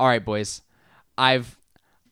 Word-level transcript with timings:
all 0.00 0.06
right, 0.06 0.24
boys, 0.24 0.62
I've 1.18 1.58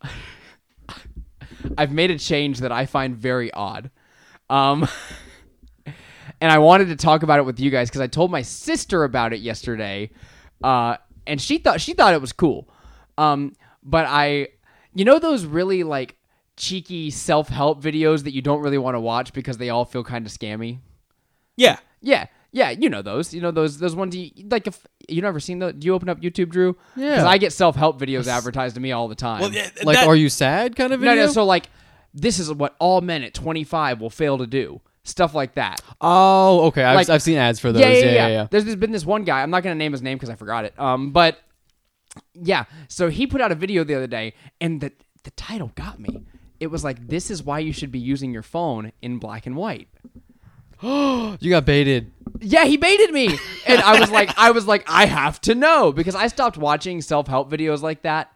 I've 1.79 1.91
made 1.91 2.11
a 2.11 2.19
change 2.19 2.59
that 2.59 2.71
I 2.71 2.85
find 2.85 3.17
very 3.17 3.51
odd. 3.51 3.91
Um, 4.51 4.87
and 6.41 6.53
I 6.53 6.59
wanted 6.59 6.89
to 6.89 6.97
talk 6.97 7.23
about 7.23 7.39
it 7.39 7.47
with 7.47 7.59
you 7.59 7.71
guys 7.71 7.89
because 7.89 8.03
I 8.03 8.07
told 8.07 8.31
my 8.31 8.43
sister 8.43 9.05
about 9.05 9.33
it 9.33 9.41
yesterday, 9.41 10.11
uh, 10.63 10.99
and 11.27 11.41
she 11.41 11.57
thought 11.57 11.81
she 11.81 11.95
thought 11.95 12.13
it 12.13 12.21
was 12.21 12.35
cool. 12.35 12.69
Um, 13.17 13.55
but 13.83 14.05
I, 14.07 14.49
you 14.95 15.07
know, 15.07 15.19
those 15.19 15.47
really 15.47 15.83
like 15.83 16.17
cheeky 16.59 17.11
self 17.11 17.49
help 17.49 17.83
videos 17.83 18.25
that 18.25 18.35
you 18.35 18.43
don't 18.43 18.61
really 18.61 18.79
want 18.79 18.97
to 18.97 19.01
watch 19.01 19.33
because 19.33 19.57
they 19.57 19.71
all 19.71 19.87
feel 19.87 20.05
kind 20.05 20.27
of 20.27 20.33
scammy. 20.33 20.81
Yeah. 21.57 21.79
Yeah, 22.01 22.27
yeah, 22.53 22.71
you 22.71 22.89
know 22.89 23.03
those. 23.03 23.35
You 23.35 23.41
know 23.41 23.51
those 23.51 23.79
those 23.79 23.97
ones. 23.97 24.15
You, 24.15 24.31
like 24.51 24.67
if 24.67 24.87
you 25.09 25.23
never 25.23 25.41
seen 25.41 25.59
the? 25.59 25.73
do 25.73 25.87
you 25.87 25.95
open 25.95 26.09
up 26.09 26.21
YouTube, 26.21 26.51
Drew? 26.51 26.77
Yeah. 26.97 27.11
because 27.11 27.25
I 27.25 27.39
get 27.39 27.53
self 27.53 27.77
help 27.77 28.01
videos 28.01 28.27
advertised 28.27 28.75
to 28.77 28.81
me 28.81 28.93
all 28.93 29.09
the 29.09 29.15
time. 29.15 29.41
Well, 29.41 29.53
yeah, 29.53 29.71
Like, 29.83 29.97
that- 29.97 30.07
are 30.07 30.17
you 30.17 30.29
sad? 30.29 30.77
Kind 30.77 30.93
of 30.93 31.01
video. 31.01 31.15
no. 31.15 31.27
no. 31.27 31.33
So 31.33 31.45
like, 31.45 31.69
this 32.15 32.39
is 32.39 32.53
what 32.53 32.75
all 32.79 33.01
men 33.01 33.23
at 33.23 33.35
25 33.35 34.01
will 34.01 34.11
fail 34.11 34.39
to 34.39 34.47
do. 34.47 34.81
Stuff 35.05 35.35
like 35.35 35.55
that. 35.55 35.81
oh, 36.03 36.67
okay. 36.67 36.85
I've, 36.85 36.97
Like- 36.97 37.09
I've 37.09 37.23
seen 37.23 37.39
ads 37.39 37.59
for 37.61 37.73
those. 37.73 37.81
yeah, 37.81 37.89
yeah, 37.89 38.05
yeah. 38.05 38.29
yeah. 38.29 38.47
There's, 38.51 38.65
there's 38.65 38.77
been 38.77 38.93
this 38.93 39.07
one 39.07 39.25
guy. 39.25 39.43
I'm 39.43 39.51
not 39.51 39.63
gonna 39.63 39.75
name 39.75 39.93
his 39.93 40.03
name 40.03 40.19
because 40.19 40.29
I 40.31 40.35
forgot 40.35 40.65
it. 40.67 40.79
Um, 40.79 41.13
but 41.13 41.39
yeah. 42.35 42.65
So 42.89 43.09
he 43.09 43.27
put 43.27 43.41
out 43.41 43.51
a 43.51 43.55
video 43.55 43.85
the 43.85 43.95
other 43.95 44.07
day, 44.07 44.35
and 44.61 44.81
the 44.81 44.93
the 45.25 45.31
title 45.33 45.73
got 45.75 45.99
me. 45.99 46.25
It 46.61 46.67
was 46.67 46.85
like, 46.85 47.07
"This 47.09 47.31
is 47.31 47.43
why 47.43 47.61
you 47.61 47.73
should 47.73 47.91
be 47.93 47.99
using 47.99 48.33
your 48.33 48.43
phone 48.43 48.93
in 49.01 49.19
black 49.19 49.47
and 49.47 49.57
white." 49.57 49.89
You 50.83 51.51
got 51.51 51.65
baited. 51.65 52.13
Yeah, 52.41 52.65
he 52.65 52.77
baited 52.77 53.13
me, 53.13 53.39
and 53.67 53.81
I 53.81 53.99
was 53.99 54.11
like, 54.11 54.37
I 54.39 54.51
was 54.51 54.67
like, 54.67 54.85
I 54.89 55.07
have 55.07 55.41
to 55.43 55.55
know 55.55 55.93
because 55.93 56.15
I 56.15 56.29
stopped 56.29 56.57
watching 56.57 57.01
self 57.01 57.27
help 57.27 57.51
videos 57.51 57.83
like 57.83 58.03
that. 58.03 58.33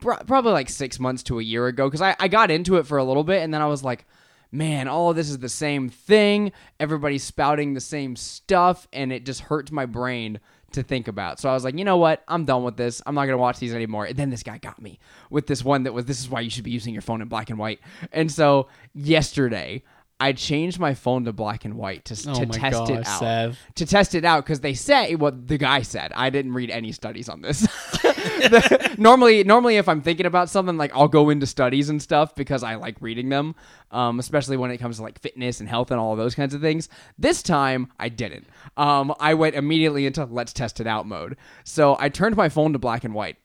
Probably 0.00 0.52
like 0.52 0.70
six 0.70 0.98
months 0.98 1.22
to 1.24 1.38
a 1.40 1.42
year 1.42 1.66
ago 1.66 1.86
because 1.88 2.00
I, 2.00 2.16
I 2.18 2.28
got 2.28 2.50
into 2.50 2.76
it 2.76 2.86
for 2.86 2.96
a 2.96 3.04
little 3.04 3.24
bit 3.24 3.42
and 3.42 3.52
then 3.52 3.60
I 3.60 3.66
was 3.66 3.84
like, 3.84 4.06
man, 4.50 4.88
all 4.88 5.10
of 5.10 5.16
this 5.16 5.28
is 5.28 5.38
the 5.38 5.48
same 5.48 5.90
thing. 5.90 6.52
Everybody's 6.80 7.24
spouting 7.24 7.74
the 7.74 7.80
same 7.80 8.16
stuff, 8.16 8.88
and 8.92 9.12
it 9.12 9.26
just 9.26 9.40
hurts 9.40 9.70
my 9.72 9.84
brain 9.84 10.40
to 10.72 10.82
think 10.82 11.08
about. 11.08 11.40
So 11.40 11.48
I 11.48 11.54
was 11.54 11.64
like, 11.64 11.76
you 11.76 11.84
know 11.84 11.96
what? 11.96 12.22
I'm 12.28 12.44
done 12.44 12.62
with 12.64 12.76
this. 12.76 13.02
I'm 13.04 13.14
not 13.14 13.26
gonna 13.26 13.38
watch 13.38 13.58
these 13.58 13.74
anymore. 13.74 14.06
And 14.06 14.16
then 14.16 14.30
this 14.30 14.42
guy 14.42 14.58
got 14.58 14.80
me 14.80 14.98
with 15.30 15.46
this 15.46 15.64
one 15.64 15.82
that 15.84 15.92
was 15.92 16.04
this 16.04 16.20
is 16.20 16.28
why 16.28 16.40
you 16.40 16.50
should 16.50 16.64
be 16.64 16.70
using 16.70 16.94
your 16.94 17.02
phone 17.02 17.20
in 17.20 17.28
black 17.28 17.50
and 17.50 17.58
white. 17.58 17.80
And 18.12 18.30
so 18.30 18.68
yesterday. 18.94 19.82
I 20.20 20.32
changed 20.32 20.78
my 20.78 20.94
phone 20.94 21.24
to 21.24 21.32
black 21.32 21.64
and 21.64 21.74
white 21.74 22.04
to, 22.06 22.14
Oh 22.30 22.34
to 22.34 22.46
test 22.46 22.88
it 22.88 23.02
gosh, 23.02 23.06
out 23.06 23.18
Sev. 23.18 23.58
to 23.74 23.84
test 23.86 24.14
it 24.14 24.24
out 24.24 24.44
because 24.44 24.60
they 24.60 24.72
say 24.74 25.16
what 25.16 25.48
the 25.48 25.58
guy 25.58 25.82
said. 25.82 26.12
I 26.14 26.30
didn't 26.30 26.52
read 26.54 26.70
any 26.70 26.92
studies 26.92 27.28
on 27.28 27.42
this. 27.42 27.66
The- 28.24 28.94
normally, 28.98 29.44
normally 29.44 29.76
if 29.76 29.88
I'm 29.88 30.00
thinking 30.00 30.26
about 30.26 30.48
something, 30.48 30.76
like 30.76 30.94
I'll 30.94 31.08
go 31.08 31.30
into 31.30 31.46
studies 31.46 31.88
and 31.88 32.00
stuff 32.00 32.34
because 32.34 32.62
I 32.62 32.76
like 32.76 32.96
reading 33.00 33.28
them, 33.28 33.54
um, 33.90 34.18
especially 34.18 34.56
when 34.56 34.70
it 34.70 34.78
comes 34.78 34.96
to 34.96 35.02
like 35.02 35.18
fitness 35.20 35.60
and 35.60 35.68
health 35.68 35.90
and 35.90 36.00
all 36.00 36.16
those 36.16 36.34
kinds 36.34 36.54
of 36.54 36.60
things. 36.60 36.88
This 37.18 37.42
time, 37.42 37.92
I 37.98 38.08
didn't. 38.08 38.46
Um, 38.76 39.14
I 39.20 39.34
went 39.34 39.54
immediately 39.56 40.06
into 40.06 40.24
let's 40.24 40.52
test 40.52 40.80
it 40.80 40.86
out 40.86 41.06
mode. 41.06 41.36
So 41.64 41.96
I 41.98 42.08
turned 42.08 42.36
my 42.36 42.48
phone 42.48 42.72
to 42.72 42.78
black 42.78 43.04
and 43.04 43.14
white. 43.14 43.36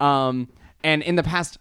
Um, 0.00 0.48
and 0.84 1.02
in 1.02 1.16
the 1.16 1.22
past 1.22 1.58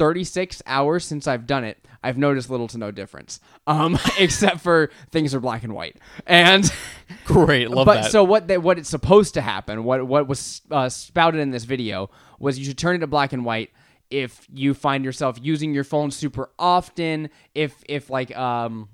36 0.00 0.62
hours 0.64 1.04
since 1.04 1.26
I've 1.26 1.46
done 1.46 1.62
it, 1.62 1.86
I've 2.02 2.16
noticed 2.16 2.48
little 2.48 2.68
to 2.68 2.78
no 2.78 2.90
difference, 2.90 3.38
um, 3.66 3.98
except 4.18 4.60
for 4.60 4.90
things 5.10 5.34
are 5.34 5.40
black 5.40 5.62
and 5.62 5.74
white. 5.74 5.98
And 6.26 6.72
Great, 7.26 7.70
love 7.70 7.84
but 7.84 8.04
that. 8.04 8.10
so 8.10 8.24
what? 8.24 8.48
They, 8.48 8.56
what 8.56 8.78
it's 8.78 8.88
supposed 8.88 9.34
to 9.34 9.42
happen? 9.42 9.84
What 9.84 10.06
what 10.06 10.26
was 10.26 10.62
uh, 10.70 10.88
spouted 10.88 11.40
in 11.40 11.50
this 11.50 11.64
video 11.64 12.08
was 12.38 12.58
you 12.58 12.64
should 12.64 12.78
turn 12.78 12.96
it 12.96 13.00
to 13.00 13.06
black 13.08 13.34
and 13.34 13.44
white 13.44 13.72
if 14.10 14.46
you 14.50 14.72
find 14.72 15.04
yourself 15.04 15.38
using 15.42 15.74
your 15.74 15.84
phone 15.84 16.10
super 16.10 16.48
often. 16.58 17.28
If 17.54 17.74
if 17.86 18.08
like 18.08 18.34
um. 18.34 18.88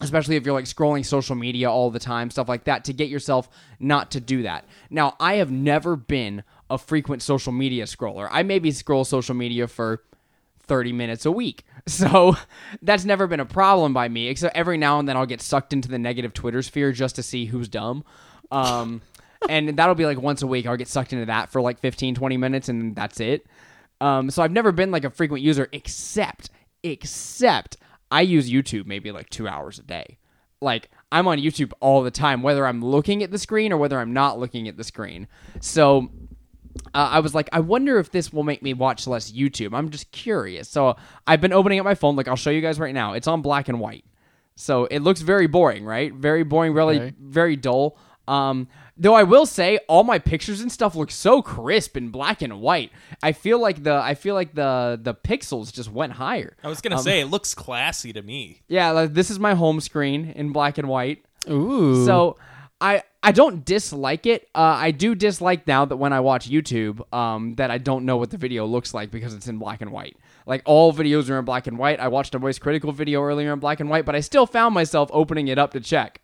Especially 0.00 0.36
if 0.36 0.46
you're 0.46 0.54
like 0.54 0.66
scrolling 0.66 1.04
social 1.04 1.34
media 1.34 1.68
all 1.68 1.90
the 1.90 1.98
time, 1.98 2.30
stuff 2.30 2.48
like 2.48 2.62
that, 2.64 2.84
to 2.84 2.92
get 2.92 3.08
yourself 3.08 3.48
not 3.80 4.12
to 4.12 4.20
do 4.20 4.44
that. 4.44 4.64
Now, 4.90 5.16
I 5.18 5.34
have 5.38 5.50
never 5.50 5.96
been 5.96 6.44
a 6.70 6.78
frequent 6.78 7.20
social 7.20 7.50
media 7.52 7.82
scroller. 7.82 8.28
I 8.30 8.44
maybe 8.44 8.70
scroll 8.70 9.04
social 9.04 9.34
media 9.34 9.66
for 9.66 10.04
30 10.68 10.92
minutes 10.92 11.26
a 11.26 11.32
week. 11.32 11.64
So 11.88 12.36
that's 12.82 13.06
never 13.06 13.26
been 13.26 13.40
a 13.40 13.46
problem 13.46 13.94
by 13.94 14.10
me, 14.10 14.28
except 14.28 14.54
every 14.54 14.76
now 14.76 14.98
and 14.98 15.08
then 15.08 15.16
I'll 15.16 15.24
get 15.24 15.40
sucked 15.40 15.72
into 15.72 15.88
the 15.88 15.98
negative 15.98 16.34
Twitter 16.34 16.60
sphere 16.60 16.92
just 16.92 17.16
to 17.16 17.22
see 17.22 17.46
who's 17.46 17.66
dumb. 17.66 18.04
Um, 18.50 19.00
and 19.48 19.74
that'll 19.74 19.94
be 19.94 20.04
like 20.04 20.20
once 20.20 20.42
a 20.42 20.46
week. 20.46 20.66
I'll 20.66 20.76
get 20.76 20.88
sucked 20.88 21.14
into 21.14 21.24
that 21.24 21.50
for 21.50 21.62
like 21.62 21.80
15, 21.80 22.14
20 22.14 22.36
minutes, 22.36 22.68
and 22.68 22.94
that's 22.94 23.20
it. 23.20 23.46
Um, 24.02 24.30
so 24.30 24.42
I've 24.42 24.52
never 24.52 24.70
been 24.70 24.90
like 24.90 25.04
a 25.04 25.10
frequent 25.10 25.42
user, 25.42 25.66
except, 25.72 26.50
except 26.82 27.78
I 28.10 28.20
use 28.20 28.50
YouTube 28.50 28.84
maybe 28.84 29.10
like 29.10 29.30
two 29.30 29.48
hours 29.48 29.78
a 29.78 29.82
day. 29.82 30.18
Like 30.60 30.90
I'm 31.12 31.28
on 31.28 31.38
YouTube 31.38 31.72
all 31.80 32.02
the 32.02 32.10
time, 32.10 32.42
whether 32.42 32.66
I'm 32.66 32.84
looking 32.84 33.22
at 33.22 33.30
the 33.30 33.38
screen 33.38 33.72
or 33.72 33.76
whether 33.76 33.98
I'm 33.98 34.12
not 34.12 34.38
looking 34.38 34.68
at 34.68 34.76
the 34.76 34.84
screen. 34.84 35.28
So 35.60 36.10
uh, 36.94 37.08
I 37.12 37.20
was 37.20 37.34
like, 37.34 37.48
I 37.52 37.60
wonder 37.60 37.98
if 37.98 38.10
this 38.10 38.32
will 38.32 38.42
make 38.44 38.62
me 38.62 38.74
watch 38.74 39.06
less 39.06 39.30
YouTube. 39.32 39.76
I'm 39.76 39.90
just 39.90 40.10
curious. 40.12 40.68
So 40.68 40.96
I've 41.26 41.40
been 41.40 41.52
opening 41.52 41.78
up 41.80 41.84
my 41.84 41.94
phone. 41.94 42.16
Like 42.16 42.28
I'll 42.28 42.36
show 42.36 42.50
you 42.50 42.60
guys 42.60 42.78
right 42.78 42.94
now. 42.94 43.12
It's 43.14 43.26
on 43.26 43.42
black 43.42 43.68
and 43.68 43.80
white, 43.80 44.04
so 44.56 44.84
it 44.86 45.00
looks 45.00 45.20
very 45.20 45.46
boring, 45.46 45.84
right? 45.84 46.12
Very 46.12 46.42
boring, 46.44 46.72
really, 46.72 46.96
Okay. 47.00 47.14
very 47.20 47.56
dull. 47.56 47.96
Um, 48.26 48.68
though 48.98 49.14
I 49.14 49.22
will 49.22 49.46
say, 49.46 49.78
all 49.88 50.04
my 50.04 50.18
pictures 50.18 50.60
and 50.60 50.70
stuff 50.70 50.94
look 50.94 51.10
so 51.10 51.40
crisp 51.40 51.96
in 51.96 52.10
black 52.10 52.42
and 52.42 52.60
white. 52.60 52.92
I 53.22 53.32
feel 53.32 53.58
like 53.58 53.82
the 53.82 53.94
I 53.94 54.14
feel 54.14 54.34
like 54.34 54.54
the 54.54 54.98
the 55.02 55.14
pixels 55.14 55.72
just 55.72 55.90
went 55.90 56.12
higher. 56.12 56.54
I 56.62 56.68
was 56.68 56.80
gonna 56.82 56.98
say 56.98 57.20
it 57.20 57.26
looks 57.26 57.54
classy 57.54 58.12
to 58.12 58.20
me. 58.22 58.60
Yeah, 58.68 58.90
like, 58.90 59.14
this 59.14 59.30
is 59.30 59.38
my 59.38 59.54
home 59.54 59.80
screen 59.80 60.32
in 60.36 60.52
black 60.52 60.76
and 60.76 60.88
white. 60.88 61.24
Ooh. 61.48 62.04
So 62.04 62.36
I 62.80 63.02
I 63.22 63.32
don't 63.32 63.64
dislike 63.64 64.26
it. 64.26 64.48
Uh, 64.54 64.76
I 64.78 64.92
do 64.92 65.14
dislike 65.14 65.66
now 65.66 65.84
that 65.84 65.96
when 65.96 66.12
I 66.12 66.20
watch 66.20 66.48
YouTube, 66.48 67.12
um, 67.12 67.56
that 67.56 67.70
I 67.70 67.78
don't 67.78 68.04
know 68.04 68.16
what 68.16 68.30
the 68.30 68.36
video 68.36 68.64
looks 68.64 68.94
like 68.94 69.10
because 69.10 69.34
it's 69.34 69.48
in 69.48 69.58
black 69.58 69.80
and 69.80 69.90
white. 69.90 70.16
Like 70.46 70.62
all 70.64 70.92
videos 70.92 71.28
are 71.28 71.38
in 71.38 71.44
black 71.44 71.66
and 71.66 71.78
white. 71.78 71.98
I 71.98 72.08
watched 72.08 72.34
a 72.34 72.38
voice 72.38 72.58
critical 72.58 72.92
video 72.92 73.22
earlier 73.22 73.52
in 73.52 73.58
black 73.58 73.80
and 73.80 73.90
white, 73.90 74.04
but 74.06 74.14
I 74.14 74.20
still 74.20 74.46
found 74.46 74.72
myself 74.72 75.10
opening 75.12 75.48
it 75.48 75.58
up 75.58 75.72
to 75.72 75.80
check. 75.80 76.20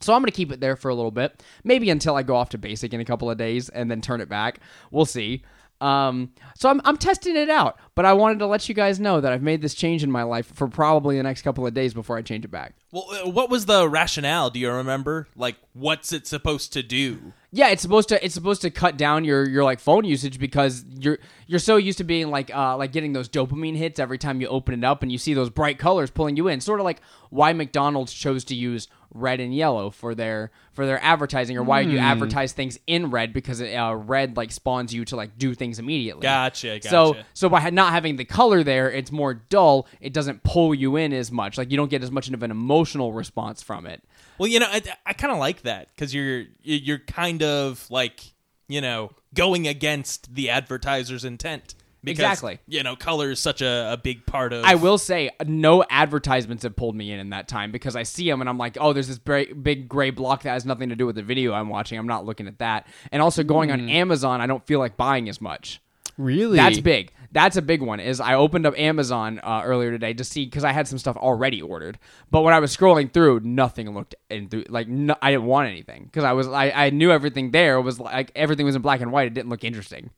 So 0.00 0.14
I'm 0.14 0.22
gonna 0.22 0.32
keep 0.32 0.50
it 0.50 0.60
there 0.60 0.74
for 0.74 0.88
a 0.88 0.94
little 0.94 1.10
bit, 1.10 1.42
maybe 1.64 1.90
until 1.90 2.16
I 2.16 2.22
go 2.22 2.34
off 2.34 2.48
to 2.50 2.58
basic 2.58 2.92
in 2.92 3.00
a 3.00 3.04
couple 3.04 3.30
of 3.30 3.38
days 3.38 3.68
and 3.68 3.90
then 3.90 4.00
turn 4.00 4.20
it 4.20 4.28
back. 4.28 4.58
We'll 4.90 5.04
see. 5.04 5.44
Um, 5.82 6.30
so 6.56 6.68
I'm, 6.68 6.80
I'm 6.84 6.96
testing 6.96 7.36
it 7.36 7.50
out, 7.50 7.76
but 7.96 8.04
I 8.04 8.12
wanted 8.12 8.38
to 8.38 8.46
let 8.46 8.68
you 8.68 8.74
guys 8.74 9.00
know 9.00 9.20
that 9.20 9.32
I've 9.32 9.42
made 9.42 9.62
this 9.62 9.74
change 9.74 10.04
in 10.04 10.12
my 10.12 10.22
life 10.22 10.46
for 10.54 10.68
probably 10.68 11.16
the 11.16 11.24
next 11.24 11.42
couple 11.42 11.66
of 11.66 11.74
days 11.74 11.92
before 11.92 12.16
I 12.16 12.22
change 12.22 12.44
it 12.44 12.52
back. 12.52 12.74
Well, 12.92 13.06
uh, 13.10 13.28
what 13.28 13.50
was 13.50 13.66
the 13.66 13.88
rationale? 13.88 14.50
Do 14.50 14.60
you 14.60 14.70
remember? 14.70 15.26
Like, 15.34 15.56
what's 15.72 16.12
it 16.12 16.28
supposed 16.28 16.72
to 16.74 16.84
do? 16.84 17.32
Yeah, 17.50 17.68
it's 17.68 17.82
supposed 17.82 18.08
to 18.10 18.24
it's 18.24 18.32
supposed 18.32 18.62
to 18.62 18.70
cut 18.70 18.96
down 18.96 19.24
your 19.24 19.46
your 19.46 19.64
like 19.64 19.80
phone 19.80 20.04
usage 20.04 20.38
because 20.38 20.84
you're 20.88 21.18
you're 21.46 21.58
so 21.58 21.76
used 21.76 21.98
to 21.98 22.04
being 22.04 22.30
like 22.30 22.54
uh 22.54 22.76
like 22.78 22.92
getting 22.92 23.12
those 23.12 23.28
dopamine 23.28 23.76
hits 23.76 23.98
every 24.00 24.16
time 24.16 24.40
you 24.40 24.46
open 24.48 24.72
it 24.72 24.84
up 24.84 25.02
and 25.02 25.12
you 25.12 25.18
see 25.18 25.34
those 25.34 25.50
bright 25.50 25.78
colors 25.78 26.10
pulling 26.10 26.36
you 26.36 26.48
in. 26.48 26.60
Sort 26.60 26.80
of 26.80 26.84
like 26.84 27.02
why 27.28 27.52
McDonald's 27.52 28.12
chose 28.12 28.44
to 28.44 28.54
use 28.54 28.88
red 29.14 29.40
and 29.40 29.54
yellow 29.54 29.90
for 29.90 30.14
their 30.14 30.50
for 30.72 30.86
their 30.86 31.02
advertising 31.02 31.56
or 31.56 31.62
why 31.62 31.80
you 31.80 31.98
advertise 31.98 32.52
things 32.52 32.78
in 32.86 33.10
red 33.10 33.32
because 33.32 33.60
it, 33.60 33.74
uh, 33.74 33.94
red 33.94 34.36
like 34.36 34.50
spawns 34.50 34.92
you 34.94 35.04
to 35.04 35.16
like 35.16 35.36
do 35.38 35.54
things 35.54 35.78
immediately. 35.78 36.22
Gotcha. 36.22 36.78
Gotcha. 36.78 36.88
So 36.88 37.16
so 37.34 37.48
by 37.48 37.70
not 37.70 37.92
having 37.92 38.16
the 38.16 38.24
color 38.24 38.62
there, 38.62 38.90
it's 38.90 39.12
more 39.12 39.34
dull. 39.34 39.86
It 40.00 40.12
doesn't 40.12 40.42
pull 40.42 40.74
you 40.74 40.96
in 40.96 41.12
as 41.12 41.30
much. 41.30 41.58
Like 41.58 41.70
you 41.70 41.76
don't 41.76 41.90
get 41.90 42.02
as 42.02 42.10
much 42.10 42.28
of 42.28 42.42
an 42.42 42.50
emotional 42.50 43.12
response 43.12 43.62
from 43.62 43.86
it. 43.86 44.02
well, 44.38 44.48
you 44.48 44.58
know, 44.60 44.66
I, 44.68 44.82
I 45.04 45.12
kind 45.12 45.32
of 45.32 45.38
like 45.38 45.62
that 45.62 45.88
because 45.94 46.14
you're 46.14 46.44
you're 46.62 46.98
kind 46.98 47.42
of 47.42 47.90
like 47.90 48.32
you 48.68 48.80
know 48.80 49.10
going 49.34 49.66
against 49.66 50.34
the 50.34 50.50
advertiser's 50.50 51.24
intent. 51.24 51.74
Because, 52.04 52.24
Exactly. 52.24 52.58
You 52.66 52.82
know, 52.82 52.96
color 52.96 53.30
is 53.30 53.38
such 53.38 53.62
a, 53.62 53.92
a 53.92 53.96
big 53.96 54.26
part 54.26 54.52
of. 54.52 54.64
I 54.64 54.74
will 54.74 54.98
say 54.98 55.30
no 55.46 55.84
advertisements 55.88 56.64
have 56.64 56.74
pulled 56.74 56.96
me 56.96 57.12
in 57.12 57.20
in 57.20 57.30
that 57.30 57.46
time 57.46 57.70
because 57.70 57.94
I 57.94 58.02
see 58.02 58.28
them 58.28 58.40
and 58.40 58.50
I'm 58.50 58.58
like, 58.58 58.76
oh, 58.80 58.92
there's 58.92 59.08
this 59.08 59.18
bra- 59.18 59.44
big 59.62 59.88
gray 59.88 60.10
block 60.10 60.42
that 60.42 60.50
has 60.50 60.64
nothing 60.66 60.88
to 60.88 60.96
do 60.96 61.06
with 61.06 61.14
the 61.14 61.22
video 61.22 61.52
I'm 61.52 61.68
watching. 61.68 61.98
I'm 61.98 62.08
not 62.08 62.26
looking 62.26 62.48
at 62.48 62.58
that. 62.58 62.88
And 63.12 63.22
also 63.22 63.44
going 63.44 63.70
on 63.70 63.88
Amazon, 63.88 64.40
I 64.40 64.46
don't 64.46 64.66
feel 64.66 64.80
like 64.80 64.96
buying 64.96 65.28
as 65.28 65.40
much. 65.40 65.80
really? 66.18 66.56
That's 66.56 66.80
big. 66.80 67.12
That's 67.30 67.56
a 67.56 67.62
big 67.62 67.80
one. 67.80 67.98
Is 68.00 68.20
I 68.20 68.34
opened 68.34 68.66
up 68.66 68.78
Amazon 68.78 69.40
uh, 69.42 69.62
earlier 69.64 69.90
today 69.90 70.12
to 70.12 70.24
see 70.24 70.44
because 70.44 70.64
I 70.64 70.72
had 70.72 70.86
some 70.86 70.98
stuff 70.98 71.16
already 71.16 71.62
ordered, 71.62 71.98
but 72.30 72.42
when 72.42 72.52
I 72.52 72.58
was 72.58 72.76
scrolling 72.76 73.10
through, 73.10 73.40
nothing 73.40 73.94
looked 73.94 74.14
into 74.28 74.64
like 74.68 74.86
no, 74.88 75.16
I 75.22 75.30
didn't 75.30 75.46
want 75.46 75.68
anything 75.70 76.04
because 76.04 76.24
I 76.24 76.32
was 76.32 76.46
I, 76.48 76.70
I 76.70 76.90
knew 76.90 77.10
everything 77.10 77.50
there 77.50 77.80
was 77.80 77.98
like 77.98 78.32
everything 78.34 78.66
was 78.66 78.76
in 78.76 78.82
black 78.82 79.00
and 79.00 79.12
white. 79.12 79.28
It 79.28 79.34
didn't 79.34 79.48
look 79.48 79.64
interesting. 79.64 80.10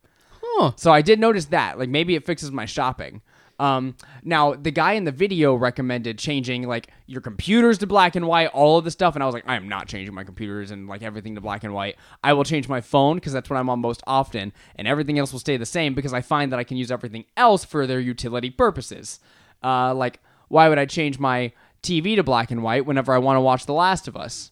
Huh. 0.56 0.72
So 0.76 0.92
I 0.92 1.02
did 1.02 1.18
notice 1.18 1.46
that. 1.46 1.78
Like 1.78 1.88
maybe 1.88 2.14
it 2.14 2.24
fixes 2.24 2.52
my 2.52 2.64
shopping. 2.64 3.22
Um, 3.58 3.96
now 4.24 4.54
the 4.54 4.70
guy 4.70 4.94
in 4.94 5.04
the 5.04 5.12
video 5.12 5.54
recommended 5.54 6.18
changing 6.18 6.66
like 6.66 6.88
your 7.06 7.20
computers 7.20 7.78
to 7.78 7.86
black 7.86 8.16
and 8.16 8.26
white, 8.26 8.48
all 8.48 8.78
of 8.78 8.84
the 8.84 8.90
stuff, 8.90 9.14
and 9.14 9.22
I 9.22 9.26
was 9.26 9.34
like, 9.34 9.44
I 9.46 9.56
am 9.56 9.68
not 9.68 9.86
changing 9.86 10.14
my 10.14 10.24
computers 10.24 10.70
and 10.70 10.88
like 10.88 11.02
everything 11.02 11.34
to 11.36 11.40
black 11.40 11.62
and 11.62 11.72
white. 11.72 11.96
I 12.22 12.32
will 12.32 12.44
change 12.44 12.68
my 12.68 12.80
phone 12.80 13.16
because 13.16 13.32
that's 13.32 13.48
what 13.48 13.56
I'm 13.56 13.70
on 13.70 13.80
most 13.80 14.02
often, 14.06 14.52
and 14.76 14.88
everything 14.88 15.18
else 15.18 15.32
will 15.32 15.40
stay 15.40 15.56
the 15.56 15.66
same 15.66 15.94
because 15.94 16.12
I 16.12 16.20
find 16.20 16.50
that 16.52 16.58
I 16.58 16.64
can 16.64 16.76
use 16.76 16.90
everything 16.90 17.24
else 17.36 17.64
for 17.64 17.86
their 17.86 18.00
utility 18.00 18.50
purposes. 18.50 19.20
Uh, 19.62 19.94
like, 19.94 20.20
why 20.48 20.68
would 20.68 20.78
I 20.78 20.86
change 20.86 21.18
my 21.18 21.52
TV 21.82 22.16
to 22.16 22.22
black 22.22 22.50
and 22.50 22.62
white 22.62 22.86
whenever 22.86 23.12
I 23.12 23.18
want 23.18 23.36
to 23.36 23.40
watch 23.40 23.66
The 23.66 23.74
Last 23.74 24.08
of 24.08 24.16
Us? 24.16 24.50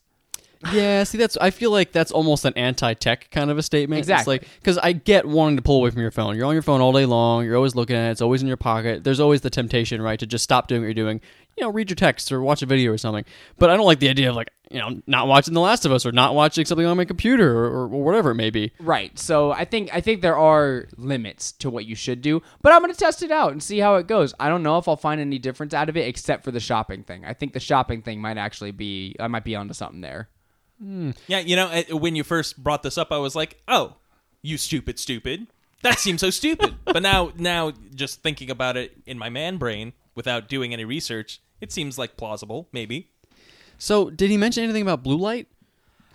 Yeah, 0.73 1.05
see, 1.05 1.19
that's 1.19 1.37
I 1.38 1.50
feel 1.50 1.70
like 1.70 1.93
that's 1.93 2.12
almost 2.12 2.44
an 2.44 2.53
anti-tech 2.55 3.31
kind 3.31 3.50
of 3.50 3.59
a 3.59 3.62
statement. 3.62 3.99
Exactly. 3.99 4.37
It's 4.37 4.44
like 4.44 4.55
because 4.61 4.79
I 4.79 4.93
get 4.93 5.26
wanting 5.26 5.56
to 5.56 5.62
pull 5.62 5.79
away 5.79 5.91
from 5.91 6.00
your 6.00 6.11
phone. 6.11 6.37
You're 6.37 6.47
on 6.47 6.53
your 6.53 6.62
phone 6.62 6.81
all 6.81 6.93
day 6.93 7.06
long. 7.06 7.44
You're 7.44 7.56
always 7.56 7.75
looking 7.75 7.97
at 7.97 8.09
it. 8.09 8.12
It's 8.12 8.23
always 8.23 8.43
in 8.43 8.49
your 8.49 8.56
pocket. 8.56 9.05
There's 9.05 9.20
always 9.20 9.41
the 9.41 9.50
temptation, 9.50 10.00
right, 10.00 10.19
to 10.20 10.26
just 10.26 10.44
stop 10.44 10.69
doing 10.69 10.82
what 10.82 10.87
you're 10.87 10.94
doing. 10.94 11.20
You 11.56 11.64
know, 11.64 11.73
read 11.73 11.91
your 11.91 11.97
text 11.97 12.32
or 12.32 12.41
watch 12.41 12.62
a 12.62 12.67
video 12.67 12.93
or 12.93 12.99
something. 12.99 13.25
But 13.59 13.70
I 13.70 13.76
don't 13.76 13.87
like 13.87 13.99
the 13.99 14.09
idea 14.09 14.31
of 14.31 14.37
like 14.37 14.49
you 14.70 14.79
know 14.79 15.03
not 15.06 15.29
watching 15.29 15.53
The 15.53 15.61
Last 15.61 15.85
of 15.85 15.93
Us 15.93 16.06
or 16.06 16.12
not 16.12 16.35
watching 16.35 16.65
something 16.65 16.87
on 16.87 16.97
my 16.97 17.05
computer 17.05 17.58
or, 17.58 17.67
or, 17.67 17.82
or 17.82 18.05
whatever 18.05 18.31
it 18.31 18.37
may 18.37 18.50
be. 18.50 18.73
Right. 18.81 19.19
So 19.19 19.53
I 19.53 19.65
think 19.65 19.91
I 19.93 20.00
think 20.00 20.23
there 20.23 20.38
are 20.38 20.87
limits 20.97 21.53
to 21.53 21.70
what 21.70 21.85
you 21.85 21.94
should 21.94 22.23
do, 22.23 22.41
but 22.62 22.73
I'm 22.73 22.81
going 22.81 22.93
to 22.93 22.99
test 22.99 23.23
it 23.23 23.31
out 23.31 23.53
and 23.53 23.62
see 23.62 23.79
how 23.81 23.97
it 23.97 24.06
goes. 24.06 24.32
I 24.41 24.49
don't 24.49 24.62
know 24.62 24.79
if 24.79 24.88
I'll 24.88 24.97
find 24.97 25.20
any 25.20 25.38
difference 25.38 25.75
out 25.75 25.88
of 25.88 25.97
it 25.97 26.06
except 26.08 26.44
for 26.44 26.53
the 26.53 26.61
shopping 26.61 27.03
thing. 27.03 27.25
I 27.25 27.35
think 27.35 27.53
the 27.53 27.61
shopping 27.61 28.00
thing 28.03 28.20
might 28.20 28.38
actually 28.38 28.70
be 28.70 29.17
I 29.20 29.26
might 29.26 29.44
be 29.44 29.56
onto 29.56 29.75
something 29.75 30.00
there. 30.00 30.29
Yeah, 31.29 31.38
you 31.38 31.56
know, 31.56 31.82
when 31.90 32.17
you 32.17 32.25
first 32.25 32.62
brought 32.62 32.82
this 32.82 32.99
up, 32.99 33.12
I 33.12 33.19
was 33.19 33.34
like, 33.34 33.61
"Oh, 33.69 33.96
you 34.43 34.58
stupid, 34.58 34.99
stupid." 34.99 35.46
That 35.82 35.99
seems 35.99 36.20
so 36.20 36.31
stupid. 36.31 36.75
But 36.84 37.02
now, 37.02 37.32
now, 37.37 37.73
just 37.94 38.23
thinking 38.23 38.50
about 38.50 38.76
it 38.76 38.96
in 39.06 39.19
my 39.19 39.29
man 39.31 39.56
brain 39.56 39.93
without 40.14 40.49
doing 40.49 40.73
any 40.73 40.84
research, 40.84 41.40
it 41.61 41.73
seems 41.73 41.99
like 41.99 42.17
plausible. 42.17 42.69
Maybe. 42.73 43.08
So 43.79 44.11
did 44.11 44.31
he 44.31 44.37
mention 44.37 44.62
anything 44.64 44.82
about 44.82 45.02
blue 45.02 45.17
light? 45.19 45.49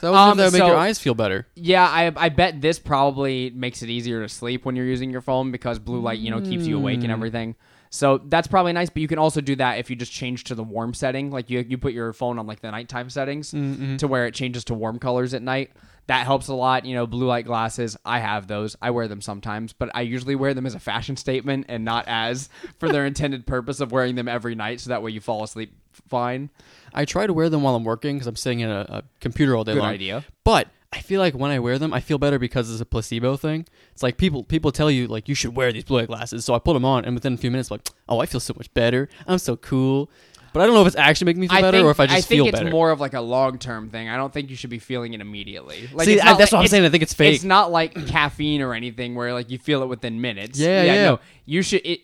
I 0.01 0.09
was 0.11 0.15
Um, 0.17 0.29
um, 0.31 0.37
that 0.37 0.43
would 0.45 0.53
make 0.53 0.59
so- 0.61 0.67
your 0.67 0.75
eyes 0.77 0.99
feel 0.99 1.15
better. 1.15 1.47
Yeah, 1.55 1.85
I 1.85 2.11
I 2.15 2.29
bet 2.29 2.61
this 2.61 2.77
probably 2.79 3.49
makes 3.49 3.81
it 3.81 3.89
easier 3.89 4.21
to 4.21 4.29
sleep 4.29 4.63
when 4.65 4.75
you're 4.75 4.85
using 4.85 5.09
your 5.09 5.21
phone 5.21 5.51
because 5.51 5.79
blue 5.79 5.99
light, 5.99 6.19
you 6.19 6.29
know, 6.31 6.39
keeps 6.41 6.67
you 6.67 6.77
awake 6.77 7.01
and 7.03 7.11
everything. 7.11 7.55
So 7.89 8.19
that's 8.19 8.47
probably 8.47 8.73
nice, 8.73 8.89
but 8.89 9.01
you 9.01 9.07
can 9.07 9.19
also 9.19 9.41
do 9.41 9.55
that 9.57 9.79
if 9.79 9.89
you 9.89 9.95
just 9.95 10.11
change 10.11 10.43
to 10.45 10.55
the 10.55 10.63
warm 10.63 10.93
setting. 10.93 11.31
Like 11.31 11.49
you 11.49 11.65
you 11.67 11.77
put 11.77 11.93
your 11.93 12.13
phone 12.13 12.39
on 12.39 12.47
like 12.47 12.61
the 12.61 12.71
nighttime 12.71 13.09
settings 13.09 13.51
mm-hmm. 13.51 13.97
to 13.97 14.07
where 14.07 14.25
it 14.25 14.33
changes 14.33 14.63
to 14.65 14.73
warm 14.73 14.99
colors 14.99 15.33
at 15.33 15.41
night. 15.41 15.71
That 16.07 16.25
helps 16.25 16.47
a 16.47 16.53
lot. 16.53 16.85
You 16.85 16.95
know, 16.95 17.05
blue 17.05 17.27
light 17.27 17.45
glasses, 17.45 17.97
I 18.05 18.19
have 18.19 18.47
those. 18.47 18.75
I 18.81 18.91
wear 18.91 19.07
them 19.07 19.21
sometimes, 19.21 19.73
but 19.73 19.89
I 19.93 20.01
usually 20.01 20.35
wear 20.35 20.53
them 20.53 20.65
as 20.65 20.73
a 20.73 20.79
fashion 20.79 21.17
statement 21.17 21.65
and 21.67 21.83
not 21.83 22.05
as 22.07 22.49
for 22.79 22.89
their 22.89 23.05
intended 23.05 23.45
purpose 23.45 23.79
of 23.79 23.91
wearing 23.91 24.15
them 24.15 24.27
every 24.27 24.55
night 24.55 24.79
so 24.79 24.89
that 24.89 25.03
way 25.03 25.11
you 25.11 25.19
fall 25.19 25.43
asleep 25.43 25.73
fine. 26.07 26.49
I 26.93 27.05
try 27.05 27.27
to 27.27 27.33
wear 27.33 27.49
them 27.49 27.61
while 27.61 27.75
I'm 27.75 27.83
working 27.83 28.15
because 28.15 28.27
I'm 28.27 28.35
sitting 28.35 28.63
at 28.63 28.69
a, 28.69 28.97
a 28.97 29.03
computer 29.19 29.55
all 29.55 29.63
day 29.63 29.73
Good 29.73 29.79
long. 29.79 29.89
idea. 29.89 30.25
But 30.43 30.69
I 30.93 31.01
feel 31.01 31.19
like 31.19 31.33
when 31.33 31.51
I 31.51 31.59
wear 31.59 31.77
them, 31.77 31.93
I 31.93 31.99
feel 31.99 32.17
better 32.17 32.39
because 32.39 32.71
it's 32.71 32.79
a 32.81 32.85
placebo 32.85 33.35
thing. 33.35 33.65
It's 33.91 34.03
like 34.03 34.17
people 34.17 34.43
people 34.43 34.71
tell 34.71 34.89
you 34.89 35.07
like 35.07 35.27
you 35.27 35.35
should 35.35 35.55
wear 35.55 35.71
these 35.73 35.83
blue 35.83 35.97
light 35.99 36.07
glasses. 36.07 36.45
So 36.45 36.53
I 36.53 36.59
put 36.59 36.73
them 36.73 36.85
on, 36.85 37.03
and 37.05 37.13
within 37.13 37.33
a 37.33 37.37
few 37.37 37.51
minutes, 37.51 37.69
like, 37.69 37.87
oh, 38.07 38.19
I 38.19 38.25
feel 38.25 38.39
so 38.39 38.53
much 38.57 38.73
better. 38.73 39.09
I'm 39.27 39.37
so 39.37 39.57
cool. 39.57 40.09
But 40.53 40.61
I 40.63 40.65
don't 40.65 40.75
know 40.75 40.81
if 40.81 40.87
it's 40.87 40.95
actually 40.95 41.25
making 41.25 41.41
me 41.41 41.47
feel 41.49 41.61
better 41.61 41.85
or 41.85 41.91
if 41.91 41.99
I 41.99 42.07
just 42.07 42.27
think 42.29 42.39
feel 42.39 42.47
it's 42.47 42.57
better. 42.57 42.71
more 42.71 42.89
of 42.89 42.99
like 43.01 43.13
a 43.13 43.21
long 43.21 43.59
term 43.59 43.89
thing. 43.89 44.07
I 44.09 44.15
don't 44.15 44.33
think 44.33 44.49
you 44.49 44.55
should 44.55 44.69
be 44.69 44.79
feeling 44.79 45.13
it 45.13 45.19
immediately. 45.21 45.87
Like 45.93 46.05
See, 46.05 46.19
I- 46.19 46.33
that's 46.37 46.51
like- 46.51 46.51
what 46.53 46.61
I'm 46.61 46.67
saying. 46.67 46.85
I 46.85 46.89
think 46.89 47.03
it's 47.03 47.13
fake. 47.13 47.35
It's 47.35 47.43
not 47.43 47.69
like 47.69 47.93
caffeine 48.07 48.61
or 48.61 48.73
anything 48.73 49.13
where 49.13 49.33
like 49.33 49.51
you 49.51 49.59
feel 49.59 49.83
it 49.83 49.87
within 49.87 50.19
minutes. 50.21 50.57
Yeah, 50.57 50.83
yeah. 50.83 51.03
No, 51.05 51.19
you 51.45 51.61
should. 51.61 51.85
It, 51.85 52.01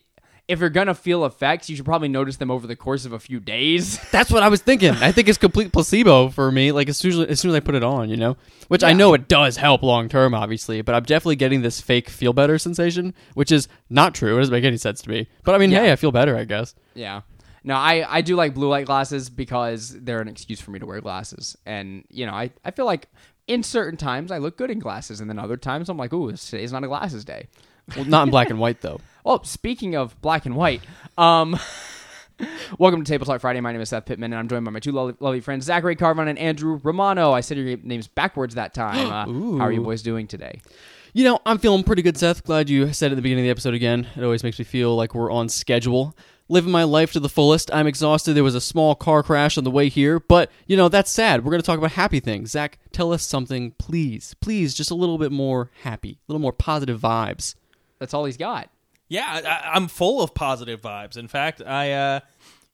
if 0.48 0.60
you're 0.60 0.69
gonna 0.69 0.94
feel 0.94 1.25
effects, 1.25 1.69
you 1.69 1.75
should 1.75 1.86
probably 1.86 2.10
notice 2.10 2.38
them 2.38 2.51
over 2.51 2.68
the 2.68 2.75
course 2.75 3.06
of 3.06 3.13
a 3.13 3.19
few 3.19 3.40
days. 3.40 3.98
That's 4.12 4.30
what 4.31 4.44
I 4.44 4.50
was 4.50 4.62
thinking. 4.62 4.92
I 4.92 5.12
think 5.12 5.30
it's 5.30 5.38
complete 5.38 5.72
placebo 5.72 6.30
for 6.30 6.51
me. 6.51 6.72
Like 6.72 6.90
as 6.90 6.98
soon 6.98 7.12
as, 7.13 7.19
as 7.30 7.40
soon 7.40 7.50
as 7.51 7.56
I 7.56 7.60
put 7.62 7.75
it 7.75 7.84
on, 7.84 8.10
you 8.10 8.18
know, 8.18 8.36
which 8.68 8.84
I 8.84 8.92
know 8.94 9.13
it 9.13 9.28
does 9.28 9.57
help 9.57 9.84
long 9.84 10.10
term, 10.10 10.34
obviously. 10.34 10.81
But 10.81 10.95
I'm 10.95 11.04
definitely 11.04 11.38
getting 11.38 11.62
this 11.62 11.80
fake 11.80 12.10
feel 12.10 12.34
better 12.34 12.57
sensation, 12.57 13.13
which 13.36 13.51
is 13.51 13.68
not 13.90 14.13
true. 14.13 14.36
It 14.36 14.40
doesn't 14.40 14.51
make 14.54 14.66
any 14.66 14.78
sense 14.78 15.01
to 15.04 15.10
me. 15.10 15.28
But 15.44 15.56
I 15.56 15.57
mean, 15.60 15.72
Yeah. 15.72 15.84
hey, 15.84 15.92
I 15.94 15.95
feel 15.95 16.12
better, 16.12 16.36
I 16.36 16.44
guess. 16.46 16.75
yeah. 16.94 17.22
No, 17.66 17.75
I, 17.75 18.06
I 18.18 18.19
do 18.22 18.36
like 18.36 18.54
blue 18.54 18.68
light 18.68 18.88
glasses 18.88 19.30
because 19.30 19.96
they're 20.01 20.19
an 20.19 20.28
excuse 20.28 20.60
for 20.60 20.72
me 20.72 20.80
to 20.80 20.86
wear 20.86 21.00
glasses. 21.00 21.56
And, 21.66 22.04
you 22.10 22.25
know, 22.25 22.34
I, 22.34 22.51
I 22.66 22.72
feel 22.72 22.86
like 22.86 23.07
in 23.48 23.63
certain 23.63 23.96
times 23.96 24.31
I 24.34 24.39
look 24.39 24.57
good 24.57 24.69
in 24.69 24.80
glasses, 24.80 25.22
and 25.22 25.30
then 25.30 25.39
other 25.39 25.56
times 25.56 25.88
I'm 25.88 25.96
like, 25.96 26.12
ooh, 26.12 26.30
today's 26.34 26.74
not 26.74 26.84
a 26.84 26.88
glasses 26.88 27.24
day. 27.24 27.48
Well, 27.96 28.06
not 28.06 28.24
in 28.28 28.32
black 28.32 28.50
and 28.50 28.60
white 28.60 28.82
though. 28.82 29.00
Oh, 29.26 29.40
speaking 29.44 29.96
of 29.96 30.20
black 30.20 30.46
and 30.46 30.54
white, 30.54 30.82
um, 31.18 31.58
welcome 32.78 33.06
to 33.06 33.10
Table 33.10 33.26
Talk 33.26 33.40
Friday. 33.40 33.62
My 33.62 33.72
name 33.72 33.80
is 33.80 33.88
Seth 33.88 34.04
Pittman, 34.06 34.34
and 34.34 34.38
I'm 34.38 34.50
joined 34.50 34.66
by 34.66 34.72
my 34.72 34.82
two 34.82 34.92
lovely, 34.92 35.16
lovely 35.22 35.40
friends, 35.40 35.64
Zachary 35.64 35.96
Carvon 35.96 36.28
and 36.28 36.38
Andrew 36.38 36.78
Romano. 36.84 37.32
I 37.32 37.40
said 37.40 37.58
your 37.58 37.78
names 37.84 38.10
backwards 38.10 38.56
that 38.56 38.74
time. 38.74 39.08
Uh, 39.08 39.26
how 39.60 39.64
are 39.64 39.72
you 39.72 39.82
boys 39.82 40.02
doing 40.02 40.28
today? 40.28 40.60
You 41.14 41.24
know, 41.24 41.40
I'm 41.46 41.58
feeling 41.58 41.86
pretty 41.86 42.02
good, 42.02 42.18
Seth. 42.18 42.44
Glad 42.44 42.70
you 42.70 42.92
said 42.92 43.12
it 43.12 43.14
at 43.14 43.16
the 43.16 43.22
beginning 43.22 43.46
of 43.46 43.48
the 43.48 43.52
episode 43.52 43.76
again. 43.76 44.08
It 44.14 44.24
always 44.26 44.44
makes 44.44 44.60
me 44.60 44.66
feel 44.66 44.94
like 44.94 45.16
we're 45.16 45.32
on 45.32 45.48
schedule. 45.48 46.18
Living 46.50 46.74
my 46.74 46.84
life 46.84 47.14
to 47.14 47.22
the 47.22 47.30
fullest. 47.30 47.74
I'm 47.74 47.88
exhausted. 47.88 48.34
There 48.34 48.44
was 48.44 48.56
a 48.56 48.60
small 48.60 48.94
car 48.94 49.24
crash 49.24 49.58
on 49.58 49.64
the 49.64 49.72
way 49.72 49.88
here, 49.88 50.20
but, 50.20 50.52
you 50.68 50.76
know, 50.76 50.90
that's 50.90 51.12
sad. 51.12 51.46
We're 51.46 51.52
going 51.52 51.62
to 51.62 51.66
talk 51.66 51.78
about 51.78 51.92
happy 51.92 52.20
things. 52.20 52.52
Zach, 52.52 52.78
tell 52.92 53.14
us 53.14 53.24
something, 53.24 53.72
please. 53.80 54.36
Please, 54.42 54.74
just 54.74 54.92
a 54.92 54.96
little 54.96 55.18
bit 55.18 55.32
more 55.32 55.72
happy, 55.84 56.20
a 56.28 56.32
little 56.32 56.42
more 56.42 56.52
positive 56.52 57.00
vibes. 57.00 57.56
That's 58.04 58.14
all 58.14 58.26
he's 58.26 58.38
got. 58.38 58.70
Yeah, 59.08 59.26
I, 59.28 59.72
I'm 59.76 59.88
full 59.88 60.22
of 60.22 60.34
positive 60.34 60.82
vibes. 60.82 61.18
In 61.18 61.28
fact, 61.28 61.62
I, 61.62 61.94
uh, 61.94 62.20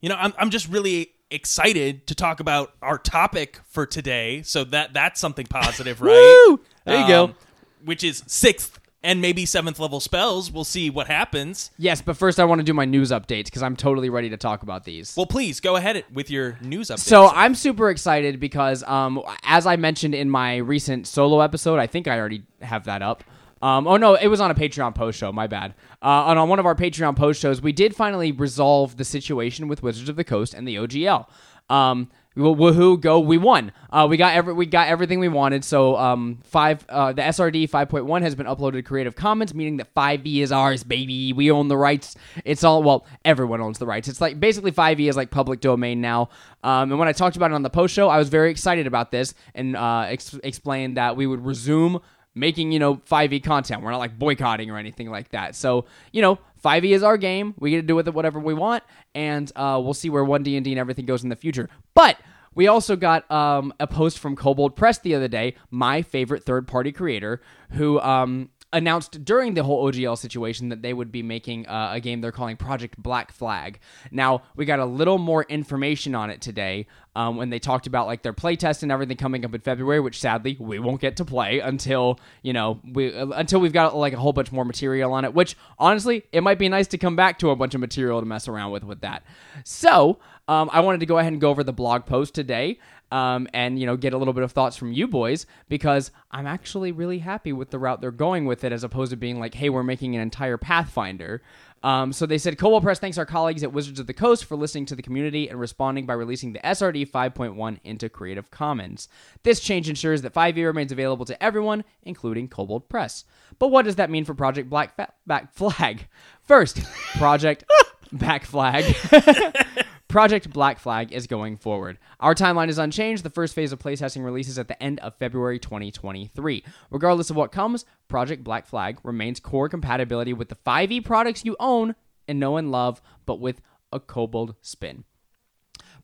you 0.01 0.09
know, 0.09 0.15
I'm, 0.15 0.33
I'm 0.37 0.49
just 0.49 0.67
really 0.67 1.11
excited 1.31 2.07
to 2.07 2.15
talk 2.15 2.39
about 2.39 2.73
our 2.81 2.97
topic 2.97 3.59
for 3.69 3.85
today. 3.85 4.41
So 4.41 4.63
that 4.65 4.93
that's 4.93 5.19
something 5.19 5.45
positive, 5.45 6.01
right? 6.01 6.57
There 6.85 6.99
you 6.99 7.07
go. 7.07 7.23
Um, 7.25 7.35
Which 7.83 8.03
is 8.03 8.23
sixth 8.25 8.79
and 9.03 9.21
maybe 9.21 9.45
seventh 9.45 9.79
level 9.79 9.99
spells. 9.99 10.51
We'll 10.51 10.63
see 10.63 10.89
what 10.89 11.07
happens. 11.07 11.71
Yes, 11.77 12.01
but 12.01 12.17
first 12.17 12.39
I 12.39 12.45
want 12.45 12.59
to 12.59 12.63
do 12.63 12.73
my 12.73 12.85
news 12.85 13.11
updates 13.11 13.45
because 13.45 13.63
I'm 13.63 13.75
totally 13.75 14.09
ready 14.09 14.29
to 14.29 14.37
talk 14.37 14.63
about 14.63 14.83
these. 14.83 15.15
Well, 15.15 15.25
please 15.25 15.59
go 15.59 15.75
ahead 15.75 16.03
with 16.11 16.29
your 16.29 16.57
news 16.61 16.89
updates. 16.89 16.99
So 16.99 17.27
I'm 17.27 17.55
super 17.55 17.89
excited 17.89 18.39
because, 18.39 18.83
um, 18.83 19.21
as 19.43 19.65
I 19.65 19.75
mentioned 19.77 20.15
in 20.15 20.29
my 20.29 20.57
recent 20.57 21.07
solo 21.07 21.39
episode, 21.41 21.79
I 21.79 21.87
think 21.87 22.07
I 22.07 22.19
already 22.19 22.43
have 22.61 22.85
that 22.85 23.01
up. 23.01 23.23
Um, 23.61 23.87
oh 23.87 23.97
no, 23.97 24.15
it 24.15 24.27
was 24.27 24.39
on 24.41 24.51
a 24.51 24.55
Patreon 24.55 24.95
post 24.95 25.19
show. 25.19 25.31
My 25.31 25.47
bad. 25.47 25.73
Uh, 26.01 26.25
and 26.27 26.39
on 26.39 26.49
one 26.49 26.59
of 26.59 26.65
our 26.65 26.75
Patreon 26.75 27.15
post 27.15 27.41
shows, 27.41 27.61
we 27.61 27.71
did 27.71 27.95
finally 27.95 28.31
resolve 28.31 28.97
the 28.97 29.05
situation 29.05 29.67
with 29.67 29.83
Wizards 29.83 30.09
of 30.09 30.15
the 30.15 30.23
Coast 30.23 30.53
and 30.53 30.67
the 30.67 30.75
OGL. 30.75 31.27
Um, 31.69 32.09
woohoo! 32.35 32.99
Go! 32.99 33.19
We 33.19 33.37
won. 33.37 33.71
Uh, 33.91 34.07
we 34.09 34.17
got 34.17 34.33
every 34.33 34.53
we 34.53 34.65
got 34.65 34.87
everything 34.87 35.19
we 35.19 35.27
wanted. 35.27 35.63
So 35.63 35.97
um, 35.97 36.39
five 36.43 36.85
uh, 36.89 37.13
the 37.13 37.21
SRD 37.21 37.69
five 37.69 37.89
point 37.89 38.05
one 38.05 38.21
has 38.21 38.33
been 38.33 38.45
uploaded 38.45 38.73
to 38.73 38.81
Creative 38.81 39.15
Commons, 39.15 39.53
meaning 39.53 39.77
that 39.77 39.93
five 39.93 40.25
E 40.25 40.41
is 40.41 40.51
ours, 40.51 40.83
baby. 40.83 41.33
We 41.33 41.51
own 41.51 41.67
the 41.67 41.77
rights. 41.77 42.15
It's 42.45 42.63
all 42.63 42.81
well, 42.81 43.05
everyone 43.25 43.61
owns 43.61 43.77
the 43.77 43.85
rights. 43.85 44.07
It's 44.07 44.21
like 44.21 44.39
basically 44.39 44.71
five 44.71 44.99
E 44.99 45.07
is 45.07 45.17
like 45.17 45.31
public 45.31 45.59
domain 45.59 46.01
now. 46.01 46.29
Um, 46.63 46.91
and 46.91 46.99
when 46.99 47.07
I 47.07 47.13
talked 47.13 47.35
about 47.35 47.51
it 47.51 47.55
on 47.55 47.63
the 47.63 47.69
post 47.69 47.93
show, 47.93 48.09
I 48.09 48.17
was 48.17 48.29
very 48.29 48.51
excited 48.51 48.87
about 48.87 49.11
this 49.11 49.33
and 49.53 49.75
uh, 49.75 50.05
ex- 50.07 50.39
explained 50.43 50.97
that 50.97 51.15
we 51.15 51.27
would 51.27 51.45
resume 51.45 52.01
making 52.39 52.71
you 52.71 52.79
know 52.79 52.95
5e 52.95 53.43
content. 53.43 53.81
We're 53.81 53.91
not 53.91 53.97
like 53.97 54.17
boycotting 54.17 54.69
or 54.69 54.77
anything 54.77 55.09
like 55.09 55.29
that. 55.29 55.55
So 55.55 55.85
you 56.11 56.21
know 56.21 56.39
5e 56.63 56.91
is 56.91 57.03
our 57.03 57.17
game. 57.17 57.53
We 57.57 57.71
get 57.71 57.77
to 57.77 57.81
do 57.83 57.95
with 57.95 58.07
it 58.07 58.13
whatever 58.13 58.39
we 58.39 58.53
want 58.53 58.83
and 59.13 59.51
uh, 59.55 59.79
we'll 59.83 59.93
see 59.93 60.09
where 60.09 60.23
1d&d 60.23 60.69
and 60.69 60.79
everything 60.79 61.05
goes 61.05 61.23
in 61.23 61.29
the 61.29 61.35
future. 61.35 61.69
But 61.93 62.17
we 62.55 62.67
also 62.67 62.95
got 62.95 63.29
um, 63.31 63.73
a 63.79 63.87
post 63.87 64.19
from 64.19 64.35
Kobold 64.35 64.75
Press 64.75 64.99
the 64.99 65.15
other 65.15 65.27
day, 65.27 65.55
my 65.71 66.01
favorite 66.01 66.43
third 66.43 66.67
party 66.67 66.91
creator, 66.91 67.41
who 67.71 67.99
um, 67.99 68.49
announced 68.71 69.25
during 69.25 69.55
the 69.55 69.63
whole 69.63 69.91
OGL 69.91 70.17
situation 70.17 70.69
that 70.69 70.81
they 70.81 70.93
would 70.93 71.11
be 71.11 71.23
making 71.23 71.67
uh, 71.67 71.91
a 71.93 71.99
game 71.99 72.21
they're 72.21 72.31
calling 72.31 72.55
Project 72.55 73.01
Black 73.01 73.31
Flag. 73.31 73.79
Now, 74.11 74.43
we 74.55 74.65
got 74.65 74.79
a 74.79 74.85
little 74.85 75.17
more 75.17 75.43
information 75.43 76.13
on 76.13 76.29
it 76.29 76.41
today 76.41 76.85
um, 77.15 77.35
when 77.35 77.49
they 77.49 77.59
talked 77.59 77.87
about 77.87 78.05
like 78.05 78.21
their 78.21 78.33
playtest 78.33 78.83
and 78.83 78.91
everything 78.91 79.17
coming 79.17 79.43
up 79.43 79.53
in 79.55 79.61
February, 79.61 79.99
which 79.99 80.19
sadly 80.19 80.55
we 80.59 80.77
won't 80.79 81.01
get 81.01 81.17
to 81.17 81.25
play 81.25 81.59
until, 81.59 82.19
you 82.43 82.53
know, 82.53 82.79
we 82.93 83.13
uh, 83.13 83.27
until 83.27 83.59
we've 83.59 83.73
got 83.73 83.95
like 83.95 84.13
a 84.13 84.17
whole 84.17 84.33
bunch 84.33 84.51
more 84.51 84.65
material 84.65 85.13
on 85.13 85.25
it, 85.25 85.33
which 85.33 85.57
honestly, 85.79 86.23
it 86.31 86.41
might 86.41 86.59
be 86.59 86.69
nice 86.69 86.87
to 86.87 86.97
come 86.97 87.15
back 87.15 87.39
to 87.39 87.49
a 87.49 87.55
bunch 87.55 87.73
of 87.73 87.81
material 87.81 88.19
to 88.19 88.25
mess 88.25 88.47
around 88.47 88.71
with 88.71 88.83
with 88.83 89.01
that. 89.01 89.23
So, 89.63 90.19
um, 90.47 90.69
I 90.71 90.79
wanted 90.79 90.99
to 91.01 91.05
go 91.05 91.17
ahead 91.17 91.31
and 91.31 91.41
go 91.41 91.49
over 91.49 91.63
the 91.63 91.73
blog 91.73 92.05
post 92.05 92.33
today 92.33 92.79
um, 93.11 93.47
and 93.53 93.79
you 93.79 93.85
know 93.85 93.97
get 93.97 94.13
a 94.13 94.17
little 94.17 94.33
bit 94.33 94.43
of 94.43 94.51
thoughts 94.51 94.75
from 94.75 94.91
you 94.91 95.07
boys 95.07 95.45
because 95.67 96.11
I'm 96.31 96.47
actually 96.47 96.91
really 96.91 97.19
happy 97.19 97.53
with 97.53 97.69
the 97.69 97.79
route 97.79 98.01
they're 98.01 98.11
going 98.11 98.45
with 98.45 98.63
it 98.63 98.71
as 98.71 98.83
opposed 98.83 99.11
to 99.11 99.17
being 99.17 99.39
like, 99.39 99.53
hey, 99.55 99.69
we're 99.69 99.83
making 99.83 100.15
an 100.15 100.21
entire 100.21 100.57
Pathfinder. 100.57 101.41
Um, 101.81 102.11
so 102.11 102.25
they 102.25 102.37
said, 102.37 102.57
Kobold 102.57 102.83
Press 102.83 102.99
thanks 102.99 103.17
our 103.17 103.25
colleagues 103.25 103.63
at 103.63 103.71
Wizards 103.71 103.99
of 103.99 104.07
the 104.07 104.13
Coast 104.13 104.45
for 104.45 104.57
listening 104.57 104.85
to 104.87 104.95
the 104.95 105.01
community 105.01 105.47
and 105.47 105.59
responding 105.59 106.05
by 106.05 106.13
releasing 106.13 106.53
the 106.53 106.59
SRD 106.59 107.09
5.1 107.09 107.79
into 107.83 108.09
Creative 108.09 108.49
Commons. 108.51 109.07
This 109.43 109.59
change 109.59 109.89
ensures 109.89 110.21
that 110.23 110.33
5e 110.33 110.65
remains 110.65 110.91
available 110.91 111.25
to 111.25 111.41
everyone, 111.41 111.85
including 112.03 112.49
Kobold 112.49 112.89
Press. 112.89 113.23
But 113.59 113.69
what 113.69 113.85
does 113.85 113.95
that 113.95 114.09
mean 114.09 114.25
for 114.25 114.33
Project 114.33 114.69
Black 114.69 114.95
Fa- 114.95 115.13
Back 115.25 115.53
Flag? 115.53 116.07
First, 116.41 116.81
Project 117.17 117.63
Black 118.11 118.45
Flag. 118.45 118.83
Project 120.09 120.49
Black 120.49 120.79
Flag 120.79 121.11
is 121.11 121.27
going 121.27 121.55
forward. 121.55 121.99
Our 122.19 122.33
timeline 122.33 122.69
is 122.69 122.79
unchanged. 122.79 123.21
The 123.21 123.29
first 123.29 123.53
phase 123.53 123.71
of 123.71 123.77
playtesting 123.77 124.25
releases 124.25 124.57
at 124.57 124.67
the 124.67 124.81
end 124.81 124.99
of 125.01 125.15
February 125.17 125.59
2023. 125.59 126.63
Regardless 126.89 127.29
of 127.29 127.35
what 127.35 127.51
comes, 127.51 127.85
Project 128.07 128.43
Black 128.43 128.65
Flag 128.65 128.97
remains 129.03 129.39
core 129.39 129.69
compatibility 129.69 130.33
with 130.33 130.49
the 130.49 130.55
5e 130.55 131.05
products 131.05 131.45
you 131.45 131.55
own 131.59 131.93
and 132.27 132.39
know 132.39 132.57
and 132.57 132.71
love, 132.71 133.03
but 133.27 133.39
with 133.39 133.61
a 133.93 133.99
kobold 133.99 134.55
spin. 134.63 135.03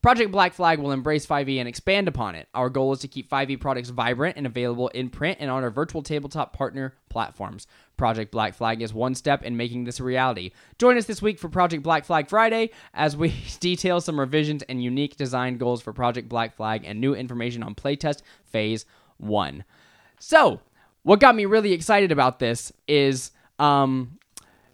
Project 0.05 0.31
Black 0.31 0.53
Flag 0.53 0.77
will 0.77 0.91
embrace 0.91 1.25
5e 1.25 1.57
and 1.57 1.67
expand 1.67 2.07
upon 2.07 2.35
it. 2.35 2.47
Our 2.53 2.69
goal 2.69 2.93
is 2.93 2.99
to 2.99 3.07
keep 3.07 3.27
5e 3.27 3.59
products 3.59 3.89
vibrant 3.89 4.37
and 4.37 4.45
available 4.45 4.87
in 4.89 5.09
print 5.09 5.39
and 5.41 5.49
on 5.49 5.63
our 5.63 5.71
virtual 5.71 6.03
tabletop 6.03 6.53
partner 6.53 6.93
platforms. 7.09 7.65
Project 7.97 8.31
Black 8.31 8.53
Flag 8.53 8.83
is 8.83 8.93
one 8.93 9.15
step 9.15 9.41
in 9.41 9.57
making 9.57 9.85
this 9.85 9.99
a 9.99 10.03
reality. 10.03 10.51
Join 10.77 10.95
us 10.99 11.05
this 11.05 11.23
week 11.23 11.39
for 11.39 11.49
Project 11.49 11.81
Black 11.81 12.05
Flag 12.05 12.29
Friday 12.29 12.69
as 12.93 13.17
we 13.17 13.33
detail 13.59 13.99
some 13.99 14.19
revisions 14.19 14.61
and 14.69 14.83
unique 14.83 15.17
design 15.17 15.57
goals 15.57 15.81
for 15.81 15.91
Project 15.91 16.29
Black 16.29 16.55
Flag 16.55 16.83
and 16.85 17.01
new 17.01 17.15
information 17.15 17.63
on 17.63 17.73
playtest 17.73 18.21
phase 18.43 18.85
1. 19.17 19.63
So, 20.19 20.61
what 21.01 21.19
got 21.19 21.35
me 21.35 21.45
really 21.45 21.73
excited 21.73 22.11
about 22.11 22.37
this 22.37 22.71
is 22.87 23.31
um, 23.57 24.19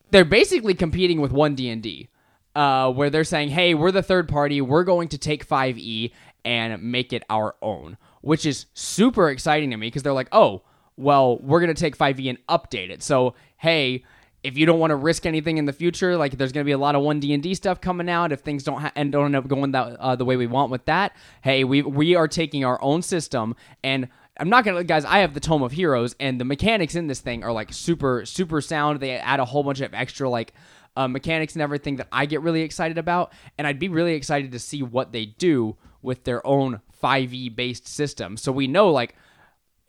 they're 0.10 0.26
basically 0.26 0.74
competing 0.74 1.22
with 1.22 1.32
one 1.32 1.56
D 1.56 1.70
and 1.70 1.82
D, 1.82 2.10
uh, 2.56 2.92
where 2.92 3.10
they're 3.10 3.24
saying, 3.24 3.50
"Hey, 3.50 3.74
we're 3.74 3.92
the 3.92 4.04
third 4.04 4.28
party. 4.28 4.62
We're 4.62 4.84
going 4.84 5.08
to 5.10 5.18
take 5.18 5.48
5e 5.48 6.12
and 6.44 6.82
make 6.82 7.14
it 7.14 7.24
our 7.30 7.56
own," 7.62 7.98
which 8.22 8.46
is 8.46 8.66
super 8.74 9.30
exciting 9.30 9.72
to 9.72 9.78
me 9.78 9.88
because 9.88 10.04
they're 10.04 10.14
like, 10.14 10.30
"Oh, 10.32 10.64
well, 10.98 11.38
we're 11.40 11.60
gonna 11.60 11.74
take 11.74 11.98
5e 11.98 12.30
and 12.30 12.38
update 12.48 12.90
it." 12.90 13.04
So, 13.04 13.36
hey. 13.58 14.04
If 14.44 14.58
you 14.58 14.66
don't 14.66 14.80
want 14.80 14.90
to 14.90 14.96
risk 14.96 15.28
anything 15.28 15.60
in 15.60 15.66
the 15.66 15.72
future, 15.72 16.18
like 16.18 16.36
there's 16.36 16.52
going 16.52 16.64
to 16.64 16.68
be 16.68 16.72
a 16.72 16.78
lot 16.80 16.96
of 16.96 17.04
one 17.04 17.20
D 17.20 17.32
and 17.36 17.44
D 17.44 17.54
stuff 17.54 17.80
coming 17.80 18.10
out. 18.10 18.32
If 18.32 18.40
things 18.40 18.64
don't 18.64 18.82
ha- 18.82 18.92
don't 18.96 19.26
end 19.26 19.36
up 19.36 19.48
going 19.48 19.72
that 19.74 19.98
uh, 20.00 20.16
the 20.16 20.26
way 20.26 20.36
we 20.36 20.48
want 20.48 20.72
with 20.72 20.84
that, 20.86 21.16
hey, 21.44 21.64
we 21.64 21.84
we 21.84 22.16
are 22.16 22.28
taking 22.28 22.66
our 22.66 22.82
own 22.82 23.04
system 23.04 23.56
and 23.84 24.10
I'm 24.42 24.50
not 24.50 24.64
gonna, 24.64 24.84
guys. 24.84 25.06
I 25.06 25.20
have 25.20 25.36
the 25.36 25.40
Tome 25.40 25.62
of 25.62 25.72
Heroes, 25.72 26.16
and 26.20 26.40
the 26.40 26.46
mechanics 26.46 26.96
in 26.96 27.08
this 27.08 27.20
thing 27.20 27.44
are 27.44 27.52
like 27.52 27.72
super, 27.72 28.26
super 28.26 28.60
sound. 28.62 29.00
They 29.00 29.12
add 29.12 29.40
a 29.40 29.46
whole 29.46 29.64
bunch 29.64 29.82
of 29.82 29.94
extra 29.94 30.30
like 30.30 30.54
uh, 30.96 31.08
mechanics 31.08 31.54
and 31.54 31.62
everything 31.62 31.98
that 31.98 32.08
I 32.12 32.26
get 32.26 32.42
really 32.42 32.62
excited 32.62 32.98
about, 32.98 33.34
and 33.58 33.66
I'd 33.66 33.80
be 33.80 33.90
really 33.90 34.14
excited 34.14 34.52
to 34.52 34.60
see 34.60 34.84
what 34.84 35.12
they 35.12 35.26
do 35.26 35.78
with 36.02 36.24
their 36.24 36.46
own 36.46 36.82
5e 37.02 37.56
based 37.56 37.88
system. 37.88 38.38
So 38.38 38.52
we 38.52 38.68
know 38.68 38.90
like 38.90 39.16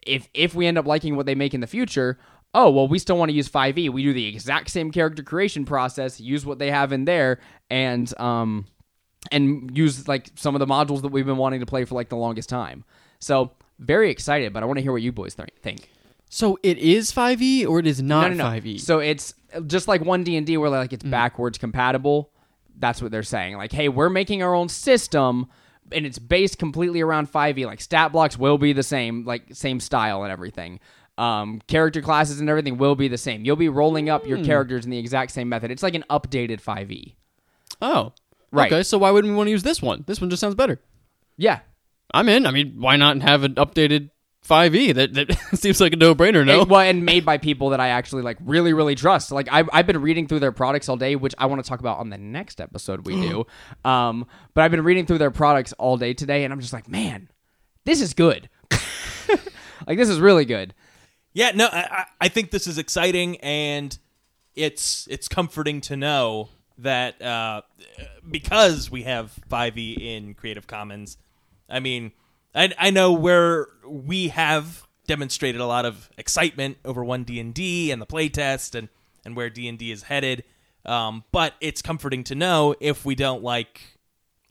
if 0.07 0.29
if 0.35 0.55
we 0.55 0.67
end 0.67 0.79
up 0.79 0.87
liking 0.87 1.17
what 1.17 1.27
they 1.27 1.35
make 1.35 1.55
in 1.55 1.61
the 1.61 1.67
future, 1.67 2.19
oh 2.55 2.71
well, 2.71 2.89
we 2.89 2.99
still 2.99 3.17
want 3.17 3.31
to 3.31 3.35
use 3.35 3.49
5e. 3.49 3.91
We 3.91 4.03
do 4.03 4.13
the 4.13 4.27
exact 4.27 4.71
same 4.71 4.91
character 4.91 5.23
creation 5.23 5.65
process, 5.65 6.21
use 6.21 6.45
what 6.47 6.59
they 6.59 6.71
have 6.71 6.93
in 6.93 7.05
there, 7.05 7.41
and 7.71 8.13
um 8.21 8.67
and 9.31 9.77
use 9.77 10.09
like 10.09 10.31
some 10.35 10.55
of 10.55 10.59
the 10.59 10.67
modules 10.67 11.03
that 11.03 11.09
we've 11.09 11.27
been 11.27 11.37
wanting 11.37 11.61
to 11.61 11.67
play 11.67 11.85
for 11.85 11.95
like 11.95 12.09
the 12.09 12.17
longest 12.17 12.49
time. 12.49 12.85
So 13.19 13.53
very 13.79 14.11
excited, 14.11 14.53
but 14.53 14.63
I 14.63 14.67
want 14.67 14.79
to 14.79 14.83
hear 14.83 14.93
what 14.93 15.03
you 15.03 15.13
boys 15.13 15.35
th- 15.35 15.49
think. 15.63 15.91
So 16.29 16.59
it 16.63 16.79
is 16.79 17.13
5e 17.13 17.69
or 17.69 17.79
it 17.79 17.87
is 17.87 18.03
not 18.03 18.31
no, 18.31 18.37
no, 18.37 18.51
no. 18.51 18.61
5e? 18.61 18.81
So 18.81 18.99
it's 19.01 19.35
just 19.67 19.89
like 19.89 20.05
one 20.05 20.25
D 20.25 20.37
and 20.37 20.47
D 20.47 20.57
where 20.57 20.71
like 20.71 20.93
it's 20.93 21.05
backwards 21.05 21.59
compatible. 21.59 22.31
That's 22.79 23.03
what 23.03 23.11
they're 23.11 23.23
saying. 23.23 23.57
Like, 23.57 23.73
hey, 23.73 23.89
we're 23.89 24.09
making 24.09 24.43
our 24.43 24.55
own 24.55 24.69
system, 24.69 25.49
and 25.93 26.07
it's 26.07 26.19
based 26.19 26.59
completely 26.59 27.01
around 27.01 27.31
5e. 27.31 27.67
Like 27.67 27.81
stat 27.81 28.13
blocks 28.13 28.39
will 28.39 28.59
be 28.59 28.73
the 28.73 28.83
same, 28.83 29.25
like 29.25 29.45
same 29.53 29.79
style 29.81 30.23
and 30.23 30.33
everything. 30.33 30.81
Um, 31.19 31.61
character 31.69 32.01
classes 32.01 32.41
and 32.41 32.49
everything 32.49 32.79
will 32.79 32.95
be 32.95 33.09
the 33.09 33.19
same. 33.19 33.45
You'll 33.45 33.57
be 33.57 33.69
rolling 33.69 34.09
up 34.09 34.27
your 34.27 34.43
characters 34.45 34.85
in 34.87 34.91
the 34.91 34.99
exact 34.99 35.31
same 35.33 35.49
method. 35.49 35.71
It's 35.71 35.83
like 35.83 35.95
an 35.95 36.05
updated 36.11 36.63
5e. 36.63 37.15
oh. 37.83 38.13
Right. 38.55 38.71
Okay, 38.71 38.83
so 38.83 38.99
why 38.99 39.11
wouldn't 39.11 39.33
we 39.33 39.37
want 39.37 39.47
to 39.47 39.51
use 39.51 39.63
this 39.63 39.81
one? 39.81 40.05
This 40.07 40.21
one 40.21 40.29
just 40.29 40.41
sounds 40.43 40.55
better. 40.55 40.79
Yeah, 41.39 41.61
I'm 42.13 42.29
in. 42.29 42.45
I 42.45 42.51
mean, 42.51 42.75
why 42.79 42.97
not 42.97 43.23
have 43.23 43.45
an 43.45 43.55
updated 43.55 44.11
5e? 44.49 44.95
That 44.95 45.15
that 45.15 45.33
seems 45.59 45.81
like 45.81 45.93
a 45.93 45.97
no-brainer, 45.97 46.45
no? 46.45 46.63
And- 46.63 46.71
well, 46.71 46.81
and 46.81 47.05
made 47.05 47.25
by 47.25 47.39
people 47.39 47.71
that 47.71 47.81
I 47.81 47.89
actually 47.89 48.23
like 48.23 48.39
really, 48.45 48.73
really 48.73 48.95
trust. 48.95 49.31
Like 49.33 49.49
I've, 49.51 49.69
I've 49.73 49.87
been 49.87 50.01
reading 50.03 50.27
through 50.27 50.41
their 50.41 50.53
products 50.53 50.89
all 50.89 50.97
day, 50.97 51.17
which 51.17 51.35
I 51.39 51.47
want 51.47 51.63
to 51.65 51.69
talk 51.69 51.81
about 51.81 51.99
on 51.99 52.11
the 52.11 52.19
next 52.19 52.61
episode 52.61 53.07
we 53.07 53.15
do. 53.21 53.47
Um, 53.85 54.27
but 54.55 54.63
I've 54.65 54.71
been 54.71 54.85
reading 54.85 55.07
through 55.07 55.19
their 55.19 55.31
products 55.31 55.73
all 55.75 55.97
day 55.97 56.15
today, 56.15 56.45
and 56.45 56.53
I'm 56.53 56.61
just 56.61 56.73
like, 56.73 56.89
man, 56.89 57.29
this 57.85 58.01
is 58.01 58.15
good. 58.15 58.49
like 59.87 59.99
this 59.99 60.09
is 60.09 60.21
really 60.21 60.45
good. 60.45 60.75
Yeah, 61.33 61.53
no, 61.55 61.67
I, 61.67 61.79
I- 61.91 62.05
I 62.23 62.29
think 62.29 62.51
this 62.51 62.67
is 62.67 62.79
exciting, 62.79 63.39
and 63.39 63.97
it's 64.55 65.07
it's 65.11 65.29
comforting 65.29 65.81
to 65.83 65.97
know 65.97 66.49
that 66.79 67.21
uh, 67.23 67.63
because 68.31 68.91
we 68.91 69.03
have 69.05 69.33
5e 69.51 69.99
in 69.99 70.35
Creative 70.35 70.67
Commons, 70.67 71.17
I 71.69 71.81
mean, 71.81 72.13
I, 72.55 72.73
I 72.79 72.91
know 72.91 73.13
where 73.13 73.69
we 73.87 74.29
have 74.29 74.87
demonstrated 75.07 75.61
a 75.61 75.67
lot 75.67 75.85
of 75.85 76.11
excitement 76.17 76.79
over 76.85 77.05
one 77.05 77.25
D 77.25 77.41
and 77.41 77.53
D 77.53 77.91
and 77.91 78.01
the 78.01 78.07
playtest 78.07 78.75
and 78.75 78.89
and 79.25 79.37
where 79.37 79.51
D 79.51 79.69
and 79.69 79.79
D 79.79 79.91
is 79.91 80.05
headed. 80.05 80.45
Um, 80.85 81.25
but 81.31 81.55
it's 81.61 81.81
comforting 81.81 82.25
to 82.25 82.35
know 82.35 82.75
if 82.81 83.05
we 83.05 83.15
don't 83.15 83.43
like 83.43 83.93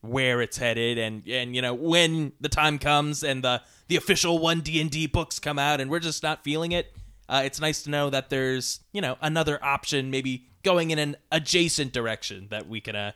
where 0.01 0.41
it's 0.41 0.57
headed 0.57 0.97
and 0.97 1.27
and 1.27 1.55
you 1.55 1.61
know 1.61 1.75
when 1.75 2.33
the 2.41 2.49
time 2.49 2.79
comes 2.79 3.23
and 3.23 3.43
the 3.43 3.61
the 3.87 3.95
official 3.95 4.39
one 4.39 4.61
D&D 4.61 5.07
books 5.07 5.37
come 5.37 5.59
out 5.59 5.79
and 5.79 5.91
we're 5.91 5.99
just 5.99 6.23
not 6.23 6.43
feeling 6.43 6.71
it 6.71 6.91
uh, 7.29 7.43
it's 7.45 7.61
nice 7.61 7.83
to 7.83 7.91
know 7.91 8.09
that 8.09 8.29
there's 8.31 8.79
you 8.93 9.01
know 9.01 9.15
another 9.21 9.63
option 9.63 10.09
maybe 10.09 10.47
going 10.63 10.89
in 10.89 10.97
an 10.97 11.15
adjacent 11.31 11.93
direction 11.93 12.47
that 12.49 12.67
we 12.67 12.81
can 12.81 12.95
uh 12.95 13.11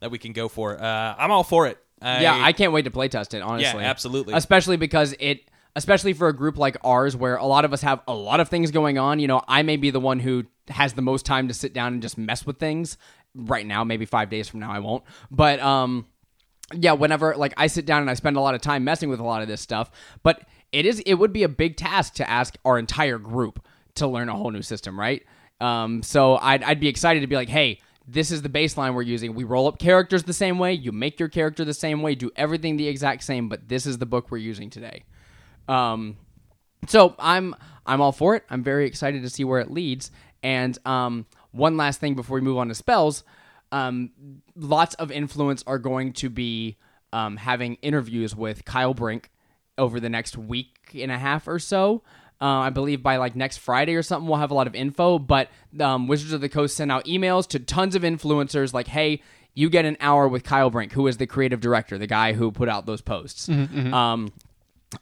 that 0.00 0.10
we 0.10 0.18
can 0.18 0.34
go 0.34 0.46
for 0.46 0.78
uh 0.78 1.14
I'm 1.16 1.30
all 1.30 1.44
for 1.44 1.66
it 1.66 1.78
I, 2.00 2.22
yeah, 2.22 2.38
I 2.42 2.52
can't 2.52 2.72
wait 2.72 2.82
to 2.82 2.90
play 2.90 3.08
test 3.08 3.34
it. 3.34 3.42
Honestly, 3.42 3.80
yeah, 3.80 3.88
absolutely. 3.88 4.34
Especially 4.34 4.76
because 4.76 5.14
it, 5.18 5.50
especially 5.74 6.12
for 6.12 6.28
a 6.28 6.32
group 6.32 6.58
like 6.58 6.76
ours, 6.84 7.16
where 7.16 7.36
a 7.36 7.46
lot 7.46 7.64
of 7.64 7.72
us 7.72 7.82
have 7.82 8.00
a 8.06 8.14
lot 8.14 8.40
of 8.40 8.48
things 8.48 8.70
going 8.70 8.98
on. 8.98 9.18
You 9.18 9.28
know, 9.28 9.42
I 9.48 9.62
may 9.62 9.76
be 9.76 9.90
the 9.90 10.00
one 10.00 10.20
who 10.20 10.44
has 10.68 10.92
the 10.92 11.02
most 11.02 11.24
time 11.24 11.48
to 11.48 11.54
sit 11.54 11.72
down 11.72 11.94
and 11.94 12.02
just 12.02 12.18
mess 12.18 12.44
with 12.44 12.58
things. 12.58 12.98
Right 13.34 13.66
now, 13.66 13.84
maybe 13.84 14.06
five 14.06 14.30
days 14.30 14.48
from 14.48 14.60
now, 14.60 14.72
I 14.72 14.78
won't. 14.78 15.04
But 15.30 15.60
um, 15.60 16.06
yeah, 16.74 16.92
whenever 16.92 17.34
like 17.36 17.54
I 17.56 17.66
sit 17.66 17.86
down 17.86 18.00
and 18.00 18.10
I 18.10 18.14
spend 18.14 18.36
a 18.36 18.40
lot 18.40 18.54
of 18.54 18.60
time 18.60 18.84
messing 18.84 19.08
with 19.08 19.20
a 19.20 19.24
lot 19.24 19.42
of 19.42 19.48
this 19.48 19.60
stuff, 19.60 19.90
but 20.22 20.42
it 20.72 20.84
is 20.86 21.00
it 21.00 21.14
would 21.14 21.32
be 21.32 21.42
a 21.42 21.48
big 21.48 21.76
task 21.76 22.14
to 22.14 22.28
ask 22.28 22.56
our 22.64 22.78
entire 22.78 23.18
group 23.18 23.64
to 23.96 24.06
learn 24.06 24.28
a 24.28 24.36
whole 24.36 24.50
new 24.50 24.62
system, 24.62 24.98
right? 24.98 25.22
Um, 25.60 26.02
so 26.02 26.36
I'd 26.36 26.62
I'd 26.62 26.80
be 26.80 26.88
excited 26.88 27.20
to 27.20 27.26
be 27.26 27.36
like, 27.36 27.48
hey, 27.48 27.80
this 28.06 28.30
is 28.30 28.42
the 28.42 28.48
baseline 28.48 28.94
we're 28.94 29.02
using. 29.02 29.34
We 29.34 29.44
roll 29.44 29.66
up 29.66 29.78
characters 29.78 30.22
the 30.22 30.32
same 30.32 30.58
way, 30.58 30.72
you 30.72 30.92
make 30.92 31.18
your 31.18 31.28
character 31.28 31.64
the 31.64 31.74
same 31.74 32.02
way, 32.02 32.14
do 32.14 32.30
everything 32.36 32.76
the 32.76 32.88
exact 32.88 33.24
same, 33.24 33.48
but 33.48 33.68
this 33.68 33.86
is 33.86 33.98
the 33.98 34.06
book 34.06 34.30
we're 34.30 34.38
using 34.38 34.70
today. 34.70 35.04
Um, 35.68 36.16
so 36.86 37.14
I'm 37.18 37.54
I'm 37.84 38.00
all 38.00 38.12
for 38.12 38.36
it. 38.36 38.44
I'm 38.50 38.62
very 38.62 38.86
excited 38.86 39.22
to 39.22 39.30
see 39.30 39.44
where 39.44 39.60
it 39.60 39.70
leads. 39.70 40.10
And 40.42 40.78
um, 40.86 41.26
one 41.50 41.76
last 41.76 42.00
thing 42.00 42.14
before 42.14 42.36
we 42.36 42.40
move 42.40 42.58
on 42.58 42.68
to 42.68 42.74
spells, 42.74 43.24
um, 43.72 44.10
lots 44.54 44.94
of 44.96 45.10
influence 45.10 45.64
are 45.66 45.78
going 45.78 46.12
to 46.14 46.30
be 46.30 46.76
um, 47.12 47.36
having 47.36 47.74
interviews 47.76 48.34
with 48.36 48.64
Kyle 48.64 48.94
Brink 48.94 49.30
over 49.78 50.00
the 50.00 50.08
next 50.08 50.36
week 50.36 50.90
and 50.94 51.10
a 51.10 51.18
half 51.18 51.48
or 51.48 51.58
so. 51.58 52.02
Uh, 52.40 52.44
I 52.44 52.70
believe 52.70 53.02
by 53.02 53.16
like 53.16 53.34
next 53.34 53.58
Friday 53.58 53.94
or 53.94 54.02
something, 54.02 54.28
we'll 54.28 54.38
have 54.38 54.50
a 54.50 54.54
lot 54.54 54.66
of 54.66 54.74
info. 54.74 55.18
But 55.18 55.48
um, 55.80 56.06
Wizards 56.06 56.32
of 56.32 56.40
the 56.40 56.48
Coast 56.48 56.76
sent 56.76 56.92
out 56.92 57.04
emails 57.06 57.46
to 57.48 57.58
tons 57.58 57.94
of 57.94 58.02
influencers 58.02 58.72
like, 58.74 58.88
hey, 58.88 59.22
you 59.54 59.70
get 59.70 59.86
an 59.86 59.96
hour 60.00 60.28
with 60.28 60.44
Kyle 60.44 60.68
Brink, 60.68 60.92
who 60.92 61.06
is 61.06 61.16
the 61.16 61.26
creative 61.26 61.60
director, 61.60 61.96
the 61.96 62.06
guy 62.06 62.34
who 62.34 62.52
put 62.52 62.68
out 62.68 62.84
those 62.84 63.00
posts. 63.00 63.48
Um, 63.94 64.32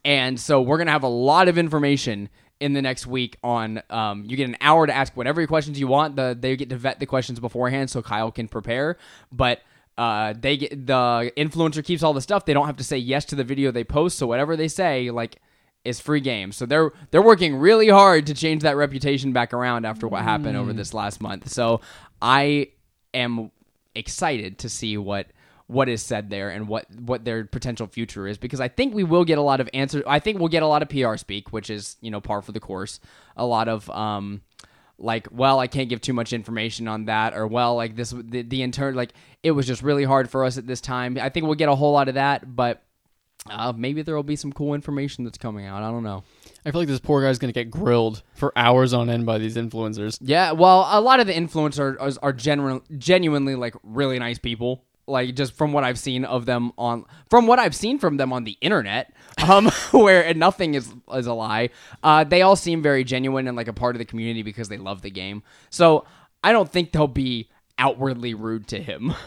and 0.04 0.38
so 0.38 0.62
we're 0.62 0.76
going 0.76 0.86
to 0.86 0.92
have 0.92 1.02
a 1.02 1.08
lot 1.08 1.48
of 1.48 1.58
information 1.58 2.28
in 2.60 2.72
the 2.72 2.80
next 2.80 3.06
week 3.06 3.36
on 3.42 3.82
um, 3.90 4.24
you 4.24 4.36
get 4.36 4.48
an 4.48 4.56
hour 4.60 4.86
to 4.86 4.94
ask 4.94 5.16
whatever 5.16 5.44
questions 5.46 5.78
you 5.78 5.88
want. 5.88 6.14
The 6.14 6.36
they 6.38 6.56
get 6.56 6.70
to 6.70 6.76
vet 6.76 7.00
the 7.00 7.06
questions 7.06 7.40
beforehand 7.40 7.90
so 7.90 8.00
Kyle 8.00 8.30
can 8.30 8.46
prepare. 8.46 8.96
But 9.32 9.60
uh, 9.98 10.34
they 10.38 10.56
get 10.56 10.86
the 10.86 11.32
influencer 11.36 11.84
keeps 11.84 12.02
all 12.02 12.12
the 12.12 12.20
stuff. 12.20 12.46
They 12.46 12.54
don't 12.54 12.66
have 12.66 12.76
to 12.76 12.84
say 12.84 12.96
yes 12.96 13.24
to 13.26 13.34
the 13.34 13.44
video 13.44 13.72
they 13.72 13.84
post. 13.84 14.18
So 14.18 14.26
whatever 14.28 14.56
they 14.56 14.68
say, 14.68 15.10
like 15.10 15.36
is 15.84 16.00
free 16.00 16.20
game. 16.20 16.52
So 16.52 16.66
they're 16.66 16.90
they're 17.10 17.22
working 17.22 17.56
really 17.56 17.88
hard 17.88 18.26
to 18.26 18.34
change 18.34 18.62
that 18.62 18.76
reputation 18.76 19.32
back 19.32 19.52
around 19.52 19.84
after 19.84 20.08
what 20.08 20.22
happened 20.22 20.56
over 20.56 20.72
this 20.72 20.94
last 20.94 21.20
month. 21.20 21.48
So 21.50 21.80
I 22.22 22.68
am 23.12 23.50
excited 23.94 24.58
to 24.60 24.68
see 24.68 24.96
what 24.96 25.26
what 25.66 25.88
is 25.88 26.02
said 26.02 26.30
there 26.30 26.50
and 26.50 26.68
what 26.68 26.86
what 27.00 27.24
their 27.24 27.44
potential 27.44 27.86
future 27.86 28.26
is 28.26 28.36
because 28.36 28.60
I 28.60 28.68
think 28.68 28.94
we 28.94 29.04
will 29.04 29.24
get 29.24 29.38
a 29.38 29.42
lot 29.42 29.60
of 29.60 29.68
answers. 29.72 30.02
I 30.06 30.18
think 30.18 30.38
we'll 30.38 30.48
get 30.48 30.62
a 30.62 30.66
lot 30.66 30.82
of 30.82 30.88
PR 30.88 31.16
speak, 31.16 31.52
which 31.52 31.70
is 31.70 31.96
you 32.00 32.10
know 32.10 32.20
par 32.20 32.42
for 32.42 32.52
the 32.52 32.60
course. 32.60 33.00
A 33.36 33.46
lot 33.46 33.68
of 33.68 33.88
um 33.90 34.42
like 34.98 35.28
well 35.30 35.58
I 35.58 35.66
can't 35.66 35.88
give 35.88 36.00
too 36.00 36.12
much 36.12 36.32
information 36.32 36.86
on 36.86 37.06
that 37.06 37.34
or 37.34 37.46
well 37.46 37.76
like 37.76 37.96
this 37.96 38.10
the, 38.16 38.42
the 38.42 38.62
intern 38.62 38.94
like 38.94 39.12
it 39.42 39.50
was 39.50 39.66
just 39.66 39.82
really 39.82 40.04
hard 40.04 40.30
for 40.30 40.44
us 40.44 40.58
at 40.58 40.66
this 40.66 40.80
time. 40.80 41.18
I 41.20 41.28
think 41.28 41.46
we'll 41.46 41.56
get 41.56 41.68
a 41.68 41.74
whole 41.74 41.92
lot 41.92 42.08
of 42.08 42.14
that, 42.14 42.54
but 42.54 42.82
uh, 43.50 43.72
maybe 43.76 44.02
there 44.02 44.16
will 44.16 44.22
be 44.22 44.36
some 44.36 44.52
cool 44.52 44.74
information 44.74 45.24
that's 45.24 45.36
coming 45.38 45.66
out. 45.66 45.82
I 45.82 45.90
don't 45.90 46.02
know. 46.02 46.24
I 46.64 46.70
feel 46.70 46.80
like 46.80 46.88
this 46.88 47.00
poor 47.00 47.22
guy's 47.22 47.38
gonna 47.38 47.52
get 47.52 47.70
grilled 47.70 48.22
for 48.34 48.52
hours 48.56 48.94
on 48.94 49.10
end 49.10 49.26
by 49.26 49.38
these 49.38 49.56
influencers. 49.56 50.18
Yeah, 50.22 50.52
well, 50.52 50.86
a 50.90 51.00
lot 51.00 51.20
of 51.20 51.26
the 51.26 51.34
influencers 51.34 51.96
are, 52.00 52.18
are 52.22 52.32
genu- 52.32 52.80
genuinely 52.96 53.54
like 53.54 53.74
really 53.82 54.18
nice 54.18 54.38
people. 54.38 54.84
Like 55.06 55.34
just 55.34 55.52
from 55.52 55.74
what 55.74 55.84
I've 55.84 55.98
seen 55.98 56.24
of 56.24 56.46
them 56.46 56.72
on, 56.78 57.04
from 57.28 57.46
what 57.46 57.58
I've 57.58 57.74
seen 57.74 57.98
from 57.98 58.16
them 58.16 58.32
on 58.32 58.44
the 58.44 58.56
internet, 58.62 59.12
um, 59.46 59.66
where 59.90 60.32
nothing 60.32 60.74
is 60.74 60.90
is 61.12 61.26
a 61.26 61.34
lie. 61.34 61.68
Uh, 62.02 62.24
they 62.24 62.40
all 62.40 62.56
seem 62.56 62.80
very 62.82 63.04
genuine 63.04 63.46
and 63.46 63.54
like 63.58 63.68
a 63.68 63.74
part 63.74 63.94
of 63.94 63.98
the 63.98 64.06
community 64.06 64.42
because 64.42 64.70
they 64.70 64.78
love 64.78 65.02
the 65.02 65.10
game. 65.10 65.42
So 65.68 66.06
I 66.42 66.52
don't 66.52 66.70
think 66.72 66.92
they'll 66.92 67.06
be 67.06 67.50
outwardly 67.78 68.32
rude 68.32 68.66
to 68.68 68.82
him. 68.82 69.12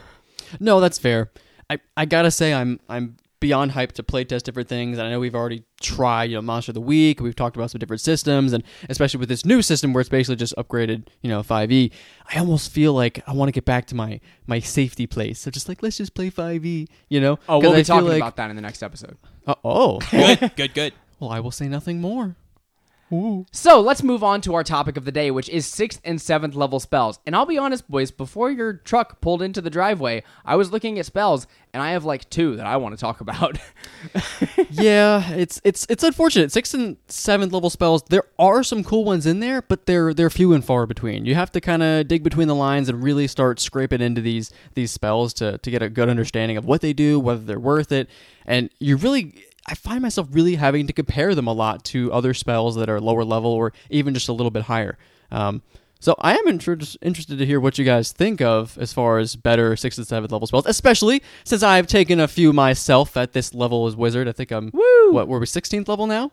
No, 0.61 0.79
that's 0.79 0.97
fair. 0.97 1.29
I, 1.69 1.79
I 1.97 2.05
gotta 2.05 2.31
say 2.31 2.53
I'm 2.53 2.79
I'm 2.87 3.17
beyond 3.39 3.71
hyped 3.71 3.93
to 3.93 4.03
playtest 4.03 4.43
different 4.43 4.67
things. 4.67 4.97
And 4.97 5.07
I 5.07 5.11
know 5.11 5.19
we've 5.19 5.35
already 5.35 5.63
tried, 5.81 6.25
you 6.31 6.35
know, 6.37 6.41
Monster 6.41 6.71
of 6.71 6.73
the 6.75 6.81
Week. 6.81 7.19
We've 7.19 7.35
talked 7.35 7.55
about 7.55 7.69
some 7.71 7.79
different 7.79 8.01
systems, 8.01 8.53
and 8.53 8.63
especially 8.89 9.19
with 9.19 9.29
this 9.29 9.45
new 9.45 9.61
system 9.61 9.93
where 9.93 10.01
it's 10.01 10.09
basically 10.09 10.37
just 10.37 10.55
upgraded, 10.57 11.07
you 11.21 11.29
know, 11.29 11.41
5e. 11.43 11.91
I 12.33 12.39
almost 12.39 12.71
feel 12.71 12.93
like 12.93 13.21
I 13.27 13.33
want 13.33 13.49
to 13.49 13.51
get 13.51 13.65
back 13.65 13.85
to 13.87 13.95
my 13.95 14.19
my 14.47 14.59
safety 14.59 15.05
place. 15.07 15.39
So 15.39 15.51
just 15.51 15.67
like 15.69 15.83
let's 15.83 15.97
just 15.97 16.13
play 16.15 16.29
5e, 16.31 16.87
you 17.09 17.21
know? 17.21 17.33
Oh, 17.47 17.59
'Cause 17.59 17.63
we'll 17.63 17.71
I 17.73 17.75
be 17.75 17.83
feel 17.83 17.95
talking 17.95 18.09
like- 18.09 18.17
about 18.21 18.35
that 18.37 18.49
in 18.49 18.55
the 18.55 18.61
next 18.61 18.81
episode. 18.81 19.17
Uh, 19.45 19.55
oh, 19.63 19.99
Good, 20.11 20.51
good, 20.55 20.73
good. 20.73 20.93
well, 21.19 21.29
I 21.29 21.39
will 21.39 21.51
say 21.51 21.67
nothing 21.67 22.01
more. 22.01 22.35
Ooh. 23.11 23.45
So 23.51 23.79
let's 23.79 24.03
move 24.03 24.21
on 24.21 24.41
to 24.41 24.53
our 24.53 24.63
topic 24.63 24.97
of 24.97 25.05
the 25.05 25.11
day, 25.11 25.31
which 25.31 25.47
is 25.47 25.65
sixth 25.65 26.01
and 26.03 26.21
seventh 26.21 26.55
level 26.55 26.79
spells. 26.79 27.19
And 27.25 27.35
I'll 27.35 27.45
be 27.45 27.57
honest, 27.57 27.89
boys, 27.89 28.11
before 28.11 28.51
your 28.51 28.73
truck 28.73 29.21
pulled 29.21 29.41
into 29.41 29.61
the 29.61 29.69
driveway, 29.69 30.23
I 30.43 30.57
was 30.57 30.71
looking 30.71 30.99
at 30.99 31.05
spells, 31.05 31.47
and 31.73 31.81
I 31.81 31.91
have 31.91 32.03
like 32.03 32.29
two 32.29 32.57
that 32.57 32.65
I 32.65 32.75
want 32.75 32.95
to 32.95 32.99
talk 32.99 33.21
about. 33.21 33.59
yeah, 34.69 35.31
it's 35.31 35.61
it's 35.63 35.85
it's 35.89 36.03
unfortunate. 36.03 36.51
Sixth 36.51 36.73
and 36.73 36.97
seventh 37.07 37.53
level 37.53 37.69
spells, 37.69 38.03
there 38.09 38.23
are 38.37 38.61
some 38.61 38.83
cool 38.83 39.05
ones 39.05 39.25
in 39.25 39.39
there, 39.39 39.61
but 39.61 39.85
they're 39.85 40.13
they're 40.13 40.29
few 40.29 40.51
and 40.51 40.63
far 40.63 40.85
between. 40.85 41.25
You 41.25 41.35
have 41.35 41.51
to 41.53 41.61
kind 41.61 41.83
of 41.83 42.09
dig 42.09 42.23
between 42.23 42.49
the 42.49 42.55
lines 42.55 42.89
and 42.89 43.01
really 43.01 43.27
start 43.27 43.61
scraping 43.61 44.01
into 44.01 44.19
these 44.19 44.51
these 44.73 44.91
spells 44.91 45.33
to 45.35 45.57
to 45.59 45.71
get 45.71 45.81
a 45.81 45.89
good 45.89 46.09
understanding 46.09 46.57
of 46.57 46.65
what 46.65 46.81
they 46.81 46.91
do, 46.91 47.21
whether 47.21 47.41
they're 47.41 47.59
worth 47.59 47.91
it, 47.93 48.09
and 48.45 48.69
you 48.79 48.97
really. 48.97 49.43
I 49.67 49.75
find 49.75 50.01
myself 50.01 50.27
really 50.31 50.55
having 50.55 50.87
to 50.87 50.93
compare 50.93 51.35
them 51.35 51.47
a 51.47 51.53
lot 51.53 51.83
to 51.85 52.11
other 52.13 52.33
spells 52.33 52.75
that 52.75 52.89
are 52.89 53.01
lower 53.01 53.25
level 53.25 53.51
or 53.51 53.73
even 53.89 54.13
just 54.13 54.29
a 54.29 54.33
little 54.33 54.51
bit 54.51 54.63
higher. 54.63 54.97
Um, 55.29 55.61
so 55.99 56.15
I 56.19 56.35
am 56.35 56.47
inter- 56.47 56.77
interested 57.01 57.39
to 57.39 57.45
hear 57.45 57.59
what 57.59 57.77
you 57.77 57.83
guys 57.83 58.11
think 58.11 58.39
of 58.39 58.77
as 58.77 58.93
far 58.93 59.17
as 59.17 59.35
better 59.35 59.75
sixth 59.75 59.97
and 59.97 60.07
seventh 60.07 60.31
level 60.31 60.47
spells, 60.47 60.65
especially 60.67 61.23
since 61.43 61.63
I've 61.63 61.87
taken 61.87 62.19
a 62.19 62.27
few 62.27 62.53
myself 62.53 63.17
at 63.17 63.33
this 63.33 63.53
level 63.53 63.87
as 63.87 63.95
wizard. 63.95 64.27
I 64.27 64.31
think 64.31 64.51
I'm 64.51 64.69
Woo! 64.73 65.11
what 65.11 65.27
were 65.27 65.39
we 65.39 65.45
sixteenth 65.47 65.87
level 65.89 66.07
now? 66.07 66.31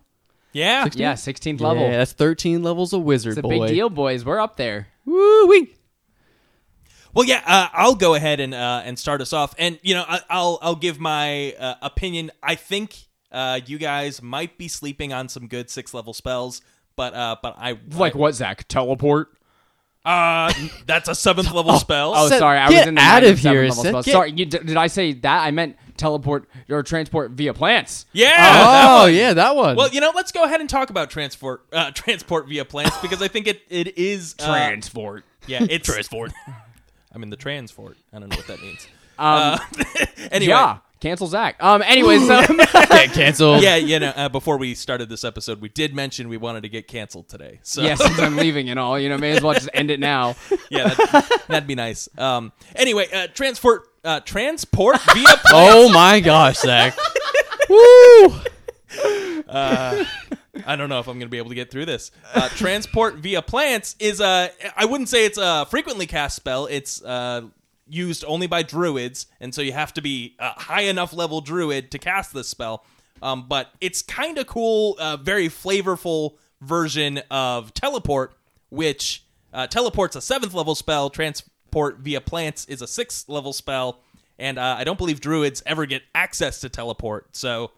Yeah. 0.52 0.88
yeah, 0.94 1.14
16th 1.14 1.60
level. 1.60 1.82
Yeah, 1.82 1.96
that's 1.96 2.12
thirteen 2.12 2.62
levels 2.62 2.92
of 2.92 3.02
wizard 3.02 3.32
it's 3.32 3.38
a 3.38 3.42
boy. 3.42 3.66
big 3.66 3.74
deal, 3.74 3.90
boys. 3.90 4.24
We're 4.24 4.38
up 4.38 4.56
there. 4.56 4.86
Woo 5.04 5.46
wee! 5.48 5.74
Well, 7.12 7.24
yeah, 7.24 7.42
uh, 7.44 7.68
I'll 7.72 7.96
go 7.96 8.14
ahead 8.14 8.38
and 8.38 8.54
uh, 8.54 8.82
and 8.84 8.96
start 8.96 9.20
us 9.20 9.32
off, 9.32 9.54
and 9.58 9.80
you 9.82 9.94
know, 9.94 10.04
I, 10.06 10.20
I'll 10.30 10.58
I'll 10.62 10.76
give 10.76 11.00
my 11.00 11.54
uh, 11.58 11.74
opinion. 11.82 12.30
I 12.42 12.54
think 12.54 12.96
uh, 13.34 13.60
you 13.66 13.76
guys 13.78 14.22
might 14.22 14.56
be 14.56 14.68
sleeping 14.68 15.12
on 15.12 15.28
some 15.28 15.46
good 15.48 15.68
six 15.68 15.92
level 15.92 16.14
spells, 16.14 16.62
but 16.96 17.12
uh, 17.14 17.36
but 17.42 17.56
I 17.58 17.78
Like 17.92 18.14
what, 18.14 18.34
Zach? 18.34 18.66
Teleport? 18.68 19.28
uh, 20.06 20.52
that's 20.86 21.08
a 21.08 21.14
seventh 21.14 21.50
level 21.52 21.78
spell. 21.78 22.12
Oh, 22.14 22.28
Seth, 22.28 22.38
sorry. 22.38 22.58
I 22.58 22.68
get 22.68 22.80
was 22.80 22.86
in 22.88 22.94
the 22.96 23.00
out 23.00 23.24
of 23.24 23.38
here, 23.38 23.62
level 23.68 23.74
Seth, 23.82 23.86
spells. 23.90 24.04
get- 24.06 24.12
Sorry, 24.12 24.30
you, 24.32 24.44
d- 24.44 24.58
did 24.58 24.76
I 24.76 24.86
say 24.86 25.14
that? 25.14 25.44
I 25.44 25.50
meant 25.50 25.76
teleport 25.96 26.46
or 26.68 26.82
transport 26.82 27.30
via 27.30 27.54
plants. 27.54 28.04
yeah. 28.12 28.28
that 28.36 28.86
Oh 28.86 29.02
one. 29.04 29.14
yeah, 29.14 29.32
that 29.32 29.56
one. 29.56 29.76
Well, 29.76 29.88
you 29.88 30.00
know, 30.00 30.12
let's 30.14 30.30
go 30.32 30.44
ahead 30.44 30.60
and 30.60 30.68
talk 30.68 30.90
about 30.90 31.08
transport 31.10 31.64
uh, 31.72 31.90
transport 31.94 32.48
via 32.48 32.64
plants 32.66 32.98
because 32.98 33.22
I 33.22 33.28
think 33.28 33.46
it 33.46 33.62
it 33.70 33.96
is 33.96 34.34
uh, 34.40 34.46
Transport. 34.46 35.24
Yeah, 35.46 35.66
it's 35.68 35.86
transport. 35.88 36.32
I'm 37.12 37.22
in 37.22 37.30
the 37.30 37.36
transport. 37.36 37.96
I 38.12 38.18
don't 38.18 38.28
know 38.28 38.36
what 38.36 38.46
that 38.48 38.60
means. 38.60 38.86
Um, 39.18 39.58
Uh, 39.58 39.58
anyway, 40.32 40.50
Yeah. 40.50 40.78
Cancel 41.04 41.26
Zach. 41.26 41.62
Um. 41.62 41.82
Anyways, 41.82 42.30
um, 42.30 42.46
cancel. 43.12 43.60
yeah, 43.60 43.76
you 43.76 43.98
know, 43.98 44.08
uh, 44.16 44.30
before 44.30 44.56
we 44.56 44.74
started 44.74 45.10
this 45.10 45.22
episode, 45.22 45.60
we 45.60 45.68
did 45.68 45.94
mention 45.94 46.30
we 46.30 46.38
wanted 46.38 46.62
to 46.62 46.70
get 46.70 46.88
canceled 46.88 47.28
today. 47.28 47.60
So 47.62 47.82
yeah, 47.82 47.94
since 47.94 48.18
I'm 48.18 48.36
leaving 48.36 48.70
and 48.70 48.80
all, 48.80 48.98
you 48.98 49.10
know, 49.10 49.18
may 49.18 49.32
as 49.32 49.42
well 49.42 49.52
just 49.52 49.68
end 49.74 49.90
it 49.90 50.00
now. 50.00 50.34
yeah, 50.70 50.94
that, 50.94 51.42
that'd 51.46 51.66
be 51.66 51.74
nice. 51.74 52.08
Um, 52.16 52.52
anyway, 52.74 53.06
uh, 53.12 53.26
transport 53.26 53.86
uh, 54.02 54.20
transport 54.20 54.98
via 55.12 55.24
plants. 55.24 55.42
Oh 55.52 55.92
my 55.92 56.20
gosh, 56.20 56.56
Zach. 56.60 56.96
Woo! 57.68 58.40
Uh, 59.46 60.06
I 60.64 60.76
don't 60.76 60.88
know 60.88 61.00
if 61.00 61.06
I'm 61.06 61.18
going 61.18 61.28
to 61.28 61.30
be 61.30 61.36
able 61.36 61.50
to 61.50 61.54
get 61.54 61.70
through 61.70 61.84
this. 61.84 62.12
Uh, 62.32 62.48
transport 62.48 63.16
via 63.16 63.42
plants 63.42 63.94
is 63.98 64.22
a. 64.22 64.50
I 64.74 64.86
wouldn't 64.86 65.10
say 65.10 65.26
it's 65.26 65.36
a 65.36 65.66
frequently 65.68 66.06
cast 66.06 66.34
spell. 66.34 66.64
It's 66.64 67.02
uh, 67.02 67.42
used 67.86 68.24
only 68.26 68.46
by 68.46 68.62
druids, 68.62 69.26
and 69.40 69.54
so 69.54 69.62
you 69.62 69.72
have 69.72 69.92
to 69.94 70.02
be 70.02 70.36
a 70.38 70.50
high 70.50 70.82
enough 70.82 71.12
level 71.12 71.40
druid 71.40 71.90
to 71.90 71.98
cast 71.98 72.32
this 72.32 72.48
spell. 72.48 72.84
Um, 73.22 73.46
but 73.48 73.70
it's 73.80 74.02
kind 74.02 74.38
of 74.38 74.46
cool, 74.46 74.96
uh, 74.98 75.16
very 75.16 75.48
flavorful 75.48 76.34
version 76.60 77.18
of 77.30 77.72
teleport, 77.74 78.34
which 78.70 79.24
uh, 79.52 79.66
teleport's 79.66 80.16
a 80.16 80.20
seventh 80.20 80.54
level 80.54 80.74
spell. 80.74 81.10
Transport 81.10 81.98
via 81.98 82.20
plants 82.20 82.64
is 82.66 82.82
a 82.82 82.86
sixth 82.86 83.28
level 83.28 83.52
spell, 83.52 84.00
and 84.38 84.58
uh, 84.58 84.76
I 84.78 84.84
don't 84.84 84.98
believe 84.98 85.20
druids 85.20 85.62
ever 85.66 85.86
get 85.86 86.02
access 86.14 86.60
to 86.60 86.68
teleport. 86.68 87.36
So 87.36 87.70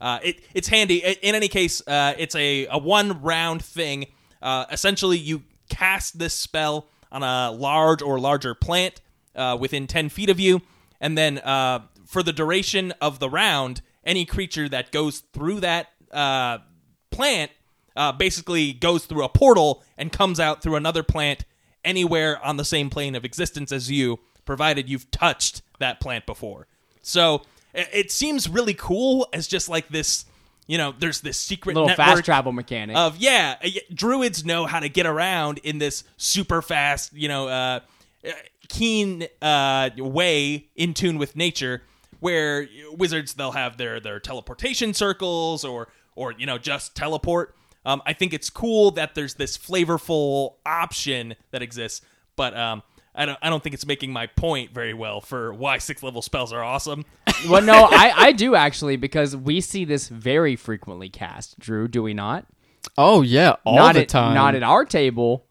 uh, 0.00 0.20
it, 0.22 0.40
it's 0.54 0.68
handy. 0.68 0.98
In 0.98 1.34
any 1.34 1.48
case, 1.48 1.82
uh, 1.86 2.14
it's 2.18 2.34
a, 2.34 2.66
a 2.66 2.78
one 2.78 3.22
round 3.22 3.64
thing. 3.64 4.06
Uh, 4.40 4.66
essentially, 4.70 5.18
you 5.18 5.42
cast 5.68 6.18
this 6.18 6.34
spell 6.34 6.86
on 7.10 7.22
a 7.22 7.50
large 7.50 8.02
or 8.02 8.18
larger 8.18 8.54
plant 8.54 9.00
uh, 9.34 9.56
within 9.58 9.86
10 9.86 10.08
feet 10.08 10.30
of 10.30 10.38
you, 10.40 10.62
and 11.00 11.16
then 11.18 11.38
uh, 11.38 11.80
for 12.06 12.22
the 12.22 12.32
duration 12.32 12.92
of 13.00 13.18
the 13.18 13.28
round, 13.28 13.82
any 14.04 14.24
creature 14.24 14.68
that 14.68 14.92
goes 14.92 15.20
through 15.32 15.60
that 15.60 15.88
uh, 16.12 16.58
plant 17.10 17.50
uh, 17.96 18.12
basically 18.12 18.72
goes 18.72 19.06
through 19.06 19.24
a 19.24 19.28
portal 19.28 19.82
and 19.96 20.12
comes 20.12 20.40
out 20.40 20.62
through 20.62 20.76
another 20.76 21.02
plant 21.02 21.44
anywhere 21.84 22.42
on 22.44 22.56
the 22.56 22.64
same 22.64 22.90
plane 22.90 23.14
of 23.14 23.24
existence 23.24 23.70
as 23.70 23.90
you, 23.90 24.18
provided 24.44 24.88
you've 24.88 25.10
touched 25.10 25.62
that 25.78 26.00
plant 26.00 26.26
before. 26.26 26.66
So 27.02 27.42
it, 27.74 28.10
seems 28.10 28.48
really 28.48 28.74
cool 28.74 29.28
as 29.32 29.46
just 29.46 29.68
like 29.68 29.88
this. 29.88 30.24
You 30.66 30.78
know, 30.78 30.94
there's 30.98 31.20
this 31.20 31.38
secret 31.38 31.74
Little 31.74 31.94
fast 31.94 32.24
travel 32.24 32.52
mechanic. 32.52 32.96
of 32.96 33.18
yeah, 33.18 33.56
druids 33.92 34.46
know 34.46 34.64
how 34.64 34.80
to 34.80 34.88
get 34.88 35.04
around 35.04 35.58
in 35.58 35.78
this 35.78 36.04
super 36.16 36.62
fast, 36.62 37.12
you 37.12 37.28
know, 37.28 37.48
uh, 37.48 37.80
keen 38.74 39.26
uh, 39.40 39.90
way 39.96 40.68
in 40.74 40.94
tune 40.94 41.18
with 41.18 41.36
nature. 41.36 41.82
Where 42.20 42.66
wizards 42.92 43.34
they'll 43.34 43.52
have 43.52 43.76
their 43.76 44.00
their 44.00 44.18
teleportation 44.18 44.94
circles 44.94 45.64
or 45.64 45.88
or 46.16 46.32
you 46.32 46.46
know 46.46 46.58
just 46.58 46.94
teleport. 46.94 47.54
Um, 47.86 48.00
I 48.06 48.14
think 48.14 48.32
it's 48.32 48.48
cool 48.48 48.92
that 48.92 49.14
there's 49.14 49.34
this 49.34 49.58
flavorful 49.58 50.54
option 50.64 51.34
that 51.50 51.60
exists, 51.60 52.00
but 52.34 52.56
um, 52.56 52.82
I 53.14 53.26
don't 53.26 53.38
I 53.42 53.50
don't 53.50 53.62
think 53.62 53.74
it's 53.74 53.86
making 53.86 54.12
my 54.12 54.26
point 54.26 54.72
very 54.72 54.94
well 54.94 55.20
for 55.20 55.52
why 55.52 55.78
six 55.78 56.02
level 56.02 56.22
spells 56.22 56.52
are 56.52 56.64
awesome. 56.64 57.04
well, 57.48 57.62
no, 57.62 57.88
I, 57.90 58.12
I 58.16 58.32
do 58.32 58.54
actually 58.56 58.96
because 58.96 59.36
we 59.36 59.60
see 59.60 59.84
this 59.84 60.08
very 60.08 60.56
frequently 60.56 61.10
cast. 61.10 61.58
Drew, 61.58 61.88
do 61.88 62.02
we 62.02 62.14
not? 62.14 62.46
Oh 62.96 63.22
yeah, 63.22 63.56
all 63.64 63.76
not 63.76 63.94
the 63.94 64.02
at, 64.02 64.08
time. 64.08 64.34
Not 64.34 64.54
at 64.54 64.62
our 64.62 64.84
table, 64.84 65.44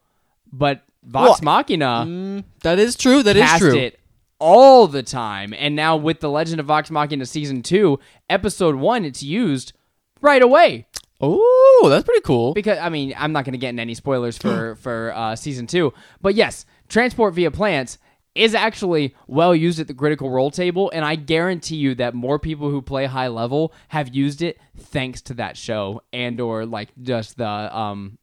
but 0.51 0.83
Vox 1.05 1.41
Well, 1.41 1.57
Machina 1.57 2.43
that 2.61 2.79
is 2.79 2.95
true. 2.95 3.23
That 3.23 3.35
is 3.35 3.51
true. 3.57 3.75
it 3.77 3.99
all 4.39 4.87
the 4.87 5.03
time. 5.03 5.53
And 5.57 5.75
now 5.75 5.95
with 5.95 6.19
the 6.19 6.29
Legend 6.29 6.59
of 6.59 6.65
Vox 6.65 6.89
Machina 6.91 7.25
season 7.25 7.61
two, 7.61 7.99
episode 8.29 8.75
one, 8.75 9.05
it's 9.05 9.23
used 9.23 9.73
right 10.21 10.41
away. 10.41 10.87
Oh, 11.21 11.87
that's 11.89 12.03
pretty 12.03 12.21
cool. 12.21 12.53
because 12.53 12.77
I 12.79 12.89
mean 12.89 13.13
I'm 13.17 13.31
not 13.31 13.45
going 13.45 13.53
to 13.53 13.57
get 13.57 13.69
in 13.69 13.79
any 13.79 13.93
spoilers 13.93 14.37
for 14.37 14.75
for 14.81 15.13
uh, 15.15 15.35
season 15.35 15.67
two, 15.67 15.93
but 16.21 16.35
yes, 16.35 16.65
transport 16.89 17.33
via 17.33 17.51
plants 17.51 17.97
is 18.35 18.55
actually 18.55 19.15
well 19.27 19.55
used 19.55 19.79
at 19.79 19.87
the 19.87 19.93
critical 19.93 20.31
role 20.31 20.49
table, 20.49 20.89
and 20.93 21.05
I 21.05 21.15
guarantee 21.15 21.75
you 21.75 21.93
that 21.95 22.15
more 22.15 22.39
people 22.39 22.69
who 22.69 22.81
play 22.81 23.05
high 23.05 23.27
level 23.27 23.73
have 23.89 24.13
used 24.13 24.41
it 24.41 24.57
thanks 24.75 25.21
to 25.23 25.35
that 25.35 25.55
show 25.55 26.01
and 26.11 26.41
or 26.41 26.65
like 26.65 26.89
just 27.01 27.37
the 27.37 27.47
um 27.47 28.17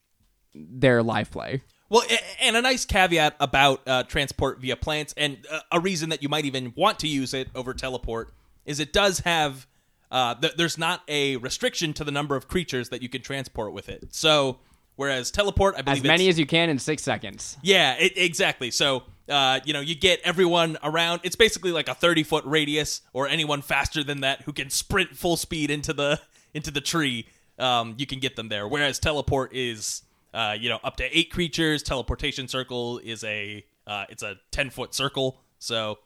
their 0.55 1.03
live 1.03 1.31
play. 1.31 1.63
Well, 1.91 2.03
and 2.41 2.57
a 2.57 2.63
nice 2.63 2.85
caveat 2.87 3.37
about 3.41 3.83
uh, 3.87 4.05
transport 4.05 4.61
via 4.61 4.77
plants, 4.77 5.13
and 5.17 5.39
uh, 5.51 5.61
a 5.73 5.81
reason 5.81 6.09
that 6.11 6.23
you 6.23 6.29
might 6.31 6.45
even 6.47 6.73
want 6.77 6.99
to 7.01 7.09
use 7.09 7.35
it 7.35 7.49
over 7.55 7.75
teleport 7.75 8.33
is 8.65 8.81
it 8.81 8.93
does 8.93 9.21
have. 9.21 9.67
Uh, 10.13 10.35
th- 10.35 10.55
there's 10.57 10.77
not 10.79 11.03
a 11.07 11.37
restriction 11.37 11.93
to 11.95 12.03
the 12.03 12.11
number 12.11 12.35
of 12.35 12.49
creatures 12.49 12.89
that 12.89 13.01
you 13.03 13.09
can 13.09 13.23
transport 13.23 13.73
with 13.73 13.89
it. 13.89 14.09
So, 14.11 14.59
whereas 14.97 15.31
teleport, 15.31 15.77
I 15.79 15.83
believe 15.83 15.99
As 15.99 16.05
many 16.05 16.29
as 16.29 16.37
you 16.37 16.47
can 16.47 16.69
in 16.69 16.79
six 16.81 17.03
seconds. 17.03 17.57
yeah, 17.63 17.95
it, 17.95 18.15
exactly. 18.17 18.73
So, 18.73 19.05
uh, 19.29 19.61
you 19.65 19.73
know, 19.73 19.79
you 19.81 19.95
get 19.95 20.21
everyone 20.25 20.79
around. 20.83 21.21
It's 21.23 21.37
basically 21.37 21.71
like 21.71 21.89
a 21.89 21.95
30 21.95 22.25
foot 22.25 22.45
radius, 22.45 23.03
or 23.13 23.29
anyone 23.29 23.63
faster 23.63 24.03
than 24.03 24.21
that 24.23 24.43
who 24.43 24.53
can 24.53 24.69
sprint 24.71 25.17
full 25.17 25.37
speed 25.37 25.71
into 25.71 25.93
the 25.93 26.21
into 26.55 26.71
the 26.73 26.81
tree. 26.81 27.27
um, 27.61 27.95
you 27.99 28.07
can 28.07 28.19
get 28.19 28.35
them 28.37 28.49
there. 28.49 28.67
Whereas 28.67 28.99
teleport 28.99 29.55
is, 29.55 30.03
uh, 30.33 30.57
you 30.59 30.69
know, 30.69 30.79
up 30.85 30.97
to 30.97 31.19
eight 31.19 31.31
creatures. 31.31 31.83
Teleportation 31.83 32.49
circle 32.49 32.99
is 32.99 33.25
a 33.25 33.65
uh, 33.87 34.05
it's 34.09 34.23
a 34.23 34.37
ten 34.51 34.71
foot 34.71 34.95
circle. 34.95 35.41
So 35.59 35.99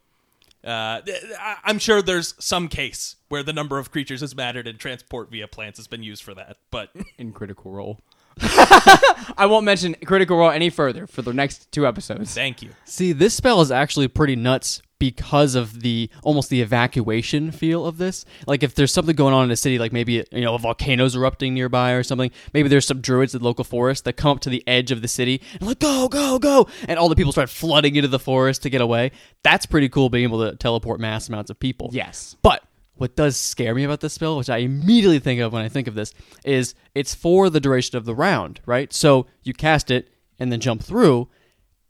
uh, 0.64 1.00
th- 1.02 1.22
I'm 1.64 1.78
sure 1.78 2.00
there's 2.00 2.34
some 2.38 2.68
case 2.68 3.16
where 3.28 3.42
the 3.42 3.52
number 3.52 3.78
of 3.78 3.90
creatures 3.90 4.20
has 4.20 4.34
mattered 4.34 4.66
and 4.66 4.78
transport 4.78 5.30
via 5.30 5.46
plants 5.46 5.78
has 5.78 5.86
been 5.86 6.02
used 6.02 6.22
for 6.22 6.34
that. 6.34 6.56
But 6.70 6.90
in 7.18 7.32
Critical 7.32 7.70
Role. 7.70 8.00
I 8.40 9.46
won't 9.48 9.64
mention 9.64 9.94
Critical 10.04 10.36
Role 10.36 10.50
any 10.50 10.70
further 10.70 11.06
for 11.06 11.22
the 11.22 11.32
next 11.32 11.70
two 11.70 11.86
episodes. 11.86 12.34
thank 12.34 12.62
you. 12.62 12.70
See, 12.84 13.12
this 13.12 13.34
spell 13.34 13.60
is 13.60 13.70
actually 13.70 14.08
pretty 14.08 14.34
nuts 14.36 14.82
because 15.10 15.54
of 15.54 15.82
the 15.82 16.08
almost 16.22 16.48
the 16.48 16.62
evacuation 16.62 17.50
feel 17.50 17.84
of 17.84 17.98
this. 17.98 18.24
Like 18.46 18.62
if 18.62 18.74
there's 18.74 18.90
something 18.90 19.14
going 19.14 19.34
on 19.34 19.44
in 19.44 19.50
a 19.50 19.56
city, 19.56 19.78
like 19.78 19.92
maybe 19.92 20.24
you 20.32 20.40
know 20.40 20.54
a 20.54 20.58
volcano's 20.58 21.14
erupting 21.14 21.52
nearby 21.52 21.92
or 21.92 22.02
something. 22.02 22.30
Maybe 22.54 22.70
there's 22.70 22.86
some 22.86 23.02
druids 23.02 23.34
in 23.34 23.42
the 23.42 23.44
local 23.44 23.64
forest 23.64 24.04
that 24.06 24.14
come 24.14 24.30
up 24.30 24.40
to 24.40 24.48
the 24.48 24.66
edge 24.66 24.90
of 24.90 25.02
the 25.02 25.08
city 25.08 25.42
and 25.60 25.68
like 25.68 25.78
go 25.78 26.08
go 26.08 26.38
go, 26.38 26.68
and 26.88 26.98
all 26.98 27.10
the 27.10 27.16
people 27.16 27.32
start 27.32 27.50
flooding 27.50 27.96
into 27.96 28.08
the 28.08 28.18
forest 28.18 28.62
to 28.62 28.70
get 28.70 28.80
away. 28.80 29.10
That's 29.42 29.66
pretty 29.66 29.90
cool, 29.90 30.08
being 30.08 30.24
able 30.24 30.50
to 30.50 30.56
teleport 30.56 31.00
mass 31.00 31.28
amounts 31.28 31.50
of 31.50 31.60
people. 31.60 31.90
Yes. 31.92 32.34
But 32.40 32.64
what 32.94 33.14
does 33.14 33.36
scare 33.36 33.74
me 33.74 33.84
about 33.84 34.00
this 34.00 34.14
spell, 34.14 34.38
which 34.38 34.48
I 34.48 34.58
immediately 34.58 35.18
think 35.18 35.40
of 35.42 35.52
when 35.52 35.62
I 35.62 35.68
think 35.68 35.86
of 35.86 35.94
this, 35.94 36.14
is 36.46 36.74
it's 36.94 37.14
for 37.14 37.50
the 37.50 37.60
duration 37.60 37.98
of 37.98 38.06
the 38.06 38.14
round, 38.14 38.60
right? 38.64 38.90
So 38.90 39.26
you 39.42 39.52
cast 39.52 39.90
it 39.90 40.08
and 40.38 40.50
then 40.50 40.60
jump 40.60 40.82
through, 40.82 41.28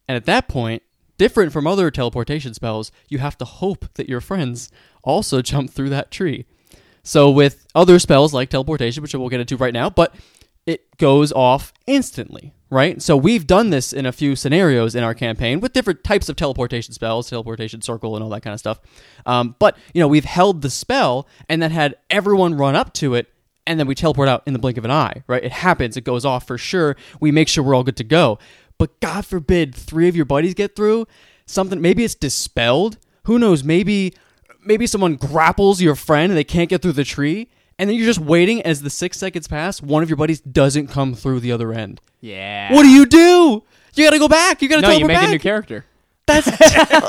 and 0.08 0.16
at 0.16 0.24
that 0.24 0.48
point, 0.48 0.82
different 1.18 1.52
from 1.52 1.66
other 1.66 1.90
teleportation 1.90 2.54
spells, 2.54 2.90
you 3.08 3.18
have 3.18 3.38
to 3.38 3.44
hope 3.44 3.86
that 3.94 4.08
your 4.08 4.20
friends 4.20 4.70
also 5.02 5.42
jump 5.42 5.70
through 5.70 5.90
that 5.90 6.10
tree. 6.10 6.46
So 7.02 7.30
with 7.30 7.66
other 7.74 7.98
spells 7.98 8.32
like 8.32 8.48
teleportation, 8.48 9.02
which 9.02 9.14
we'll 9.14 9.28
get 9.28 9.40
into 9.40 9.56
right 9.56 9.74
now, 9.74 9.90
but 9.90 10.14
it 10.66 10.96
goes 10.96 11.30
off 11.32 11.72
instantly, 11.86 12.54
right? 12.70 13.02
So 13.02 13.16
we've 13.16 13.46
done 13.46 13.70
this 13.70 13.92
in 13.92 14.06
a 14.06 14.12
few 14.12 14.34
scenarios 14.34 14.94
in 14.94 15.04
our 15.04 15.14
campaign 15.14 15.60
with 15.60 15.74
different 15.74 16.02
types 16.02 16.30
of 16.30 16.36
teleportation 16.36 16.94
spells, 16.94 17.28
teleportation 17.28 17.82
circle, 17.82 18.16
and 18.16 18.24
all 18.24 18.30
that 18.30 18.42
kind 18.42 18.54
of 18.54 18.60
stuff. 18.60 18.80
Um, 19.26 19.54
but 19.58 19.76
you 19.92 20.00
know, 20.00 20.08
we've 20.08 20.24
held 20.24 20.62
the 20.62 20.70
spell 20.70 21.28
and 21.48 21.60
then 21.60 21.70
had 21.70 21.96
everyone 22.08 22.54
run 22.54 22.74
up 22.74 22.94
to 22.94 23.14
it, 23.14 23.28
and 23.66 23.78
then 23.78 23.86
we 23.86 23.94
teleport 23.94 24.28
out 24.28 24.42
in 24.46 24.52
the 24.52 24.58
blink 24.58 24.76
of 24.76 24.84
an 24.84 24.90
eye, 24.90 25.22
right? 25.26 25.42
It 25.42 25.52
happens, 25.52 25.96
it 25.96 26.04
goes 26.04 26.24
off 26.24 26.46
for 26.46 26.58
sure. 26.58 26.96
We 27.20 27.30
make 27.30 27.48
sure 27.48 27.64
we're 27.64 27.74
all 27.74 27.84
good 27.84 27.96
to 27.96 28.04
go. 28.04 28.38
But 28.78 28.98
God 29.00 29.24
forbid 29.24 29.74
three 29.74 30.08
of 30.08 30.16
your 30.16 30.24
buddies 30.24 30.54
get 30.54 30.74
through 30.76 31.06
something. 31.46 31.80
Maybe 31.80 32.04
it's 32.04 32.14
dispelled. 32.14 32.98
Who 33.24 33.38
knows? 33.38 33.62
Maybe 33.64 34.14
maybe 34.64 34.86
someone 34.86 35.16
grapples 35.16 35.80
your 35.80 35.94
friend 35.94 36.30
and 36.30 36.36
they 36.38 36.44
can't 36.44 36.68
get 36.70 36.82
through 36.82 36.92
the 36.92 37.04
tree. 37.04 37.48
And 37.78 37.90
then 37.90 37.96
you're 37.96 38.06
just 38.06 38.20
waiting 38.20 38.62
as 38.62 38.82
the 38.82 38.90
six 38.90 39.18
seconds 39.18 39.48
pass. 39.48 39.82
One 39.82 40.02
of 40.02 40.08
your 40.08 40.16
buddies 40.16 40.40
doesn't 40.40 40.88
come 40.88 41.14
through 41.14 41.40
the 41.40 41.52
other 41.52 41.72
end. 41.72 42.00
Yeah. 42.20 42.72
What 42.72 42.82
do 42.84 42.88
you 42.88 43.04
do? 43.06 43.62
You 43.94 44.04
gotta 44.04 44.18
go 44.18 44.28
back. 44.28 44.62
You 44.62 44.68
gotta 44.68 44.82
No, 44.82 44.88
teleport 44.88 45.00
you 45.02 45.06
make 45.08 45.16
back. 45.18 45.28
a 45.28 45.32
new 45.32 45.38
character. 45.38 45.84
That's 46.26 46.48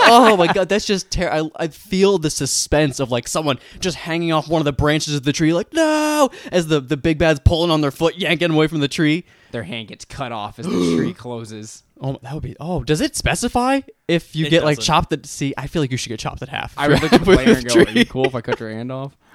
oh 0.07 0.35
my 0.35 0.51
god, 0.51 0.67
that's 0.67 0.85
just 0.85 1.09
terrible. 1.09 1.51
I, 1.57 1.63
I 1.63 1.67
feel 1.69 2.17
the 2.17 2.29
suspense 2.29 2.99
of 2.99 3.11
like 3.11 3.27
someone 3.29 3.59
just 3.79 3.95
hanging 3.95 4.33
off 4.33 4.49
one 4.49 4.59
of 4.59 4.65
the 4.65 4.73
branches 4.73 5.15
of 5.15 5.23
the 5.23 5.31
tree, 5.31 5.53
like 5.53 5.71
no, 5.73 6.29
as 6.51 6.67
the 6.67 6.81
the 6.81 6.97
big 6.97 7.17
bad's 7.17 7.39
pulling 7.39 7.71
on 7.71 7.79
their 7.81 7.91
foot, 7.91 8.15
yanking 8.17 8.51
away 8.51 8.67
from 8.67 8.79
the 8.81 8.89
tree. 8.89 9.23
Their 9.51 9.63
hand 9.63 9.87
gets 9.87 10.03
cut 10.03 10.33
off 10.33 10.59
as 10.59 10.65
the 10.65 10.95
tree 10.97 11.13
closes. 11.17 11.83
Oh, 12.01 12.19
that 12.23 12.33
would 12.33 12.43
be. 12.43 12.57
Oh, 12.59 12.83
does 12.83 12.99
it 12.99 13.15
specify 13.15 13.79
if 14.09 14.35
you 14.35 14.47
It 14.47 14.49
get 14.49 14.65
like 14.65 14.75
doesn't. 14.79 14.85
chopped? 14.87 15.13
At, 15.13 15.25
see, 15.25 15.53
I 15.57 15.67
feel 15.67 15.81
like 15.81 15.91
you 15.91 15.97
should 15.97 16.09
get 16.09 16.19
chopped 16.19 16.41
in 16.41 16.49
half. 16.49 16.73
I 16.75 16.89
would 16.89 17.01
look 17.01 17.13
at 17.13 17.21
the 17.23 17.25
With 17.29 17.37
player 17.39 17.55
and 17.55 17.65
go, 17.65 17.73
tree. 17.73 17.85
"Are 17.85 17.97
you 17.97 18.05
cool 18.05 18.25
if 18.25 18.35
I 18.35 18.41
cut 18.41 18.59
your 18.59 18.69
hand 18.69 18.91
off?" 18.91 19.15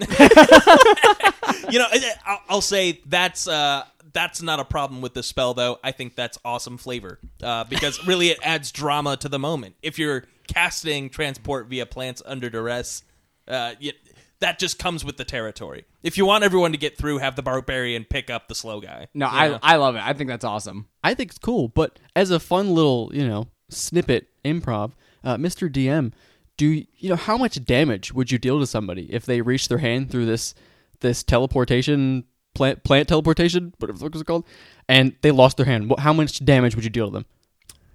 you 1.70 1.78
know, 1.78 1.86
I- 1.90 2.12
I'll, 2.26 2.40
I'll 2.50 2.60
say 2.60 3.00
that's 3.06 3.48
uh, 3.48 3.84
that's 4.12 4.42
not 4.42 4.61
a 4.61 4.64
problem 4.64 5.01
with 5.01 5.14
the 5.14 5.23
spell, 5.23 5.55
though. 5.55 5.79
I 5.83 5.92
think 5.92 6.16
that's 6.16 6.38
awesome 6.44 6.79
flavor 6.79 7.18
uh, 7.42 7.64
because 7.64 8.05
really 8.07 8.29
it 8.29 8.38
adds 8.42 8.73
drama 8.73 9.16
to 9.18 9.29
the 9.29 9.38
moment. 9.38 9.77
If 9.83 9.99
you're 9.99 10.25
casting 10.49 11.11
transport 11.11 11.68
via 11.68 11.87
plants 11.87 12.23
under 12.25 12.51
duress, 12.51 13.03
uh, 13.49 13.75
y 13.81 13.92
that 14.40 14.59
just 14.59 14.79
comes 14.79 15.05
with 15.05 15.18
the 15.18 15.25
territory. 15.25 15.85
If 16.03 16.16
you 16.16 16.25
want 16.25 16.44
everyone 16.44 16.73
to 16.73 16.79
get 16.79 16.96
through, 16.96 17.18
have 17.18 17.37
the 17.37 17.42
barbarian 17.42 18.07
pick 18.07 18.31
up 18.31 18.49
the 18.49 18.55
slow 18.55 18.81
guy. 18.81 19.09
No, 19.12 19.29
I 19.31 19.49
know? 19.49 19.59
I 19.62 19.77
love 19.77 19.96
it. 19.96 20.03
I 20.03 20.14
think 20.14 20.31
that's 20.31 20.46
awesome. 20.46 20.88
I 21.05 21.12
think 21.12 21.31
it's 21.31 21.38
cool, 21.38 21.68
but 21.68 21.99
as 22.16 22.31
a 22.31 22.40
fun 22.40 22.75
little, 22.75 23.11
you 23.12 23.29
know, 23.29 23.49
snippet 23.68 24.29
improv, 24.42 24.92
uh, 25.23 25.37
Mr. 25.37 25.70
DM, 25.70 26.12
do 26.57 26.66
you, 26.66 26.87
you 26.96 27.09
know 27.11 27.16
how 27.16 27.37
much 27.37 27.62
damage 27.64 28.14
would 28.14 28.33
you 28.33 28.38
deal 28.38 28.61
to 28.61 28.66
somebody 28.66 29.12
if 29.12 29.27
they 29.27 29.42
reach 29.42 29.68
their 29.68 29.79
hand 29.79 30.11
through 30.11 30.27
this 30.27 30.55
this 31.01 31.23
teleportation 31.23 32.25
plant 32.54 32.82
plant 32.84 33.08
teleportation, 33.08 33.72
whatever 33.78 33.98
the 33.98 34.04
fuck 34.04 34.12
was 34.12 34.22
it 34.22 34.26
called, 34.26 34.44
and 34.88 35.14
they 35.22 35.30
lost 35.30 35.56
their 35.56 35.66
hand? 35.66 35.92
How 35.98 36.12
much 36.12 36.44
damage 36.44 36.74
would 36.74 36.84
you 36.84 36.90
deal 36.90 37.06
to 37.08 37.12
them? 37.12 37.26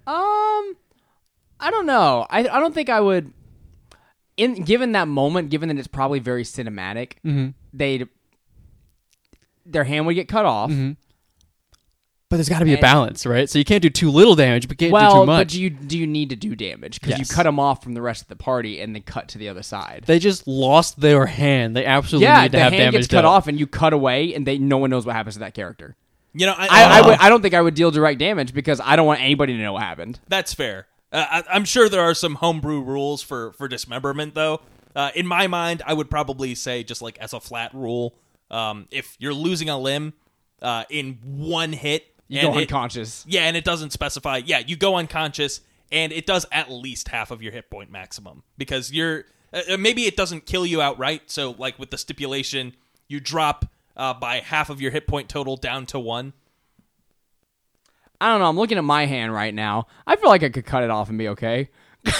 Um, 0.06 0.76
I 1.60 1.70
don't 1.70 1.86
know. 1.86 2.26
I 2.30 2.40
I 2.40 2.60
don't 2.60 2.74
think 2.74 2.88
I 2.88 3.00
would. 3.00 3.32
In 4.36 4.62
given 4.64 4.92
that 4.92 5.08
moment, 5.08 5.48
given 5.50 5.68
that 5.70 5.78
it's 5.78 5.88
probably 5.88 6.18
very 6.18 6.42
cinematic, 6.44 7.12
Mm-hmm. 7.24 7.48
they'd 7.72 8.08
their 9.64 9.84
hand 9.84 10.06
would 10.06 10.14
get 10.14 10.28
cut 10.28 10.44
off. 10.44 10.70
But 12.28 12.38
there's 12.38 12.48
got 12.48 12.58
to 12.58 12.64
be 12.64 12.74
a 12.74 12.80
balance, 12.80 13.24
right? 13.24 13.48
So 13.48 13.56
you 13.56 13.64
can't 13.64 13.82
do 13.82 13.88
too 13.88 14.10
little 14.10 14.34
damage, 14.34 14.66
but 14.66 14.78
can't 14.78 14.92
do 14.92 14.98
too 14.98 15.26
much. 15.26 15.38
but 15.38 15.48
do 15.48 15.62
you 15.62 15.70
do 15.70 15.96
you 15.96 16.08
need 16.08 16.30
to 16.30 16.36
do 16.36 16.56
damage 16.56 17.00
because 17.00 17.20
you 17.20 17.24
cut 17.24 17.44
them 17.44 17.60
off 17.60 17.84
from 17.84 17.94
the 17.94 18.02
rest 18.02 18.20
of 18.22 18.26
the 18.28 18.34
party 18.34 18.80
and 18.80 18.96
then 18.96 19.02
cut 19.02 19.28
to 19.28 19.38
the 19.38 19.48
other 19.48 19.62
side? 19.62 20.02
they 20.06 20.18
just 20.18 20.44
lost 20.48 21.00
their 21.00 21.26
hand. 21.26 21.76
They 21.76 21.84
absolutely 21.84 22.24
yeah, 22.24 22.42
need 22.42 22.52
to 22.52 22.56
the 22.56 22.64
have 22.64 22.72
hand 22.72 22.80
damage 22.80 23.02
gets 23.02 23.06
cut 23.06 23.22
dealt. 23.22 23.32
off 23.32 23.46
and 23.46 23.60
you 23.60 23.68
cut 23.68 23.92
away, 23.92 24.34
and 24.34 24.44
they 24.44 24.58
no 24.58 24.78
one 24.78 24.90
knows 24.90 25.06
what 25.06 25.14
happens 25.14 25.36
to 25.36 25.40
that 25.40 25.54
character. 25.54 25.94
You 26.34 26.46
know, 26.46 26.54
I, 26.56 26.66
I, 26.66 26.98
I, 26.98 27.06
would, 27.06 27.18
I 27.18 27.28
don't 27.28 27.40
think 27.40 27.54
I 27.54 27.62
would 27.62 27.74
deal 27.74 27.90
direct 27.90 28.18
damage 28.18 28.52
because 28.52 28.80
I 28.84 28.96
don't 28.96 29.06
want 29.06 29.20
anybody 29.20 29.56
to 29.56 29.62
know 29.62 29.72
what 29.74 29.82
happened. 29.82 30.20
That's 30.28 30.52
fair. 30.52 30.86
Uh, 31.12 31.24
I, 31.30 31.44
I'm 31.48 31.64
sure 31.64 31.88
there 31.88 32.02
are 32.02 32.12
some 32.12 32.34
homebrew 32.34 32.82
rules 32.82 33.22
for 33.22 33.52
for 33.52 33.68
dismemberment, 33.68 34.34
though. 34.34 34.60
Uh, 34.96 35.10
in 35.14 35.28
my 35.28 35.46
mind, 35.46 35.82
I 35.86 35.94
would 35.94 36.10
probably 36.10 36.56
say 36.56 36.82
just 36.82 37.02
like 37.02 37.18
as 37.18 37.32
a 37.32 37.38
flat 37.38 37.72
rule, 37.72 38.14
um, 38.50 38.88
if 38.90 39.16
you're 39.20 39.32
losing 39.32 39.68
a 39.68 39.78
limb 39.78 40.14
uh, 40.60 40.84
in 40.90 41.18
one 41.22 41.72
hit, 41.72 42.15
You 42.28 42.40
and 42.40 42.52
go 42.52 42.58
it- 42.58 42.62
unconscious. 42.62 43.24
yeah, 43.28 43.42
and 43.42 43.56
it 43.56 43.64
doesn't 43.64 43.90
specify. 43.90 44.38
Yeah, 44.44 44.58
you 44.58 44.76
go 44.76 44.96
unconscious, 44.96 45.60
and 45.92 46.12
it 46.12 46.26
does 46.26 46.44
at 46.50 46.70
least 46.70 47.08
half 47.08 47.30
of 47.30 47.42
your 47.42 47.52
hit 47.52 47.70
point 47.70 47.90
maximum 47.90 48.42
because 48.58 48.92
you're 48.92 49.24
uh, 49.52 49.62
uh, 49.72 49.76
maybe 49.76 50.02
it 50.06 50.16
doesn't 50.16 50.44
kill 50.46 50.66
you 50.66 50.80
outright. 50.82 51.30
So 51.30 51.54
like 51.58 51.78
with 51.78 51.90
the 51.90 51.98
stipulation, 51.98 52.74
you 53.08 53.20
drop 53.20 53.66
uh, 53.96 54.12
by 54.14 54.40
half 54.40 54.70
of 54.70 54.80
your 54.80 54.90
hit 54.90 55.06
point 55.06 55.28
total 55.28 55.56
down 55.56 55.86
to 55.86 55.98
one. 56.00 56.32
I 58.20 58.28
don't 58.30 58.40
know. 58.40 58.46
I'm 58.48 58.56
looking 58.56 58.78
at 58.78 58.84
my 58.84 59.06
hand 59.06 59.32
right 59.32 59.52
now. 59.54 59.86
I 60.06 60.16
feel 60.16 60.30
like 60.30 60.42
I 60.42 60.48
could 60.48 60.64
cut 60.66 60.82
it 60.82 60.90
off 60.90 61.08
and 61.10 61.18
be 61.18 61.28
okay. 61.28 61.68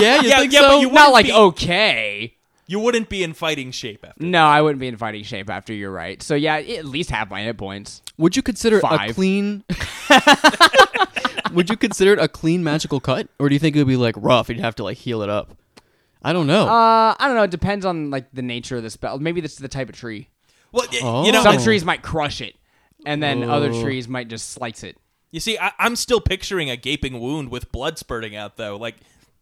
Yeah, 0.00 0.20
Yeah, 0.22 0.42
yeah, 0.42 0.60
so? 0.60 0.68
but 0.68 0.80
you 0.80 0.90
Not 0.92 1.12
like 1.12 1.26
be- 1.26 1.32
okay. 1.32 2.36
You 2.66 2.78
wouldn't 2.78 3.08
be 3.08 3.24
in 3.24 3.32
fighting 3.32 3.72
shape 3.72 4.04
after. 4.06 4.24
No, 4.24 4.44
I 4.44 4.62
wouldn't 4.62 4.78
be 4.78 4.86
in 4.86 4.96
fighting 4.96 5.24
shape 5.24 5.50
after 5.50 5.72
you're 5.74 5.90
right. 5.90 6.22
So 6.22 6.36
yeah, 6.36 6.58
at 6.58 6.84
least 6.84 7.10
half 7.10 7.28
my 7.28 7.42
hit 7.42 7.58
points. 7.58 8.00
Would 8.20 8.36
you 8.36 8.42
consider 8.42 8.76
it 8.78 8.84
a 8.84 9.12
clean? 9.14 9.64
would 11.52 11.70
you 11.70 11.76
consider 11.76 12.12
it 12.12 12.18
a 12.18 12.28
clean 12.28 12.62
magical 12.62 13.00
cut, 13.00 13.28
or 13.38 13.48
do 13.48 13.54
you 13.54 13.58
think 13.58 13.74
it 13.76 13.78
would 13.80 13.88
be 13.88 13.96
like 13.96 14.14
rough? 14.18 14.48
You'd 14.48 14.60
have 14.60 14.74
to 14.76 14.84
like 14.84 14.98
heal 14.98 15.22
it 15.22 15.30
up. 15.30 15.56
I 16.22 16.32
don't 16.32 16.46
know. 16.46 16.64
Uh, 16.68 17.14
I 17.18 17.26
don't 17.26 17.34
know. 17.36 17.44
It 17.44 17.50
depends 17.50 17.84
on 17.86 18.10
like 18.10 18.26
the 18.32 18.42
nature 18.42 18.76
of 18.76 18.82
the 18.82 18.90
spell. 18.90 19.18
Maybe 19.18 19.40
this 19.40 19.52
is 19.52 19.58
the 19.58 19.68
type 19.68 19.88
of 19.88 19.94
tree. 19.96 20.28
Well, 20.70 20.86
y- 20.92 20.98
Oh. 21.02 21.24
you 21.24 21.32
know, 21.32 21.42
Some 21.42 21.58
trees 21.58 21.84
might 21.84 22.02
crush 22.02 22.40
it, 22.40 22.56
and 23.06 23.22
then 23.22 23.42
other 23.42 23.70
Oh. 23.72 23.82
trees 23.82 24.06
might 24.06 24.28
just 24.28 24.50
slice 24.50 24.82
it. 24.84 24.96
You 25.30 25.40
see, 25.40 25.58
I, 25.58 25.72
I'm 25.78 25.96
still 25.96 26.20
picturing 26.20 26.68
a 26.70 26.76
gaping 26.76 27.20
wound 27.20 27.50
with 27.50 27.72
blood 27.72 27.98
spurting 27.98 28.36
out, 28.36 28.56
though. 28.56 28.76
Like, 28.76 28.96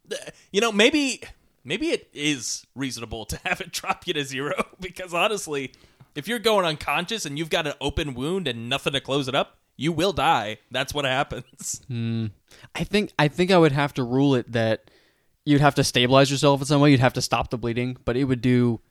th- 0.09 0.21
you 0.51 0.61
know, 0.61 0.71
maybe 0.71 1.21
maybe 1.65 1.89
it 1.89 2.07
is 2.13 2.65
reasonable 2.75 3.25
to 3.25 3.37
have 3.45 3.59
it 3.59 3.71
drop 3.71 4.07
you 4.07 4.13
to 4.13 4.23
zero 4.23 4.53
because 4.79 5.13
honestly, 5.13 5.73
if 6.15 6.27
you're 6.27 6.39
going 6.39 6.65
unconscious 6.65 7.25
and 7.25 7.37
you've 7.37 7.49
got 7.49 7.67
an 7.67 7.73
open 7.79 8.13
wound 8.13 8.47
and 8.47 8.69
nothing 8.69 8.93
to 8.93 9.01
close 9.01 9.27
it 9.27 9.35
up, 9.35 9.57
you 9.75 9.91
will 9.91 10.11
die. 10.13 10.57
That's 10.71 10.93
what 10.93 11.05
happens. 11.05 11.81
Hmm. 11.87 12.27
I 12.75 12.83
think 12.83 13.13
I 13.17 13.27
think 13.27 13.51
I 13.51 13.57
would 13.57 13.71
have 13.71 13.93
to 13.95 14.03
rule 14.03 14.35
it 14.35 14.51
that 14.51 14.91
you'd 15.45 15.61
have 15.61 15.75
to 15.75 15.83
stabilize 15.83 16.29
yourself 16.29 16.61
in 16.61 16.67
some 16.67 16.81
way. 16.81 16.91
You'd 16.91 16.99
have 16.99 17.13
to 17.13 17.21
stop 17.21 17.49
the 17.49 17.57
bleeding, 17.57 17.97
but 18.05 18.17
it 18.17 18.25
would 18.25 18.41
do. 18.41 18.81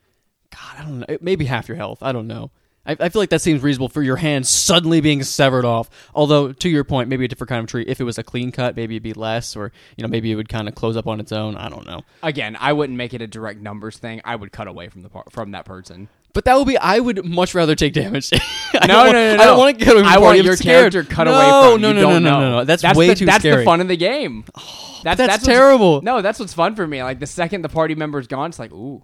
God, 0.50 0.76
I 0.78 0.82
don't 0.82 0.98
know. 1.00 1.18
Maybe 1.20 1.44
half 1.44 1.68
your 1.68 1.76
health. 1.76 2.02
I 2.02 2.12
don't 2.12 2.26
know. 2.26 2.50
I, 2.86 2.96
I 2.98 3.08
feel 3.10 3.20
like 3.20 3.28
that 3.30 3.42
seems 3.42 3.62
reasonable 3.62 3.90
for 3.90 4.02
your 4.02 4.16
hand 4.16 4.46
suddenly 4.46 5.00
being 5.00 5.22
severed 5.22 5.66
off. 5.66 5.90
Although, 6.14 6.52
to 6.52 6.68
your 6.68 6.84
point, 6.84 7.10
maybe 7.10 7.26
a 7.26 7.28
different 7.28 7.50
kind 7.50 7.60
of 7.62 7.68
tree. 7.68 7.84
If 7.86 8.00
it 8.00 8.04
was 8.04 8.16
a 8.16 8.24
clean 8.24 8.50
cut, 8.50 8.74
maybe 8.74 8.94
it'd 8.94 9.02
be 9.02 9.12
less, 9.12 9.54
or 9.54 9.72
you 9.96 10.02
know, 10.02 10.08
maybe 10.08 10.32
it 10.32 10.36
would 10.36 10.48
kind 10.48 10.68
of 10.68 10.74
close 10.74 10.96
up 10.96 11.06
on 11.06 11.20
its 11.20 11.30
own. 11.30 11.56
I 11.56 11.68
don't 11.68 11.86
know. 11.86 12.00
Again, 12.22 12.56
I 12.58 12.72
wouldn't 12.72 12.96
make 12.96 13.12
it 13.12 13.20
a 13.20 13.26
direct 13.26 13.60
numbers 13.60 13.98
thing. 13.98 14.22
I 14.24 14.34
would 14.36 14.52
cut 14.52 14.68
away 14.68 14.88
from 14.88 15.02
the 15.02 15.10
par- 15.10 15.26
from 15.30 15.50
that 15.50 15.66
person. 15.66 16.08
But 16.38 16.44
that 16.44 16.56
would 16.56 16.68
be. 16.68 16.78
I 16.78 17.00
would 17.00 17.24
much 17.24 17.52
rather 17.52 17.74
take 17.74 17.94
damage. 17.94 18.30
I 18.74 18.86
No, 18.86 18.86
don't 18.86 18.88
no, 18.88 19.02
want- 19.02 19.12
no, 19.12 19.36
no. 19.36 19.42
I 19.42 19.46
don't 19.46 19.58
want 19.58 19.76
to 19.80 19.84
get 19.84 19.92
away 19.94 20.02
from 20.04 20.12
I 20.12 20.18
want 20.18 20.44
your 20.44 20.54
scared. 20.54 20.92
character 20.92 21.02
cut 21.12 21.24
no, 21.24 21.32
away 21.34 21.72
from. 21.72 21.80
No, 21.80 21.88
you 21.88 21.94
no, 21.94 22.00
don't 22.00 22.22
no, 22.22 22.30
no, 22.30 22.38
know. 22.38 22.40
no, 22.50 22.58
no. 22.60 22.64
That's, 22.64 22.82
that's 22.82 22.96
way 22.96 23.08
the, 23.08 23.16
too 23.16 23.26
That's 23.26 23.40
scary. 23.40 23.56
the 23.56 23.64
fun 23.64 23.80
of 23.80 23.88
the 23.88 23.96
game. 23.96 24.44
That's 25.02 25.16
that's 25.18 25.30
what's- 25.32 25.44
terrible. 25.46 26.00
No, 26.02 26.22
that's 26.22 26.38
what's 26.38 26.52
fun 26.54 26.76
for 26.76 26.86
me. 26.86 27.02
Like 27.02 27.18
the 27.18 27.26
second 27.26 27.62
the 27.62 27.68
party 27.68 27.96
member's 27.96 28.28
gone, 28.28 28.50
it's 28.50 28.58
like, 28.60 28.70
ooh, 28.72 29.02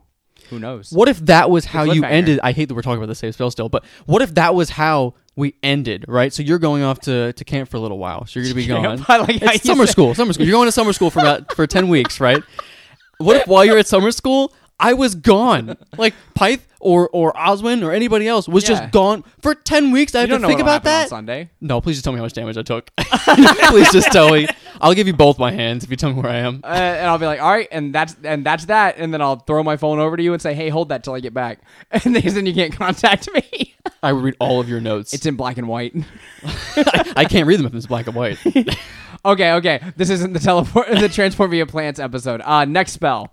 Who 0.50 0.60
knows? 0.60 0.90
What 0.92 1.08
if 1.08 1.18
that 1.26 1.50
was 1.50 1.64
how 1.64 1.82
you 1.84 2.04
ended? 2.04 2.38
I 2.44 2.52
hate 2.52 2.66
that 2.66 2.74
we're 2.74 2.82
talking 2.82 2.98
about 2.98 3.06
the 3.08 3.14
same 3.16 3.32
spell 3.32 3.50
still, 3.50 3.68
but 3.68 3.84
what 4.06 4.22
if 4.22 4.34
that 4.34 4.54
was 4.54 4.70
how 4.70 5.14
we 5.34 5.54
ended? 5.64 6.04
Right. 6.06 6.32
So 6.32 6.42
you're 6.44 6.58
going 6.60 6.82
off 6.84 7.00
to, 7.00 7.32
to 7.32 7.44
camp 7.44 7.68
for 7.68 7.78
a 7.78 7.80
little 7.80 7.98
while. 7.98 8.26
So 8.26 8.38
you're 8.38 8.48
gonna 8.48 8.54
be 8.54 8.66
gone. 9.06 9.06
Like 9.08 9.42
it's 9.42 9.64
summer 9.64 9.86
said- 9.86 9.92
school. 9.92 10.14
Summer 10.14 10.32
school. 10.32 10.46
You're 10.46 10.52
going 10.56 10.68
to 10.68 10.72
summer 10.72 10.92
school 10.92 11.10
for 11.10 11.18
about 11.18 11.52
for 11.56 11.66
ten 11.66 11.88
weeks, 11.96 12.20
right? 12.20 12.40
What 13.18 13.36
if 13.38 13.46
while 13.48 13.64
you're 13.64 13.78
at 13.78 13.86
summer 13.86 14.10
school, 14.10 14.52
I 14.80 14.92
was 14.94 15.14
gone? 15.14 15.76
Like 15.96 16.14
Pyth 16.34 16.60
or 16.80 17.08
or 17.10 17.32
Oswin 17.34 17.82
or 17.84 17.92
anybody 17.92 18.26
else 18.26 18.48
was 18.48 18.64
Yeah. 18.68 18.80
just 18.80 18.90
gone 18.92 19.22
for 19.40 19.54
ten 19.54 19.92
weeks. 19.92 20.14
I 20.14 20.18
You 20.18 20.20
have 20.22 20.28
don't 20.30 20.38
to 20.38 20.42
know 20.42 20.48
think 20.48 20.58
what'll 20.58 20.74
about 20.76 20.86
happen 20.88 20.92
on 20.92 21.00
that. 21.02 21.08
Sunday. 21.08 21.50
No, 21.60 21.80
please 21.80 21.94
just 21.96 22.04
tell 22.04 22.12
me 22.12 22.18
how 22.18 22.24
much 22.24 22.32
damage 22.32 22.56
I 22.58 22.62
took. 22.62 22.90
please 22.98 23.90
just 23.92 24.10
tell 24.10 24.32
me. 24.32 24.48
I'll 24.80 24.92
give 24.92 25.06
you 25.06 25.12
both 25.12 25.38
my 25.38 25.52
hands 25.52 25.84
if 25.84 25.90
you 25.90 25.96
tell 25.96 26.12
me 26.12 26.20
where 26.20 26.30
I 26.32 26.38
am. 26.38 26.60
Uh, 26.64 26.66
and 26.66 27.06
I'll 27.06 27.18
be 27.18 27.26
like, 27.26 27.40
all 27.40 27.52
right, 27.52 27.68
and 27.70 27.94
that's 27.94 28.16
and 28.24 28.44
that's 28.44 28.64
that, 28.66 28.96
and 28.98 29.14
then 29.14 29.22
I'll 29.22 29.36
throw 29.36 29.62
my 29.62 29.76
phone 29.76 30.00
over 30.00 30.16
to 30.16 30.22
you 30.22 30.32
and 30.32 30.42
say, 30.42 30.52
hey, 30.52 30.68
hold 30.68 30.88
that 30.88 31.04
till 31.04 31.14
I 31.14 31.20
get 31.20 31.32
back, 31.32 31.60
and 31.92 32.14
then 32.16 32.44
you 32.44 32.52
can't 32.52 32.72
contact 32.76 33.28
me. 33.32 33.74
I 34.02 34.12
would 34.12 34.24
read 34.24 34.36
all 34.40 34.58
of 34.60 34.68
your 34.68 34.80
notes. 34.80 35.14
it's 35.14 35.24
in 35.26 35.36
black 35.36 35.56
and 35.58 35.68
white. 35.68 35.94
I 37.16 37.24
can't 37.28 37.46
read 37.46 37.60
them 37.60 37.66
if 37.66 37.74
it's 37.74 37.86
black 37.86 38.08
and 38.08 38.16
white. 38.16 38.38
okay, 39.24 39.52
okay, 39.52 39.80
this 39.96 40.10
isn't 40.10 40.32
the 40.32 40.40
teleport, 40.40 40.88
the 40.88 41.08
transport 41.08 41.50
via 41.50 41.66
plants 41.66 42.00
episode. 42.00 42.40
Uh, 42.44 42.64
next 42.64 42.92
spell. 42.92 43.32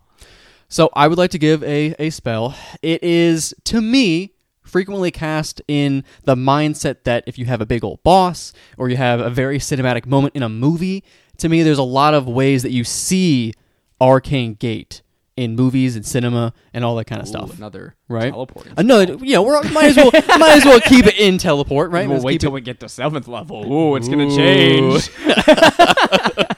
So 0.73 0.89
I 0.93 1.10
would 1.10 1.17
like 1.17 1.31
to 1.31 1.38
give 1.38 1.62
a, 1.63 1.93
a 1.99 2.10
spell. 2.12 2.55
It 2.81 3.03
is, 3.03 3.53
to 3.65 3.81
me, 3.81 4.31
frequently 4.63 5.12
cast 5.12 5.62
in 5.67 6.05
the 6.23 6.36
mindset 6.36 7.03
that 7.03 7.25
if 7.27 7.38
you 7.38 7.43
have 7.45 7.60
a 7.60 7.65
big 7.65 7.84
old 7.84 8.01
boss 8.03 8.53
or 8.77 8.88
you 8.88 8.95
have 8.95 9.19
a 9.19 9.29
very 9.29 9.60
cinematic 9.60 10.05
moment 10.05 10.34
in 10.34 10.43
a 10.43 10.47
movie, 10.49 11.03
to 11.39 11.49
me, 11.49 11.62
there's 11.62 11.77
a 11.77 11.84
lot 11.84 12.13
of 12.13 12.25
ways 12.25 12.63
that 12.63 12.71
you 12.71 12.86
see 12.86 13.53
Arcane 13.99 14.53
Gate 14.53 15.01
in 15.36 15.57
movies 15.57 15.97
and 15.97 16.05
cinema 16.05 16.53
and 16.73 16.86
all 16.86 16.95
that 16.95 17.05
kind 17.05 17.21
of 17.21 17.27
Ooh, 17.27 17.31
stuff. 17.31 17.57
another 17.57 17.95
Right? 18.07 18.31
teleporting. 18.31 18.73
Another, 18.77 19.15
uh, 19.15 19.17
you 19.17 19.34
know, 19.34 19.43
we're 19.43 19.62
might 19.71 19.86
as 19.86 19.97
well 19.97 20.12
might 20.39 20.57
as 20.57 20.63
well 20.65 20.79
keep 20.79 21.05
it 21.05 21.17
in 21.17 21.38
teleport, 21.38 21.91
right? 21.91 22.05
We'll 22.07 22.15
Let's 22.17 22.25
wait 22.25 22.31
keep 22.34 22.41
till 22.41 22.51
it- 22.51 22.53
we 22.53 22.62
get 22.62 22.79
to 22.79 22.88
seventh 22.89 23.27
level. 23.27 23.69
Ooh, 23.71 23.95
it's 23.97 24.07
gonna 24.07 24.29
change. 24.29 25.10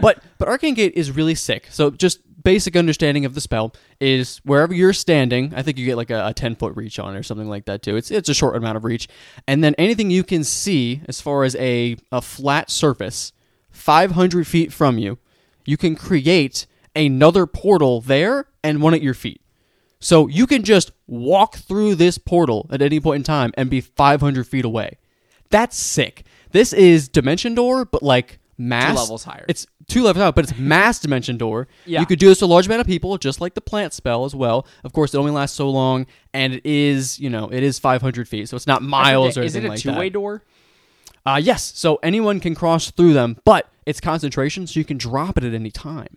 but 0.00 0.22
but 0.38 0.48
Arcane 0.48 0.74
Gate 0.74 0.92
is 0.94 1.10
really 1.10 1.34
sick. 1.34 1.68
So 1.70 1.90
just 1.90 2.20
basic 2.42 2.76
understanding 2.76 3.24
of 3.24 3.34
the 3.34 3.40
spell 3.40 3.74
is 4.00 4.38
wherever 4.44 4.72
you're 4.72 4.92
standing, 4.92 5.52
I 5.54 5.62
think 5.62 5.78
you 5.78 5.86
get 5.86 5.96
like 5.96 6.10
a, 6.10 6.28
a 6.28 6.34
ten 6.34 6.54
foot 6.54 6.74
reach 6.76 6.98
on 6.98 7.14
it 7.14 7.18
or 7.18 7.22
something 7.22 7.48
like 7.48 7.66
that 7.66 7.82
too. 7.82 7.96
It's 7.96 8.10
it's 8.10 8.28
a 8.28 8.34
short 8.34 8.56
amount 8.56 8.76
of 8.76 8.84
reach, 8.84 9.08
and 9.46 9.62
then 9.62 9.74
anything 9.78 10.10
you 10.10 10.24
can 10.24 10.44
see 10.44 11.02
as 11.08 11.20
far 11.20 11.44
as 11.44 11.56
a 11.56 11.96
a 12.12 12.22
flat 12.22 12.70
surface, 12.70 13.32
five 13.70 14.12
hundred 14.12 14.46
feet 14.46 14.72
from 14.72 14.98
you, 14.98 15.18
you 15.64 15.76
can 15.76 15.96
create 15.96 16.66
another 16.96 17.46
portal 17.46 18.00
there 18.00 18.46
and 18.62 18.82
one 18.82 18.94
at 18.94 19.02
your 19.02 19.14
feet. 19.14 19.40
So 20.00 20.26
you 20.28 20.46
can 20.46 20.62
just 20.62 20.92
walk 21.06 21.56
through 21.56 21.96
this 21.96 22.16
portal 22.16 22.66
at 22.70 22.80
any 22.80 23.00
point 23.00 23.16
in 23.16 23.22
time 23.22 23.52
and 23.54 23.68
be 23.68 23.82
500 23.82 24.46
feet 24.46 24.64
away. 24.64 24.98
That's 25.50 25.76
sick. 25.76 26.24
This 26.52 26.72
is 26.72 27.08
Dimension 27.08 27.54
Door, 27.54 27.86
but 27.86 28.02
like 28.02 28.38
mass. 28.56 28.92
Two 28.92 29.00
levels 29.00 29.24
higher. 29.24 29.44
It's 29.48 29.66
two 29.90 30.02
levels 30.02 30.22
out, 30.22 30.34
but 30.34 30.44
it's 30.48 30.58
mass 30.58 30.98
Dimension 30.98 31.36
Door. 31.36 31.68
Yeah. 31.84 32.00
You 32.00 32.06
could 32.06 32.18
do 32.18 32.28
this 32.28 32.38
to 32.38 32.44
a 32.44 32.46
large 32.46 32.66
amount 32.66 32.80
of 32.80 32.86
people, 32.86 33.16
just 33.18 33.40
like 33.40 33.54
the 33.54 33.60
plant 33.60 33.92
spell 33.92 34.24
as 34.24 34.34
well. 34.34 34.66
Of 34.84 34.92
course, 34.92 35.12
it 35.14 35.18
only 35.18 35.32
lasts 35.32 35.56
so 35.56 35.68
long, 35.70 36.06
and 36.32 36.54
it 36.54 36.64
is, 36.64 37.18
you 37.18 37.28
know, 37.30 37.48
it 37.52 37.62
is 37.62 37.78
500 37.78 38.28
feet, 38.28 38.48
so 38.48 38.56
it's 38.56 38.66
not 38.66 38.82
miles 38.82 39.36
or 39.36 39.42
Is 39.42 39.54
it 39.54 39.58
anything 39.58 39.66
a 39.66 39.74
like 39.74 39.80
two-way 39.80 40.08
that. 40.08 40.12
door? 40.14 40.42
Uh, 41.26 41.40
yes, 41.42 41.72
so 41.76 41.96
anyone 42.02 42.40
can 42.40 42.54
cross 42.54 42.90
through 42.90 43.12
them, 43.12 43.36
but 43.44 43.68
it's 43.84 44.00
concentration, 44.00 44.66
so 44.66 44.80
you 44.80 44.84
can 44.84 44.96
drop 44.96 45.36
it 45.36 45.44
at 45.44 45.52
any 45.52 45.70
time. 45.70 46.16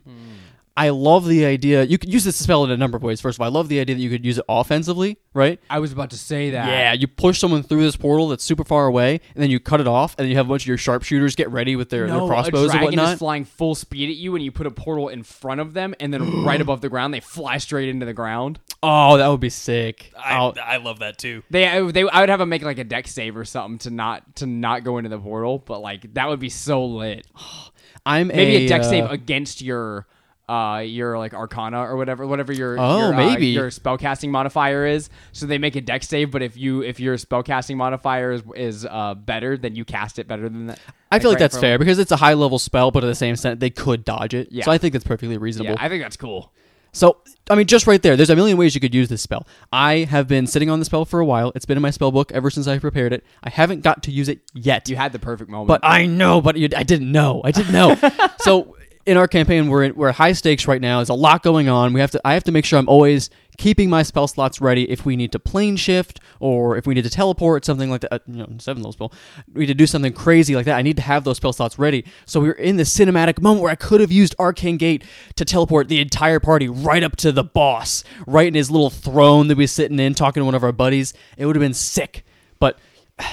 I 0.75 0.89
love 0.89 1.27
the 1.27 1.45
idea. 1.45 1.83
You 1.83 1.99
could 1.99 2.11
use 2.11 2.23
this 2.23 2.35
to 2.37 2.43
spell 2.43 2.63
in 2.63 2.71
a 2.71 2.77
number 2.77 2.97
of 2.97 3.03
ways. 3.03 3.21
First 3.21 3.37
of 3.37 3.41
all, 3.41 3.45
I 3.45 3.49
love 3.51 3.69
the 3.69 3.79
idea 3.79 3.95
that 3.95 4.01
you 4.01 4.09
could 4.09 4.25
use 4.25 4.39
it 4.39 4.45
offensively, 4.49 5.19
right? 5.35 5.59
I 5.69 5.77
was 5.77 5.91
about 5.91 6.09
to 6.09 6.17
say 6.17 6.49
that. 6.49 6.67
Yeah, 6.67 6.93
you 6.93 7.07
push 7.07 7.37
someone 7.37 7.61
through 7.61 7.83
this 7.83 7.95
portal 7.95 8.29
that's 8.29 8.43
super 8.43 8.63
far 8.63 8.87
away, 8.87 9.21
and 9.35 9.43
then 9.43 9.51
you 9.51 9.59
cut 9.59 9.81
it 9.81 9.87
off, 9.87 10.15
and 10.17 10.23
then 10.25 10.31
you 10.31 10.37
have 10.37 10.47
a 10.47 10.49
bunch 10.49 10.63
of 10.63 10.67
your 10.67 10.77
sharpshooters 10.79 11.35
get 11.35 11.51
ready 11.51 11.75
with 11.75 11.89
their, 11.91 12.07
No, 12.07 12.21
their 12.21 12.27
crossbows 12.27 12.59
a 12.59 12.63
and 12.63 12.71
dragon 12.71 12.85
whatnot. 12.85 13.13
is 13.13 13.19
flying 13.19 13.45
full 13.45 13.75
speed 13.75 14.09
at 14.09 14.15
you, 14.15 14.33
and 14.35 14.43
you 14.43 14.51
put 14.51 14.65
a 14.65 14.71
portal 14.71 15.09
in 15.09 15.21
front 15.21 15.61
of 15.61 15.75
them, 15.75 15.93
and 15.99 16.11
then 16.11 16.43
right 16.43 16.59
above 16.59 16.81
the 16.81 16.89
ground, 16.89 17.13
they 17.13 17.19
fly 17.19 17.59
straight 17.59 17.89
into 17.89 18.07
the 18.07 18.13
ground. 18.13 18.59
oh, 18.81 19.17
that 19.17 19.27
would 19.27 19.39
be 19.41 19.49
sick. 19.51 20.11
I, 20.17 20.33
I'll- 20.33 20.55
I 20.59 20.77
love 20.77 20.99
that 20.99 21.19
too. 21.19 21.43
They, 21.51 21.65
they, 21.91 22.09
I 22.09 22.21
would 22.21 22.29
have 22.29 22.39
them 22.39 22.49
make 22.49 22.63
like 22.63 22.79
a 22.79 22.83
Dex 22.83 23.13
save 23.13 23.37
or 23.37 23.45
something 23.45 23.77
to 23.79 23.91
not 23.91 24.37
to 24.37 24.47
not 24.47 24.83
go 24.83 24.97
into 24.97 25.11
the 25.11 25.19
portal, 25.19 25.59
but 25.59 25.81
like 25.81 26.15
that 26.15 26.29
would 26.29 26.39
be 26.39 26.49
so 26.49 26.83
lit. 26.83 27.27
I'm 28.05 28.27
Maybe 28.29 28.65
a, 28.65 28.67
Dex 28.67 28.87
uh, 28.87 28.89
save 28.89 29.11
against 29.11 29.61
your, 29.61 30.07
uh, 30.49 30.83
your 30.85 31.17
like 31.17 31.33
Arcana 31.33 31.79
or 31.81 31.95
whatever, 31.95 32.27
whatever 32.27 32.51
your 32.51 32.77
Oh, 32.79 32.97
your, 32.97 33.13
uh, 33.13 33.37
your 33.37 33.69
spellcasting 33.69 34.29
modifier 34.29 34.85
is. 34.85 35.09
So 35.31 35.45
they 35.45 35.57
make 35.57 35.75
a 35.75 35.81
Dex 35.81 36.07
save, 36.07 36.31
but 36.31 36.41
if 36.41 36.57
you 36.57 36.81
if 36.81 36.99
your 36.99 37.15
spellcasting 37.15 37.77
modifier 37.77 38.31
is 38.31 38.43
is 38.55 38.85
uh 38.85 39.15
better, 39.15 39.57
then 39.57 39.75
you 39.75 39.85
cast 39.85 40.19
it 40.19 40.27
better 40.27 40.49
than 40.49 40.67
that. 40.67 40.79
I 41.11 41.19
feel 41.19 41.29
like 41.29 41.39
that's 41.39 41.57
fair 41.57 41.77
because 41.77 41.99
it's 41.99 42.11
a 42.11 42.17
high 42.17 42.33
level 42.33 42.59
spell, 42.59 42.91
but 42.91 43.03
at 43.03 43.07
the 43.07 43.15
same 43.15 43.33
extent, 43.33 43.59
they 43.59 43.69
could 43.69 44.03
dodge 44.03 44.33
it. 44.33 44.51
Yeah. 44.51 44.65
So 44.65 44.71
I 44.71 44.77
think 44.77 44.93
that's 44.93 45.05
perfectly 45.05 45.37
reasonable. 45.37 45.75
Yeah, 45.75 45.83
I 45.83 45.89
think 45.89 46.03
that's 46.03 46.17
cool. 46.17 46.51
So, 46.95 47.17
I 47.49 47.55
mean, 47.55 47.65
just 47.65 47.87
right 47.87 47.99
there, 48.01 48.15
there's 48.15 48.29
a 48.29 48.35
million 48.35 48.55
ways 48.55 48.75
you 48.75 48.81
could 48.81 48.93
use 48.93 49.09
this 49.09 49.21
spell. 49.23 49.47
I 49.71 49.99
have 50.09 50.27
been 50.27 50.45
sitting 50.45 50.69
on 50.69 50.77
the 50.77 50.85
spell 50.85 51.05
for 51.05 51.19
a 51.19 51.25
while. 51.25 51.51
It's 51.55 51.65
been 51.65 51.75
in 51.75 51.81
my 51.81 51.89
spell 51.89 52.11
book 52.11 52.31
ever 52.31 52.51
since 52.51 52.67
I 52.67 52.77
prepared 52.77 53.13
it. 53.13 53.23
I 53.43 53.49
haven't 53.49 53.81
got 53.81 54.03
to 54.03 54.11
use 54.11 54.29
it 54.29 54.41
yet. 54.53 54.87
You 54.89 54.95
had 54.95 55.11
the 55.11 55.17
perfect 55.17 55.49
moment. 55.49 55.69
but 55.69 55.81
I 55.83 56.05
know, 56.05 56.39
but 56.39 56.55
you, 56.55 56.69
I 56.77 56.83
didn't 56.83 57.11
know. 57.11 57.41
I 57.43 57.49
didn't 57.49 57.73
know. 57.73 57.97
so, 58.41 58.77
in 59.05 59.17
our 59.17 59.27
campaign, 59.27 59.67
we're 59.67 59.91
we're 59.93 60.11
high 60.11 60.31
stakes 60.31 60.67
right 60.67 60.79
now. 60.79 60.99
There's 60.99 61.09
a 61.09 61.13
lot 61.13 61.43
going 61.43 61.67
on. 61.67 61.93
We 61.93 61.99
have 61.99 62.11
to. 62.11 62.21
I 62.25 62.33
have 62.33 62.43
to 62.45 62.51
make 62.51 62.65
sure 62.65 62.79
I'm 62.79 62.87
always 62.87 63.29
keeping 63.57 63.89
my 63.89 64.01
spell 64.01 64.27
slots 64.27 64.61
ready 64.61 64.89
if 64.89 65.05
we 65.05 65.15
need 65.15 65.31
to 65.31 65.39
plane 65.39 65.75
shift 65.75 66.19
or 66.39 66.77
if 66.77 66.87
we 66.87 66.93
need 66.93 67.03
to 67.03 67.09
teleport 67.09 67.65
something 67.65 67.89
like 67.89 68.01
that. 68.01 68.13
Uh, 68.13 68.19
you 68.27 68.37
know, 68.37 68.47
seven 68.59 68.81
level 68.81 68.93
spell. 68.93 69.13
We 69.53 69.61
need 69.61 69.67
to 69.67 69.73
do 69.73 69.87
something 69.87 70.13
crazy 70.13 70.55
like 70.55 70.65
that. 70.65 70.77
I 70.77 70.81
need 70.81 70.95
to 70.97 71.03
have 71.03 71.25
those 71.25 71.37
spell 71.37 71.51
slots 71.51 71.77
ready. 71.77 72.05
So 72.25 72.39
we 72.39 72.49
are 72.49 72.53
in 72.53 72.77
this 72.77 72.95
cinematic 72.95 73.41
moment 73.41 73.61
where 73.61 73.71
I 73.71 73.75
could 73.75 73.99
have 73.99 74.11
used 74.11 74.35
Arcane 74.39 74.77
Gate 74.77 75.03
to 75.35 75.43
teleport 75.43 75.89
the 75.89 75.99
entire 75.99 76.39
party 76.39 76.69
right 76.69 77.03
up 77.03 77.17
to 77.17 77.31
the 77.31 77.43
boss, 77.43 78.03
right 78.25 78.47
in 78.47 78.53
his 78.53 78.71
little 78.71 78.89
throne 78.89 79.47
that 79.49 79.57
we 79.57 79.63
was 79.63 79.71
sitting 79.71 79.99
in, 79.99 80.13
talking 80.13 80.41
to 80.41 80.45
one 80.45 80.55
of 80.55 80.63
our 80.63 80.71
buddies. 80.71 81.13
It 81.37 81.45
would 81.45 81.55
have 81.55 81.61
been 81.61 81.73
sick, 81.73 82.25
but. 82.59 82.79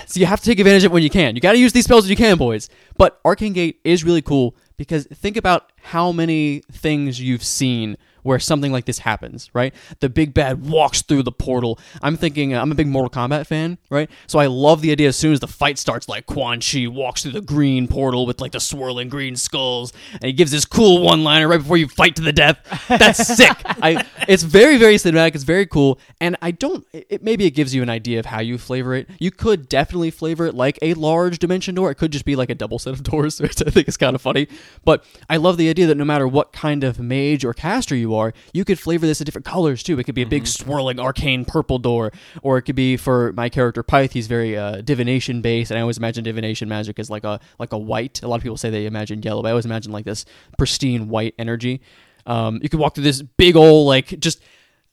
So 0.06 0.20
you 0.20 0.26
have 0.26 0.40
to 0.40 0.46
take 0.46 0.58
advantage 0.58 0.84
of 0.84 0.92
it 0.92 0.94
when 0.94 1.02
you 1.02 1.08
can. 1.08 1.34
You 1.34 1.40
got 1.40 1.52
to 1.52 1.58
use 1.58 1.72
these 1.72 1.84
spells 1.84 2.04
when 2.04 2.10
you 2.10 2.16
can, 2.16 2.36
boys. 2.36 2.68
But 2.98 3.18
Arcane 3.24 3.54
Gate 3.54 3.80
is 3.82 4.04
really 4.04 4.20
cool 4.20 4.54
because 4.80 5.04
think 5.08 5.36
about 5.36 5.72
how 5.82 6.10
many 6.10 6.62
things 6.72 7.20
you've 7.20 7.44
seen 7.44 7.98
where 8.22 8.38
something 8.38 8.72
like 8.72 8.84
this 8.84 8.98
happens, 9.00 9.50
right? 9.54 9.74
The 10.00 10.08
big 10.08 10.34
bad 10.34 10.68
walks 10.68 11.02
through 11.02 11.22
the 11.24 11.32
portal. 11.32 11.78
I'm 12.02 12.16
thinking, 12.16 12.54
uh, 12.54 12.60
I'm 12.60 12.72
a 12.72 12.74
big 12.74 12.86
Mortal 12.86 13.10
Kombat 13.10 13.46
fan, 13.46 13.78
right? 13.90 14.10
So 14.26 14.38
I 14.38 14.46
love 14.46 14.80
the 14.82 14.92
idea 14.92 15.08
as 15.08 15.16
soon 15.16 15.32
as 15.32 15.40
the 15.40 15.46
fight 15.48 15.78
starts, 15.78 16.08
like 16.08 16.26
Quan 16.26 16.60
Chi 16.60 16.86
walks 16.86 17.22
through 17.22 17.32
the 17.32 17.40
green 17.40 17.88
portal 17.88 18.26
with 18.26 18.40
like 18.40 18.52
the 18.52 18.60
swirling 18.60 19.08
green 19.08 19.36
skulls, 19.36 19.92
and 20.12 20.24
he 20.24 20.32
gives 20.32 20.50
this 20.50 20.64
cool 20.64 21.02
one 21.02 21.24
liner 21.24 21.48
right 21.48 21.58
before 21.58 21.76
you 21.76 21.88
fight 21.88 22.16
to 22.16 22.22
the 22.22 22.32
death. 22.32 22.58
That's 22.88 23.26
sick. 23.36 23.56
I, 23.64 24.04
it's 24.28 24.42
very, 24.42 24.76
very 24.76 24.96
cinematic. 24.96 25.34
It's 25.34 25.44
very 25.44 25.66
cool. 25.66 25.98
And 26.20 26.36
I 26.42 26.50
don't, 26.50 26.86
it, 26.92 27.06
it- 27.08 27.22
maybe 27.22 27.44
it 27.46 27.50
gives 27.52 27.74
you 27.74 27.82
an 27.82 27.90
idea 27.90 28.18
of 28.18 28.26
how 28.26 28.40
you 28.40 28.58
flavor 28.58 28.94
it. 28.94 29.08
You 29.18 29.30
could 29.30 29.68
definitely 29.68 30.10
flavor 30.10 30.46
it 30.46 30.54
like 30.54 30.78
a 30.82 30.94
large 30.94 31.38
dimension 31.38 31.74
door. 31.74 31.90
It 31.90 31.96
could 31.96 32.10
just 32.12 32.24
be 32.24 32.36
like 32.36 32.50
a 32.50 32.54
double 32.54 32.78
set 32.78 32.92
of 32.92 33.02
doors, 33.10 33.40
which 33.40 33.60
I 33.66 33.70
think 33.70 33.88
is 33.88 33.96
kind 33.96 34.14
of 34.14 34.22
funny. 34.22 34.48
But 34.84 35.04
I 35.28 35.36
love 35.36 35.56
the 35.56 35.68
idea 35.68 35.86
that 35.86 35.96
no 35.96 36.04
matter 36.04 36.26
what 36.26 36.52
kind 36.52 36.84
of 36.84 36.98
mage 37.00 37.44
or 37.44 37.52
caster 37.54 37.94
you 37.94 38.09
are, 38.14 38.32
you 38.52 38.64
could 38.64 38.78
flavor 38.78 39.06
this 39.06 39.20
in 39.20 39.24
different 39.24 39.44
colors 39.44 39.82
too. 39.82 39.98
It 39.98 40.04
could 40.04 40.14
be 40.14 40.22
a 40.22 40.26
big 40.26 40.46
swirling 40.46 40.98
arcane 40.98 41.44
purple 41.44 41.78
door, 41.78 42.12
or 42.42 42.58
it 42.58 42.62
could 42.62 42.76
be 42.76 42.96
for 42.96 43.32
my 43.32 43.48
character 43.48 43.82
Pyth. 43.82 44.12
He's 44.12 44.26
very 44.26 44.56
uh, 44.56 44.80
divination 44.82 45.42
based, 45.42 45.70
and 45.70 45.78
I 45.78 45.80
always 45.80 45.98
imagine 45.98 46.24
divination 46.24 46.68
magic 46.68 46.98
as 46.98 47.10
like 47.10 47.24
a 47.24 47.40
like 47.58 47.72
a 47.72 47.78
white. 47.78 48.22
A 48.22 48.28
lot 48.28 48.36
of 48.36 48.42
people 48.42 48.56
say 48.56 48.70
they 48.70 48.86
imagine 48.86 49.22
yellow, 49.22 49.42
but 49.42 49.48
I 49.48 49.52
always 49.52 49.66
imagine 49.66 49.92
like 49.92 50.04
this 50.04 50.24
pristine 50.58 51.08
white 51.08 51.34
energy. 51.38 51.80
Um, 52.26 52.60
you 52.62 52.68
could 52.68 52.80
walk 52.80 52.94
through 52.94 53.04
this 53.04 53.22
big 53.22 53.56
old 53.56 53.86
like 53.86 54.18
just 54.20 54.42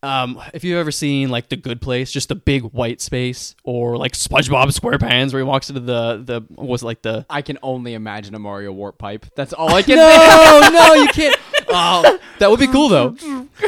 um, 0.04 0.42
if 0.54 0.64
you've 0.64 0.78
ever 0.78 0.92
seen 0.92 1.30
like 1.30 1.50
the 1.50 1.56
Good 1.56 1.82
Place, 1.82 2.12
just 2.12 2.30
a 2.30 2.36
big 2.36 2.64
white 2.64 3.02
space, 3.02 3.56
or 3.64 3.98
like 3.98 4.12
SpongeBob 4.14 4.68
SquarePants, 4.68 5.34
where 5.34 5.42
he 5.42 5.44
walks 5.48 5.70
into 5.70 5.82
the 5.82 6.22
the 6.24 6.42
what 6.50 6.68
was 6.68 6.84
it, 6.84 6.86
like 6.86 7.02
the 7.02 7.26
I 7.30 7.42
can 7.42 7.58
only 7.64 7.94
imagine 7.94 8.36
a 8.36 8.40
Mario 8.40 8.72
warp 8.72 8.98
pipe. 8.98 9.26
That's 9.36 9.54
all 9.54 9.74
I 9.74 9.82
can. 9.84 9.98
Think. 9.98 10.74
No 10.74 10.80
no 10.80 10.94
you 11.02 11.08
can't. 11.08 11.36
Oh, 11.70 12.20
that 12.40 12.50
would 12.50 12.60
be 12.60 12.68
cool 12.68 12.90
though. 12.90 13.16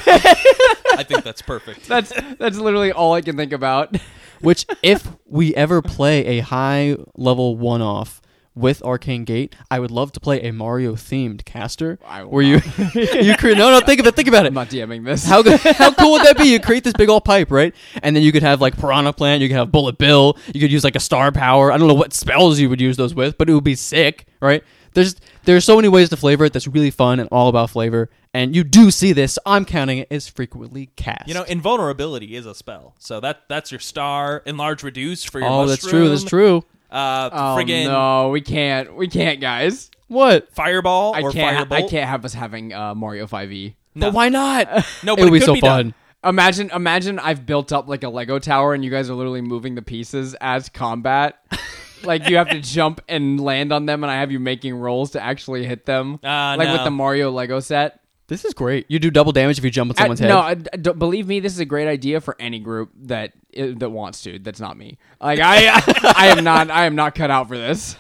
I 0.05 1.03
think 1.03 1.23
that's 1.23 1.41
perfect. 1.41 1.87
That's 1.87 2.13
that's 2.37 2.57
literally 2.57 2.91
all 2.91 3.13
I 3.13 3.21
can 3.21 3.35
think 3.35 3.51
about. 3.51 3.97
Which 4.41 4.65
if 4.81 5.07
we 5.25 5.53
ever 5.55 5.81
play 5.81 6.25
a 6.25 6.39
high 6.39 6.95
level 7.15 7.57
one 7.57 7.81
off 7.81 8.21
with 8.55 8.81
Arcane 8.83 9.23
Gate, 9.23 9.55
I 9.71 9.79
would 9.79 9.91
love 9.91 10.11
to 10.13 10.19
play 10.19 10.41
a 10.41 10.51
Mario 10.51 10.93
themed 10.93 11.45
caster 11.45 11.99
I 12.05 12.23
where 12.23 12.43
you 12.43 12.55
you 12.93 13.35
create 13.37 13.57
no 13.57 13.71
no 13.71 13.79
think 13.81 13.99
of 13.99 14.07
it 14.07 14.15
think 14.15 14.27
about 14.27 14.45
it 14.45 14.49
I'm 14.49 14.53
not 14.53 14.69
DMing 14.69 15.05
this. 15.05 15.25
How 15.25 15.41
good, 15.41 15.59
how 15.77 15.93
cool 15.93 16.13
would 16.13 16.25
that 16.25 16.37
be? 16.37 16.51
You 16.51 16.59
create 16.59 16.83
this 16.83 16.93
big 16.93 17.09
old 17.09 17.25
pipe, 17.25 17.51
right? 17.51 17.73
And 18.03 18.15
then 18.15 18.23
you 18.23 18.31
could 18.31 18.43
have 18.43 18.61
like 18.61 18.77
Piranha 18.77 19.13
Plant, 19.13 19.41
you 19.41 19.47
could 19.47 19.57
have 19.57 19.71
Bullet 19.71 19.97
Bill, 19.97 20.37
you 20.53 20.59
could 20.59 20.71
use 20.71 20.83
like 20.83 20.95
a 20.95 20.99
Star 20.99 21.31
Power. 21.31 21.71
I 21.71 21.77
don't 21.77 21.87
know 21.87 21.93
what 21.93 22.13
spells 22.13 22.59
you 22.59 22.69
would 22.69 22.81
use 22.81 22.97
those 22.97 23.13
with, 23.13 23.37
but 23.37 23.49
it 23.49 23.53
would 23.53 23.63
be 23.63 23.75
sick, 23.75 24.25
right? 24.41 24.63
There's 24.93 25.15
there's 25.43 25.65
so 25.65 25.75
many 25.75 25.87
ways 25.87 26.09
to 26.09 26.17
flavor 26.17 26.45
it 26.45 26.53
that's 26.53 26.67
really 26.67 26.91
fun 26.91 27.19
and 27.19 27.29
all 27.31 27.47
about 27.47 27.69
flavor. 27.69 28.09
And 28.33 28.55
you 28.55 28.63
do 28.63 28.91
see 28.91 29.13
this. 29.13 29.39
I'm 29.45 29.65
counting 29.65 29.99
it 29.99 30.07
as 30.11 30.27
frequently 30.27 30.87
cast. 30.95 31.27
You 31.27 31.33
know, 31.33 31.43
invulnerability 31.43 32.35
is 32.35 32.45
a 32.45 32.53
spell, 32.53 32.95
so 32.99 33.19
that 33.19 33.43
that's 33.49 33.71
your 33.71 33.79
star. 33.79 34.43
Enlarge, 34.45 34.83
reduce 34.83 35.23
for 35.23 35.39
your 35.39 35.49
oh, 35.49 35.65
mushroom. 35.65 35.69
that's 35.69 35.87
true. 35.87 36.09
That's 36.09 36.23
true. 36.23 36.63
Uh, 36.89 37.29
Oh 37.31 37.55
friggin' 37.57 37.85
no, 37.85 38.29
we 38.29 38.41
can't. 38.41 38.95
We 38.95 39.07
can't, 39.07 39.39
guys. 39.39 39.91
What? 40.07 40.51
fireball 40.53 41.13
I 41.15 41.21
or 41.21 41.31
can't. 41.31 41.71
I 41.71 41.81
firebolt. 41.81 41.89
can't 41.89 42.09
have 42.09 42.25
us 42.25 42.33
having 42.33 42.73
uh, 42.73 42.95
Mario 42.95 43.27
5e. 43.27 43.75
No. 43.95 44.07
But 44.07 44.13
why 44.15 44.29
not? 44.29 44.67
No, 45.03 45.15
but 45.15 45.21
it 45.21 45.25
would 45.25 45.33
be 45.33 45.39
could 45.39 45.45
so 45.45 45.53
be 45.53 45.61
done. 45.61 45.91
fun. 45.91 46.29
Imagine, 46.31 46.69
imagine 46.71 47.17
I've 47.19 47.45
built 47.45 47.71
up 47.71 47.87
like 47.87 48.03
a 48.03 48.09
Lego 48.09 48.39
tower, 48.39 48.73
and 48.73 48.83
you 48.83 48.91
guys 48.91 49.09
are 49.09 49.13
literally 49.13 49.41
moving 49.41 49.75
the 49.75 49.81
pieces 49.81 50.33
as 50.41 50.67
combat. 50.67 51.39
like 52.03 52.27
you 52.27 52.37
have 52.37 52.49
to 52.49 52.59
jump 52.59 53.01
and 53.07 53.39
land 53.39 53.71
on 53.71 53.85
them, 53.85 54.03
and 54.03 54.11
I 54.11 54.15
have 54.19 54.31
you 54.31 54.39
making 54.39 54.75
rolls 54.75 55.11
to 55.11 55.23
actually 55.23 55.65
hit 55.65 55.85
them. 55.85 56.15
Uh, 56.23 56.55
like 56.57 56.69
with 56.73 56.83
the 56.83 56.91
Mario 56.91 57.31
Lego 57.31 57.59
set. 57.59 57.98
This 58.29 58.45
is 58.45 58.53
great. 58.53 58.85
You 58.87 58.99
do 58.99 59.11
double 59.11 59.31
damage 59.33 59.57
if 59.57 59.63
you 59.65 59.69
jump 59.71 59.91
on 59.91 59.95
I- 59.97 60.01
someone's 60.03 60.19
head. 60.21 60.29
no, 60.29 60.39
I- 60.39 60.51
I 60.51 60.77
don't- 60.77 60.97
believe 60.97 61.27
me, 61.27 61.39
this 61.41 61.51
is 61.53 61.59
a 61.59 61.65
great 61.65 61.87
idea 61.89 62.21
for 62.21 62.35
any 62.39 62.59
group 62.59 62.91
that 63.03 63.33
that 63.55 63.89
wants 63.89 64.21
to. 64.23 64.39
That's 64.39 64.59
not 64.61 64.77
me. 64.77 64.97
Like 65.19 65.39
I, 65.41 65.81
I 66.15 66.27
am 66.27 66.43
not. 66.43 66.69
I 66.71 66.85
am 66.85 66.95
not 66.95 67.15
cut 67.15 67.29
out 67.31 67.47
for 67.49 67.57
this. 67.57 67.97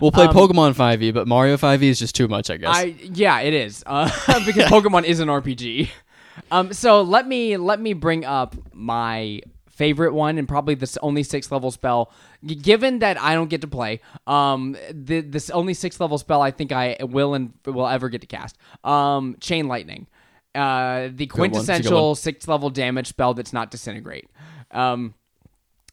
we'll 0.00 0.12
play 0.12 0.26
um, 0.26 0.34
Pokemon 0.34 0.74
5e, 0.74 1.12
but 1.12 1.26
Mario 1.26 1.56
5e 1.56 1.82
is 1.82 1.98
just 1.98 2.14
too 2.14 2.28
much, 2.28 2.50
I 2.50 2.56
guess. 2.58 2.70
I 2.74 2.94
yeah, 3.02 3.40
it 3.40 3.52
is 3.54 3.82
uh, 3.86 4.04
because 4.46 4.64
Pokemon 4.70 5.04
is 5.04 5.20
an 5.20 5.28
RPG. 5.28 5.88
Um, 6.50 6.72
so 6.72 7.02
let 7.02 7.26
me 7.26 7.56
let 7.56 7.80
me 7.80 7.92
bring 7.92 8.24
up 8.24 8.54
my 8.72 9.40
favorite 9.74 10.14
one 10.14 10.38
and 10.38 10.46
probably 10.46 10.74
this 10.74 10.96
only 10.98 11.22
sixth 11.22 11.50
level 11.50 11.70
spell. 11.70 12.12
Given 12.44 13.00
that 13.00 13.20
I 13.20 13.34
don't 13.34 13.48
get 13.48 13.60
to 13.62 13.66
play, 13.66 14.00
um, 14.26 14.76
the, 14.90 15.20
this 15.20 15.50
only 15.50 15.74
sixth 15.74 16.00
level 16.00 16.18
spell 16.18 16.40
I 16.40 16.50
think 16.50 16.72
I 16.72 16.96
will 17.00 17.34
and 17.34 17.52
will 17.66 17.88
ever 17.88 18.08
get 18.08 18.20
to 18.20 18.26
cast. 18.26 18.56
Um, 18.84 19.36
Chain 19.40 19.68
Lightning, 19.68 20.06
uh, 20.54 20.60
the 20.60 20.62
one. 20.62 21.04
It's 21.06 21.10
a 21.10 21.14
good 21.16 21.28
quintessential 21.30 22.14
sixth 22.14 22.48
level 22.48 22.70
damage 22.70 23.08
spell 23.08 23.34
that's 23.34 23.52
not 23.52 23.70
disintegrate. 23.70 24.28
Um, 24.70 25.14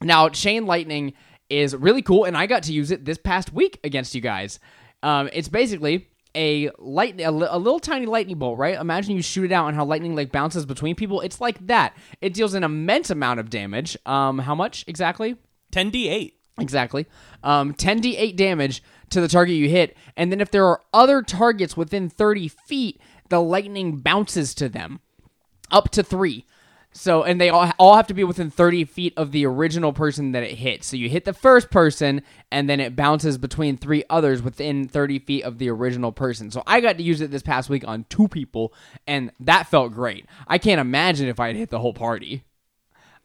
now, 0.01 0.29
Chain 0.29 0.65
Lightning 0.65 1.13
is 1.49 1.75
really 1.75 2.01
cool, 2.01 2.23
and 2.25 2.37
I 2.37 2.45
got 2.47 2.63
to 2.63 2.73
use 2.73 2.91
it 2.91 3.05
this 3.05 3.17
past 3.17 3.53
week 3.53 3.79
against 3.83 4.15
you 4.15 4.21
guys. 4.21 4.59
Um, 5.03 5.29
it's 5.33 5.49
basically 5.49 6.07
a 6.35 6.69
light, 6.77 7.19
a, 7.19 7.31
li- 7.31 7.47
a 7.49 7.57
little 7.57 7.79
tiny 7.79 8.05
lightning 8.05 8.37
bolt, 8.37 8.57
right? 8.57 8.79
Imagine 8.79 9.15
you 9.15 9.21
shoot 9.21 9.45
it 9.45 9.51
out 9.51 9.67
and 9.67 9.75
how 9.75 9.85
lightning 9.85 10.15
like 10.15 10.31
bounces 10.31 10.65
between 10.65 10.95
people. 10.95 11.21
It's 11.21 11.41
like 11.41 11.65
that. 11.67 11.95
It 12.21 12.33
deals 12.33 12.53
an 12.53 12.63
immense 12.63 13.09
amount 13.09 13.39
of 13.39 13.49
damage. 13.49 13.97
Um, 14.05 14.39
how 14.39 14.55
much 14.55 14.85
exactly? 14.87 15.35
10d8. 15.73 16.33
Exactly. 16.59 17.07
Um, 17.43 17.73
10d8 17.73 18.35
damage 18.35 18.83
to 19.09 19.21
the 19.21 19.27
target 19.27 19.55
you 19.55 19.67
hit, 19.67 19.97
and 20.15 20.31
then 20.31 20.39
if 20.41 20.51
there 20.51 20.65
are 20.65 20.81
other 20.93 21.21
targets 21.21 21.75
within 21.75 22.09
30 22.09 22.47
feet, 22.47 23.01
the 23.29 23.41
lightning 23.41 23.97
bounces 23.97 24.53
to 24.55 24.69
them 24.69 24.99
up 25.71 25.89
to 25.91 26.03
three. 26.03 26.45
So, 26.93 27.23
and 27.23 27.39
they 27.39 27.49
all, 27.49 27.71
all 27.79 27.95
have 27.95 28.07
to 28.07 28.13
be 28.13 28.23
within 28.25 28.51
30 28.51 28.83
feet 28.85 29.13
of 29.15 29.31
the 29.31 29.45
original 29.45 29.93
person 29.93 30.33
that 30.33 30.43
it 30.43 30.55
hit. 30.57 30.83
So 30.83 30.97
you 30.97 31.07
hit 31.07 31.23
the 31.23 31.33
first 31.33 31.71
person, 31.71 32.21
and 32.51 32.69
then 32.69 32.79
it 32.81 32.95
bounces 32.95 33.37
between 33.37 33.77
three 33.77 34.03
others 34.09 34.41
within 34.41 34.87
30 34.89 35.19
feet 35.19 35.43
of 35.43 35.57
the 35.57 35.69
original 35.69 36.11
person. 36.11 36.51
So 36.51 36.63
I 36.67 36.81
got 36.81 36.97
to 36.97 37.03
use 37.03 37.21
it 37.21 37.31
this 37.31 37.43
past 37.43 37.69
week 37.69 37.87
on 37.87 38.05
two 38.09 38.27
people, 38.27 38.73
and 39.07 39.31
that 39.39 39.67
felt 39.67 39.93
great. 39.93 40.25
I 40.47 40.57
can't 40.57 40.81
imagine 40.81 41.29
if 41.29 41.39
I 41.39 41.47
had 41.47 41.55
hit 41.55 41.69
the 41.69 41.79
whole 41.79 41.93
party. 41.93 42.43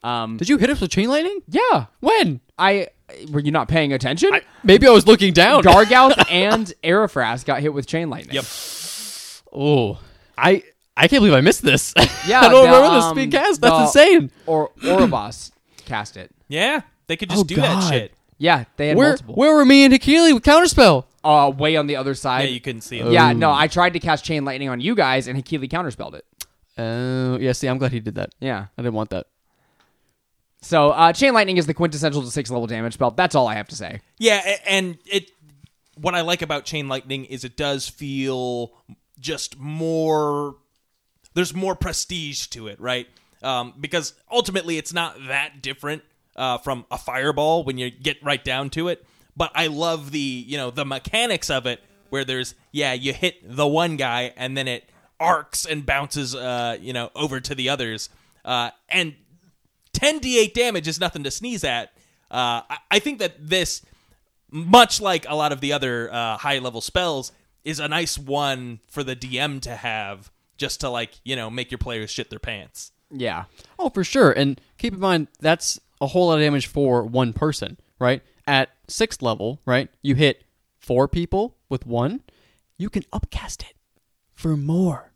Um, 0.05 0.37
Did 0.37 0.49
you 0.49 0.59
hit 0.59 0.71
us 0.71 0.81
with 0.81 0.91
chain 0.91 1.09
lightning? 1.09 1.41
yeah, 1.49 1.87
When? 2.01 2.41
I 2.59 2.89
were 3.31 3.41
you 3.41 3.51
not 3.51 3.69
paying 3.69 3.93
attention? 3.93 4.31
Maybe 4.65 4.87
I 4.87 4.91
was 4.91 5.07
looking 5.07 5.33
down. 5.33 5.63
Gargouth 5.63 6.25
and 6.31 6.73
Aerofras 6.83 7.45
got 7.45 7.61
hit 7.61 7.73
with 7.73 7.87
chain 7.87 8.11
lightning. 8.11 8.35
Yep. 8.35 8.45
Oh, 9.53 9.99
I 10.37 10.63
I 10.97 11.09
can't 11.09 11.21
believe 11.21 11.35
I 11.35 11.41
missed 11.43 11.63
this. 11.63 11.93
Yeah, 12.27 12.41
I 12.41 12.49
don't 12.49 12.65
the, 12.65 12.73
remember 12.73 12.97
this 12.97 13.05
um, 13.05 13.15
being 13.15 13.31
cast. 13.31 13.61
That's 13.61 13.93
the- 13.95 14.01
insane. 14.03 14.31
Or 14.47 14.71
Orobos 14.83 15.53
cast 15.85 16.17
it. 16.17 16.33
Yeah, 16.49 16.81
they 17.07 17.17
could 17.17 17.29
just 17.31 17.41
Oh, 17.43 17.45
do 17.45 17.55
that 17.57 17.89
shit. 17.89 18.13
Yeah, 18.39 18.65
they 18.77 18.89
had 18.89 18.97
Where 18.97 19.09
multiple. 19.11 19.35
where 19.37 19.55
were 19.55 19.65
me 19.65 19.85
and 19.85 19.95
Hakili 19.95 20.35
with 20.35 20.43
counterspell? 20.43 21.05
uh, 21.25 21.53
way 21.57 21.77
on 21.77 21.87
the 21.87 21.97
other 21.97 22.15
side. 22.15 22.43
Yeah, 22.43 22.51
you 22.51 22.61
couldn't 22.61 22.81
see 22.83 22.99
it. 23.01 23.11
Yeah, 23.13 23.33
no, 23.33 23.53
I 23.53 23.67
tried 23.69 23.93
to 23.95 24.01
cast 24.01 24.25
chain 24.25 24.45
lightning 24.45 24.69
on 24.69 24.81
you 24.81 24.95
guys, 24.95 25.27
and 25.29 25.39
Hakili 25.43 25.69
counterspelled 25.69 26.15
it. 26.15 26.25
Oh, 26.79 27.39
yeah. 27.39 27.53
See, 27.53 27.67
I'm 27.69 27.79
glad 27.79 27.93
he 27.93 28.01
did 28.01 28.17
that. 28.17 28.31
Yeah. 28.41 28.67
I 28.77 28.83
didn't 28.83 28.95
want 28.95 29.11
that. 29.11 29.27
So 30.63 30.91
uh, 30.91 31.13
chain 31.13 31.33
lightning 31.33 31.57
is 31.59 31.67
the 31.67 31.75
quintessential 31.75 32.23
to 32.23 32.31
six 32.31 32.51
level 32.51 32.67
damage 32.67 32.95
spell. 32.95 33.11
That's 33.13 33.35
all 33.35 33.47
I 33.47 33.55
have 33.55 33.69
to 33.69 33.77
say. 33.77 34.01
Yeah, 34.19 34.57
and 34.67 34.99
it. 35.07 35.31
What 35.97 36.15
I 36.15 36.21
like 36.23 36.43
about 36.43 36.65
chain 36.65 36.89
lightning 36.89 37.25
is 37.25 37.45
it 37.45 37.57
does 37.57 37.89
feel 37.89 38.73
just 39.19 39.59
more. 39.59 40.57
There's 41.37 41.55
more 41.55 41.75
prestige 41.75 42.47
to 42.47 42.67
it, 42.69 42.81
right? 42.81 43.07
Um, 43.43 43.75
because 43.79 44.15
ultimately, 44.33 44.79
it's 44.79 44.95
not 44.95 45.19
that 45.29 45.61
different 45.61 46.03
uh, 46.35 46.57
from 46.57 46.87
a 46.91 46.97
fireball 46.97 47.63
when 47.63 47.77
you 47.77 47.91
get 47.91 48.17
right 48.25 48.43
down 48.43 48.71
to 48.71 48.89
it. 48.89 49.05
But 49.37 49.53
I 49.55 49.67
love 49.67 50.13
the 50.13 50.19
you 50.19 50.57
know 50.57 50.71
the 50.71 50.87
mechanics 50.87 51.51
of 51.51 51.67
it, 51.67 51.83
where 52.09 52.25
there's 52.25 52.55
yeah 52.73 52.95
you 52.95 53.13
hit 53.13 53.37
the 53.45 53.67
one 53.67 53.99
guy 53.99 54.33
and 54.35 54.57
then 54.57 54.67
it 54.67 54.89
arcs 55.21 55.67
and 55.67 55.85
bounces 55.85 56.35
uh, 56.35 56.79
you 56.81 56.95
know 56.95 57.11
over 57.15 57.39
to 57.39 57.55
the 57.55 57.69
others, 57.69 58.09
uh, 58.47 58.71
and 58.89 59.15
10 59.93 60.21
d8 60.21 60.55
damage 60.55 60.89
is 60.89 60.99
nothing 60.99 61.23
to 61.25 61.31
sneeze 61.31 61.65
at. 61.65 61.93
Uh, 62.31 62.65
I, 62.71 62.79
I 62.93 62.99
think 62.99 63.19
that 63.19 63.35
this, 63.39 63.83
much 64.51 65.03
like 65.03 65.27
a 65.29 65.37
lot 65.37 65.53
of 65.53 65.61
the 65.61 65.75
other 65.75 66.11
uh, 66.11 66.39
high 66.39 66.61
level 66.61 66.81
spells, 66.81 67.31
is 67.63 67.79
a 67.79 67.89
nice 67.89 68.17
one 68.17 68.81
for 68.89 69.05
the 69.05 69.15
DM 69.15 69.61
to 69.61 69.77
have 69.77 70.31
just 70.57 70.81
to, 70.81 70.89
like, 70.91 71.13
you 71.25 71.37
know, 71.37 71.51
make 71.51 71.71
your 71.71 71.79
players 71.79 72.11
shit 72.11 72.31
their 72.31 72.39
pants. 72.39 72.93
Yeah. 73.11 73.45
Oh, 73.79 73.89
for 73.91 74.03
sure. 74.05 74.33
And 74.33 74.61
keep 74.79 74.95
in 74.95 75.01
mind 75.01 75.29
that's 75.41 75.79
a 76.01 76.07
whole 76.09 76.27
lot 76.29 76.35
of 76.35 76.41
damage 76.41 76.67
for 76.67 77.03
one 77.05 77.33
person, 77.33 77.79
right? 77.99 78.23
At 78.47 78.71
sixth 78.89 79.23
level, 79.23 79.61
right? 79.65 79.89
You 80.03 80.15
hit 80.15 80.43
four 80.79 81.09
people 81.09 81.57
with 81.69 81.87
one. 81.87 82.23
You 82.79 82.91
can 82.91 83.05
upcast 83.13 83.63
it 83.63 83.75
for 84.35 84.57
more. 84.57 85.13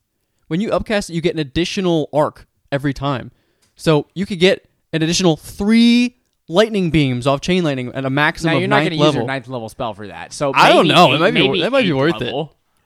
When 0.48 0.60
you 0.60 0.70
upcast 0.70 1.10
it, 1.10 1.14
you 1.14 1.20
get 1.20 1.34
an 1.34 1.40
additional 1.40 2.08
arc 2.12 2.46
every 2.72 2.92
time. 2.94 3.30
So 3.76 4.06
you 4.14 4.26
could 4.26 4.38
get 4.40 4.68
an 4.92 5.02
additional 5.02 5.36
three 5.36 6.16
lightning 6.48 6.90
beams 6.90 7.26
off 7.26 7.40
chain 7.40 7.62
lightning 7.62 7.92
at 7.94 8.04
a 8.04 8.10
maximum 8.10 8.50
Now 8.52 8.56
of 8.56 8.60
you're 8.62 8.68
not 8.68 8.76
ninth 8.78 8.84
going 8.88 8.90
to 8.90 8.96
use 8.96 9.04
level. 9.04 9.20
your 9.20 9.26
ninth 9.26 9.48
level 9.48 9.68
spell 9.68 9.94
for 9.94 10.06
that. 10.08 10.32
So 10.32 10.52
I 10.54 10.70
don't 10.72 10.88
maybe 10.88 10.94
know. 10.96 11.12
It 11.14 11.20
might 11.20 11.30
be- 11.34 11.46
maybe 11.46 11.60
that 11.60 11.70
might 11.72 11.82
be 11.82 11.88
eighth 11.90 11.94
worth 11.96 12.22
it. 12.22 12.34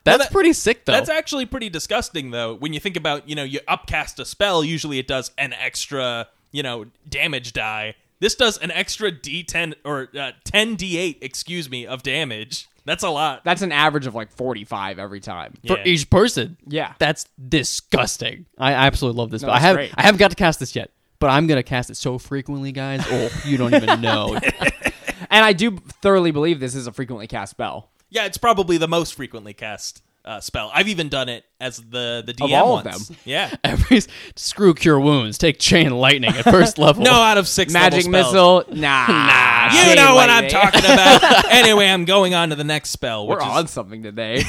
Level. 0.06 0.18
That's 0.18 0.18
Well, 0.18 0.26
that- 0.28 0.32
pretty 0.32 0.52
sick, 0.52 0.84
though. 0.84 0.92
That's 0.92 1.08
actually 1.10 1.46
pretty 1.46 1.68
disgusting, 1.70 2.30
though. 2.30 2.54
When 2.54 2.72
you 2.72 2.80
think 2.80 2.96
about, 2.96 3.28
you 3.28 3.34
know, 3.34 3.44
you 3.44 3.60
upcast 3.68 4.18
a 4.20 4.24
spell, 4.24 4.62
usually 4.64 4.98
it 4.98 5.06
does 5.06 5.30
an 5.38 5.52
extra, 5.54 6.28
you 6.52 6.62
know, 6.62 6.86
damage 7.08 7.52
die. 7.52 7.94
This 8.20 8.34
does 8.34 8.56
an 8.58 8.70
extra 8.70 9.10
d10 9.12 9.74
or 9.84 10.08
uh, 10.14 10.32
10d8, 10.46 11.18
excuse 11.20 11.68
me, 11.68 11.86
of 11.86 12.02
damage. 12.02 12.68
That's 12.86 13.02
a 13.02 13.08
lot. 13.10 13.44
That's 13.44 13.62
an 13.62 13.72
average 13.72 14.06
of 14.06 14.14
like 14.14 14.30
45 14.30 14.98
every 14.98 15.20
time. 15.20 15.54
for 15.66 15.78
each 15.84 16.08
person. 16.10 16.56
Yeah. 16.66 16.92
That's 16.98 17.26
disgusting. 17.48 18.46
I 18.58 18.72
absolutely 18.72 19.18
love 19.18 19.30
this. 19.30 19.42
No, 19.42 19.48
but 19.48 19.54
I 19.54 19.60
have 19.60 19.76
great. 19.76 19.92
I 19.96 20.02
haven't 20.02 20.18
got 20.18 20.28
to 20.30 20.36
cast 20.36 20.60
this 20.60 20.76
yet, 20.76 20.90
but 21.18 21.28
I'm 21.30 21.46
gonna 21.46 21.62
cast 21.62 21.88
it 21.90 21.96
so 21.96 22.18
frequently, 22.18 22.72
guys. 22.72 23.02
Oh, 23.08 23.30
you 23.46 23.56
don't 23.56 23.74
even 23.74 24.00
know. 24.02 24.38
And 25.30 25.44
I 25.44 25.52
do 25.54 25.78
thoroughly 26.02 26.30
believe 26.30 26.60
this 26.60 26.74
is 26.74 26.86
a 26.86 26.92
frequently 26.92 27.26
cast 27.26 27.50
spell. 27.52 27.90
Yeah, 28.10 28.26
it's 28.26 28.38
probably 28.38 28.78
the 28.78 28.88
most 28.88 29.14
frequently 29.14 29.54
cast 29.54 30.02
uh, 30.24 30.40
spell. 30.40 30.70
I've 30.72 30.88
even 30.88 31.08
done 31.08 31.28
it 31.28 31.44
as 31.60 31.76
the 31.76 32.22
the 32.24 32.32
DM 32.32 32.46
Of 32.46 32.52
all 32.52 32.78
of 32.78 32.84
them. 32.84 33.16
Yeah. 33.24 33.54
Every 33.64 34.00
screw 34.36 34.72
cure 34.74 34.98
wounds. 34.98 35.36
Take 35.36 35.58
chain 35.58 35.90
lightning 35.90 36.30
at 36.30 36.44
first 36.44 36.78
level. 36.78 37.02
No, 37.02 37.12
out 37.12 37.36
of 37.36 37.46
six 37.46 37.72
Magic 37.72 38.08
missile? 38.08 38.64
Nah. 38.68 39.06
nah. 39.08 39.72
You 39.72 39.96
know 39.96 40.14
what 40.14 40.30
I'm 40.30 40.48
talking 40.48 40.80
about. 40.80 41.50
anyway, 41.50 41.88
I'm 41.88 42.04
going 42.04 42.34
on 42.34 42.50
to 42.50 42.56
the 42.56 42.64
next 42.64 42.90
spell. 42.90 43.26
We're 43.26 43.38
is, 43.38 43.44
on 43.44 43.66
something 43.66 44.02
today. 44.02 44.44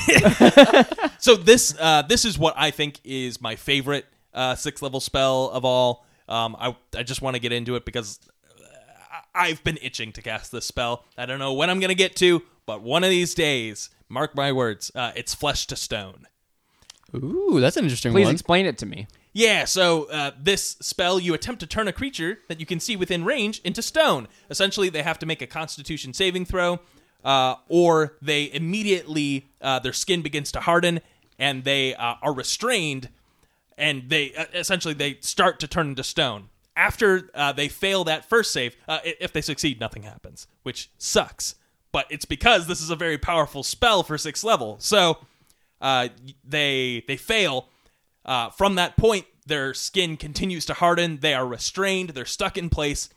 So 1.25 1.35
this 1.35 1.75
uh, 1.79 2.03
this 2.03 2.23
is 2.23 2.37
what 2.37 2.53
I 2.55 2.69
think 2.69 2.99
is 3.03 3.41
my 3.41 3.55
favorite 3.55 4.05
uh, 4.31 4.53
six 4.53 4.83
level 4.83 4.99
spell 4.99 5.49
of 5.49 5.65
all. 5.65 6.05
Um, 6.29 6.55
I 6.59 6.75
I 6.95 7.01
just 7.01 7.23
want 7.23 7.35
to 7.35 7.39
get 7.39 7.51
into 7.51 7.75
it 7.75 7.83
because 7.83 8.19
I've 9.33 9.63
been 9.63 9.79
itching 9.81 10.11
to 10.11 10.21
cast 10.21 10.51
this 10.51 10.67
spell. 10.67 11.03
I 11.17 11.25
don't 11.25 11.39
know 11.39 11.53
when 11.53 11.71
I'm 11.71 11.79
gonna 11.79 11.95
get 11.95 12.15
to, 12.17 12.43
but 12.65 12.81
one 12.81 13.03
of 13.03 13.09
these 13.09 13.33
days, 13.33 13.89
mark 14.09 14.35
my 14.35 14.51
words, 14.51 14.91
uh, 14.95 15.11
it's 15.15 15.33
flesh 15.33 15.67
to 15.67 15.75
stone. 15.75 16.27
Ooh, 17.15 17.59
that's 17.59 17.77
an 17.77 17.85
interesting 17.85 18.11
one. 18.11 18.21
Please 18.21 18.25
one. 18.25 18.33
explain 18.33 18.65
it 18.65 18.77
to 18.79 18.85
me. 18.85 19.07
Yeah, 19.33 19.65
so 19.65 20.09
uh, 20.09 20.31
this 20.39 20.77
spell, 20.81 21.19
you 21.19 21.33
attempt 21.33 21.59
to 21.59 21.67
turn 21.67 21.87
a 21.87 21.93
creature 21.93 22.39
that 22.47 22.59
you 22.59 22.65
can 22.65 22.79
see 22.79 22.95
within 22.95 23.25
range 23.25 23.59
into 23.65 23.81
stone. 23.81 24.27
Essentially, 24.49 24.89
they 24.89 25.03
have 25.03 25.19
to 25.19 25.25
make 25.25 25.41
a 25.41 25.47
Constitution 25.47 26.13
saving 26.13 26.45
throw, 26.45 26.79
uh, 27.23 27.55
or 27.67 28.15
they 28.21 28.51
immediately 28.53 29.47
uh, 29.61 29.79
their 29.79 29.93
skin 29.93 30.21
begins 30.21 30.51
to 30.53 30.61
harden 30.61 31.01
and 31.37 31.63
they 31.63 31.95
uh, 31.95 32.15
are 32.21 32.33
restrained, 32.33 33.09
and 33.77 34.09
they 34.09 34.33
uh, 34.33 34.45
essentially 34.53 34.93
they 34.93 35.17
start 35.19 35.59
to 35.59 35.67
turn 35.67 35.89
into 35.89 36.03
stone. 36.03 36.49
After 36.77 37.29
uh, 37.33 37.53
they 37.53 37.67
fail 37.67 38.03
that 38.05 38.27
first 38.27 38.51
save, 38.51 38.75
uh, 38.87 38.99
if 39.03 39.31
they 39.33 39.41
succeed, 39.41 39.79
nothing 39.79 40.03
happens, 40.03 40.47
which 40.63 40.89
sucks. 40.97 41.55
But 41.95 42.07
it's 42.09 42.25
because 42.25 42.67
this 42.67 42.81
is 42.81 42.89
a 42.89 42.95
very 42.97 43.17
powerful 43.17 43.63
spell 43.63 44.03
for 44.03 44.17
sixth 44.17 44.43
level. 44.43 44.75
So 44.79 45.19
uh, 45.79 46.09
they 46.43 47.05
they 47.07 47.15
fail. 47.15 47.69
Uh, 48.25 48.49
from 48.49 48.75
that 48.75 48.97
point, 48.97 49.25
their 49.45 49.73
skin 49.73 50.17
continues 50.17 50.65
to 50.65 50.73
harden. 50.73 51.19
They 51.21 51.33
are 51.33 51.47
restrained. 51.47 52.09
They're 52.09 52.25
stuck 52.25 52.57
in 52.57 52.69
place, 52.69 53.07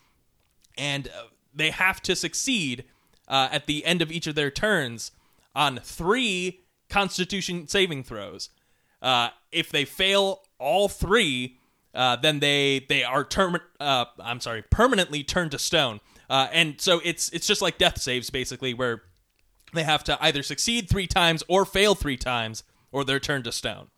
and 0.77 1.09
uh, 1.09 1.25
they 1.53 1.71
have 1.71 2.01
to 2.03 2.15
succeed 2.15 2.85
uh, 3.27 3.49
at 3.51 3.67
the 3.67 3.85
end 3.85 4.01
of 4.01 4.13
each 4.13 4.29
of 4.29 4.37
their 4.37 4.53
turns 4.53 5.11
on 5.57 5.81
three 5.83 6.61
Constitution 6.89 7.67
saving 7.67 8.05
throws. 8.05 8.49
Uh, 9.03 9.31
if 9.51 9.71
they 9.71 9.85
fail 9.85 10.43
all 10.61 10.89
three, 10.89 11.59
uh, 11.97 12.15
then 12.15 12.39
they 12.39 12.87
they 12.89 13.03
are 13.03 13.25
term 13.25 13.59
I'm 13.81 14.39
sorry 14.39 14.63
permanently 14.71 15.25
turned 15.25 15.51
to 15.51 15.59
stone. 15.59 15.99
Uh, 16.29 16.49
and 16.53 16.81
so 16.81 17.01
it's 17.05 17.31
it's 17.31 17.47
just 17.47 17.63
like 17.63 17.79
death 17.79 18.01
saves 18.01 18.31
basically, 18.31 18.75
where 18.75 19.03
they 19.73 19.83
have 19.83 20.05
to 20.05 20.23
either 20.23 20.43
succeed 20.43 20.89
three 20.89 21.07
times 21.07 21.43
or 21.49 21.65
fail 21.65 21.95
three 21.95 22.17
times, 22.17 22.65
or 22.93 23.05
they're 23.05 23.21
turned 23.21 23.45
to 23.45 23.53
stone. 23.53 23.89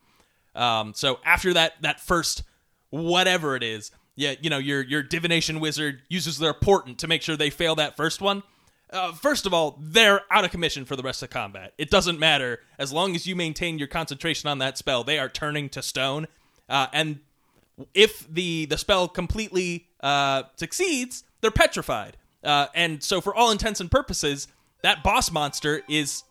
Um, 0.55 0.93
so 0.95 1.19
after 1.25 1.53
that 1.53 1.81
that 1.81 1.99
first 1.99 2.43
whatever 2.89 3.55
it 3.55 3.63
is, 3.63 3.91
yeah, 4.15 4.35
you 4.41 4.49
know 4.49 4.57
your 4.57 4.81
your 4.81 5.03
divination 5.03 5.59
wizard 5.59 6.01
uses 6.09 6.37
their 6.37 6.53
portent 6.53 6.99
to 6.99 7.07
make 7.07 7.21
sure 7.21 7.35
they 7.35 7.49
fail 7.49 7.75
that 7.75 7.97
first 7.97 8.21
one. 8.21 8.43
Uh, 8.91 9.13
first 9.13 9.45
of 9.45 9.53
all, 9.53 9.79
they're 9.79 10.21
out 10.29 10.43
of 10.43 10.51
commission 10.51 10.83
for 10.83 10.97
the 10.97 11.03
rest 11.03 11.23
of 11.23 11.29
combat. 11.29 11.73
It 11.77 11.89
doesn't 11.89 12.19
matter 12.19 12.59
as 12.77 12.91
long 12.91 13.15
as 13.15 13.25
you 13.25 13.37
maintain 13.37 13.79
your 13.79 13.87
concentration 13.87 14.49
on 14.49 14.57
that 14.57 14.77
spell. 14.77 15.05
They 15.05 15.17
are 15.17 15.29
turning 15.29 15.69
to 15.69 15.81
stone, 15.81 16.27
uh, 16.67 16.87
and 16.91 17.19
if 17.93 18.27
the 18.31 18.65
the 18.65 18.77
spell 18.77 19.07
completely 19.07 19.87
uh, 20.01 20.43
succeeds, 20.55 21.23
they're 21.39 21.51
petrified. 21.51 22.17
Uh, 22.43 22.67
and 22.73 23.03
so, 23.03 23.21
for 23.21 23.35
all 23.35 23.51
intents 23.51 23.79
and 23.79 23.89
purposes, 23.89 24.47
that 24.81 25.03
boss 25.03 25.31
monster 25.31 25.81
is 25.87 26.23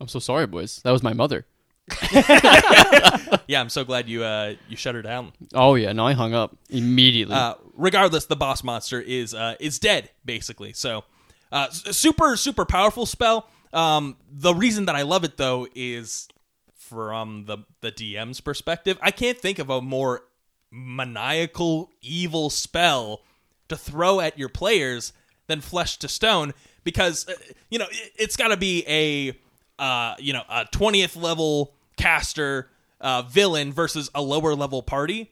I'm 0.00 0.08
so 0.08 0.18
sorry, 0.18 0.46
boys. 0.46 0.80
That 0.84 0.90
was 0.90 1.02
my 1.02 1.12
mother. 1.12 1.46
yeah. 2.12 3.60
I'm 3.60 3.68
so 3.68 3.84
glad 3.84 4.08
you 4.08 4.24
uh, 4.24 4.54
you 4.68 4.76
shut 4.76 4.94
her 4.94 5.02
down. 5.02 5.32
Oh 5.52 5.74
yeah, 5.74 5.92
no, 5.92 6.06
I 6.06 6.12
hung 6.12 6.34
up 6.34 6.56
immediately. 6.70 7.34
Uh, 7.34 7.54
regardless, 7.74 8.26
the 8.26 8.36
boss 8.36 8.64
monster 8.64 9.00
is 9.00 9.34
uh, 9.34 9.54
is 9.60 9.78
dead 9.78 10.10
basically. 10.24 10.72
So, 10.72 11.04
uh, 11.52 11.70
super 11.70 12.36
super 12.36 12.64
powerful 12.64 13.06
spell. 13.06 13.48
Um, 13.72 14.16
the 14.30 14.54
reason 14.54 14.86
that 14.86 14.94
I 14.94 15.02
love 15.02 15.24
it 15.24 15.36
though 15.36 15.66
is 15.74 16.28
from 16.74 17.44
the 17.46 17.58
the 17.80 17.92
DM's 17.92 18.40
perspective. 18.40 18.98
I 19.02 19.10
can't 19.10 19.38
think 19.38 19.58
of 19.58 19.70
a 19.70 19.80
more 19.80 20.24
maniacal 20.70 21.90
evil 22.02 22.50
spell 22.50 23.22
to 23.68 23.76
throw 23.76 24.20
at 24.20 24.38
your 24.38 24.48
players 24.48 25.12
than 25.46 25.60
flesh 25.60 25.98
to 25.98 26.08
stone 26.08 26.52
because 26.84 27.28
uh, 27.28 27.32
you 27.70 27.78
know 27.78 27.86
it, 27.90 28.12
it's 28.16 28.36
got 28.36 28.48
to 28.48 28.56
be 28.56 28.84
a 28.86 29.82
uh, 29.82 30.14
you 30.18 30.32
know 30.32 30.42
a 30.48 30.64
20th 30.66 31.20
level 31.20 31.74
caster 31.96 32.70
uh, 33.00 33.22
villain 33.22 33.72
versus 33.72 34.10
a 34.14 34.22
lower 34.22 34.54
level 34.54 34.82
party 34.82 35.30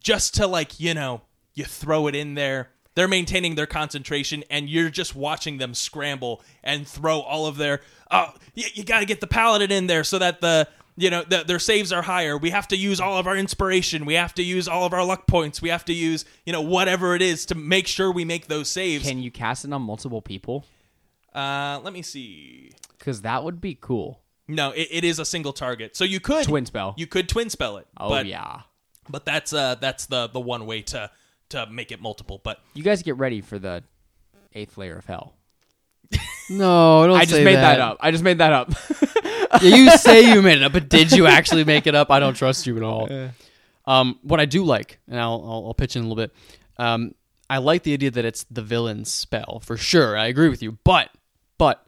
just 0.00 0.34
to 0.34 0.46
like 0.46 0.78
you 0.78 0.94
know 0.94 1.22
you 1.54 1.64
throw 1.64 2.06
it 2.06 2.14
in 2.14 2.34
there. 2.34 2.70
They're 2.94 3.08
maintaining 3.08 3.54
their 3.54 3.66
concentration 3.66 4.42
and 4.50 4.68
you're 4.68 4.90
just 4.90 5.14
watching 5.14 5.58
them 5.58 5.72
scramble 5.72 6.42
and 6.64 6.86
throw 6.86 7.20
all 7.20 7.46
of 7.46 7.56
their 7.56 7.80
oh 8.10 8.32
you, 8.54 8.64
you 8.74 8.84
got 8.84 9.00
to 9.00 9.06
get 9.06 9.20
the 9.20 9.26
paladin 9.26 9.70
in 9.70 9.86
there 9.86 10.02
so 10.02 10.18
that 10.18 10.40
the 10.40 10.68
you 11.00 11.10
know 11.10 11.22
the, 11.22 11.44
their 11.44 11.58
saves 11.60 11.92
are 11.92 12.02
higher 12.02 12.36
we 12.36 12.50
have 12.50 12.66
to 12.68 12.76
use 12.76 12.98
all 13.00 13.18
of 13.18 13.26
our 13.28 13.36
inspiration 13.36 14.04
we 14.04 14.14
have 14.14 14.34
to 14.34 14.42
use 14.42 14.66
all 14.66 14.84
of 14.84 14.92
our 14.92 15.04
luck 15.04 15.26
points 15.28 15.62
we 15.62 15.68
have 15.68 15.84
to 15.84 15.92
use 15.92 16.24
you 16.44 16.52
know 16.52 16.60
whatever 16.60 17.14
it 17.14 17.22
is 17.22 17.46
to 17.46 17.54
make 17.54 17.86
sure 17.86 18.10
we 18.10 18.24
make 18.24 18.48
those 18.48 18.68
saves 18.68 19.04
Can 19.06 19.22
you 19.22 19.30
cast 19.30 19.64
it 19.64 19.72
on 19.72 19.82
multiple 19.82 20.20
people? 20.20 20.64
uh 21.34 21.78
let 21.84 21.92
me 21.92 22.02
see 22.02 22.72
Because 22.98 23.22
that 23.22 23.44
would 23.44 23.60
be 23.60 23.78
cool. 23.80 24.20
no 24.48 24.70
it, 24.72 24.88
it 24.90 25.04
is 25.04 25.18
a 25.20 25.24
single 25.24 25.52
target 25.52 25.96
so 25.96 26.02
you 26.04 26.18
could 26.20 26.44
Twin 26.44 26.66
spell. 26.66 26.94
you 26.96 27.06
could 27.06 27.28
twin 27.28 27.48
spell 27.50 27.76
it 27.76 27.86
Oh 27.96 28.08
but, 28.08 28.26
yeah. 28.26 28.62
but 29.08 29.24
that's 29.24 29.52
uh 29.52 29.76
that's 29.76 30.06
the 30.06 30.26
the 30.28 30.40
one 30.40 30.66
way 30.66 30.82
to 30.82 31.10
to 31.50 31.66
make 31.70 31.92
it 31.92 32.00
multiple 32.02 32.40
but 32.42 32.58
You 32.74 32.82
guys 32.82 33.02
get 33.04 33.16
ready 33.16 33.40
for 33.40 33.58
the 33.58 33.84
eighth 34.52 34.76
layer 34.76 34.96
of 34.98 35.06
hell. 35.06 35.34
no, 36.50 37.06
don't 37.06 37.16
I 37.18 37.24
just 37.24 37.36
say 37.36 37.44
made 37.44 37.56
that. 37.56 37.80
up. 37.80 37.98
I 38.00 38.10
just 38.10 38.24
made 38.24 38.38
that 38.38 38.52
up. 38.52 38.72
yeah, 39.62 39.76
you 39.76 39.90
say 39.92 40.32
you 40.32 40.42
made 40.42 40.58
it 40.58 40.64
up, 40.64 40.72
but 40.72 40.88
did 40.88 41.12
you 41.12 41.26
actually 41.26 41.64
make 41.64 41.86
it 41.86 41.94
up? 41.94 42.10
I 42.10 42.20
don't 42.20 42.34
trust 42.34 42.66
you 42.66 42.76
at 42.76 42.82
all. 42.82 43.08
Um, 43.86 44.18
what 44.22 44.38
I 44.38 44.44
do 44.44 44.64
like, 44.64 44.98
and 45.08 45.18
I'll, 45.18 45.42
I'll, 45.44 45.66
I'll 45.68 45.74
pitch 45.74 45.96
in 45.96 46.02
a 46.02 46.08
little 46.08 46.22
bit. 46.22 46.34
Um, 46.76 47.14
I 47.50 47.58
like 47.58 47.82
the 47.82 47.94
idea 47.94 48.10
that 48.10 48.24
it's 48.24 48.44
the 48.50 48.62
villain's 48.62 49.12
spell 49.12 49.60
for 49.64 49.76
sure. 49.76 50.16
I 50.16 50.26
agree 50.26 50.48
with 50.48 50.62
you, 50.62 50.78
but 50.84 51.10
but 51.56 51.84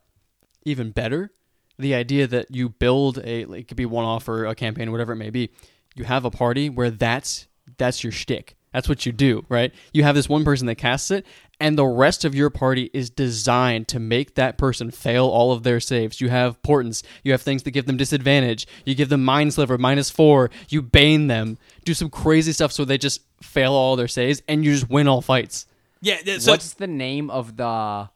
even 0.65 0.91
better, 0.91 1.31
the 1.79 1.95
idea 1.95 2.27
that 2.27 2.51
you 2.51 2.71
build 2.71 3.19
a 3.23 3.45
like, 3.45 3.61
it 3.61 3.69
could 3.69 3.77
be 3.77 3.87
one 3.87 4.05
off 4.05 4.29
or 4.29 4.47
a 4.47 4.55
campaign, 4.55 4.91
whatever 4.91 5.13
it 5.13 5.17
may 5.17 5.31
be. 5.31 5.51
You 5.95 6.05
have 6.05 6.25
a 6.25 6.31
party 6.31 6.71
where 6.71 6.91
that's 6.91 7.47
that's 7.77 8.03
your 8.03 8.13
shtick. 8.13 8.57
That's 8.73 8.89
what 8.89 9.05
you 9.05 9.13
do, 9.13 9.45
right? 9.49 9.73
You 9.93 10.05
have 10.05 10.15
this 10.15 10.29
one 10.29 10.45
person 10.45 10.67
that 10.69 10.77
casts 10.77 11.11
it, 11.11 11.27
and 11.59 11.77
the 11.77 11.87
rest 11.87 12.25
of 12.25 12.35
your 12.35 12.51
party 12.51 12.89
is 12.93 13.11
designed 13.11 13.89
to 13.89 13.99
make 13.99 14.37
that 14.37 14.59
person 14.59 14.91
fail 14.91 15.27
all 15.27 15.53
of 15.53 15.65
their 15.65 15.81
saves. 15.81 16.21
You 16.21 16.29
have 16.29 16.63
portents, 16.63 17.03
you 17.25 17.33
have 17.33 17.43
things 17.43 17.65
that 17.65 17.73
give 17.73 17.87
them 17.87 17.97
disadvantage. 17.97 18.67
You 18.85 18.95
give 18.95 19.09
them 19.09 19.25
mind 19.25 19.55
sliver 19.55 19.77
minus 19.77 20.09
four. 20.09 20.51
You 20.69 20.83
bane 20.83 21.27
them, 21.27 21.59
do 21.85 21.95
some 21.95 22.11
crazy 22.11 22.53
stuff 22.53 22.73
so 22.73 22.85
they 22.85 22.99
just 22.99 23.23
fail 23.43 23.73
all 23.73 23.97
their 23.97 24.09
saves, 24.09 24.43
and 24.47 24.65
you 24.65 24.73
just 24.73 24.89
win 24.89 25.09
all 25.09 25.21
fights. 25.21 25.67
yeah 26.01 26.19
yeah, 26.25 26.39
so 26.39 26.53
What's 26.53 26.75
the 26.75 26.87
name 26.87 27.29
of 27.31 27.57
the 27.57 28.09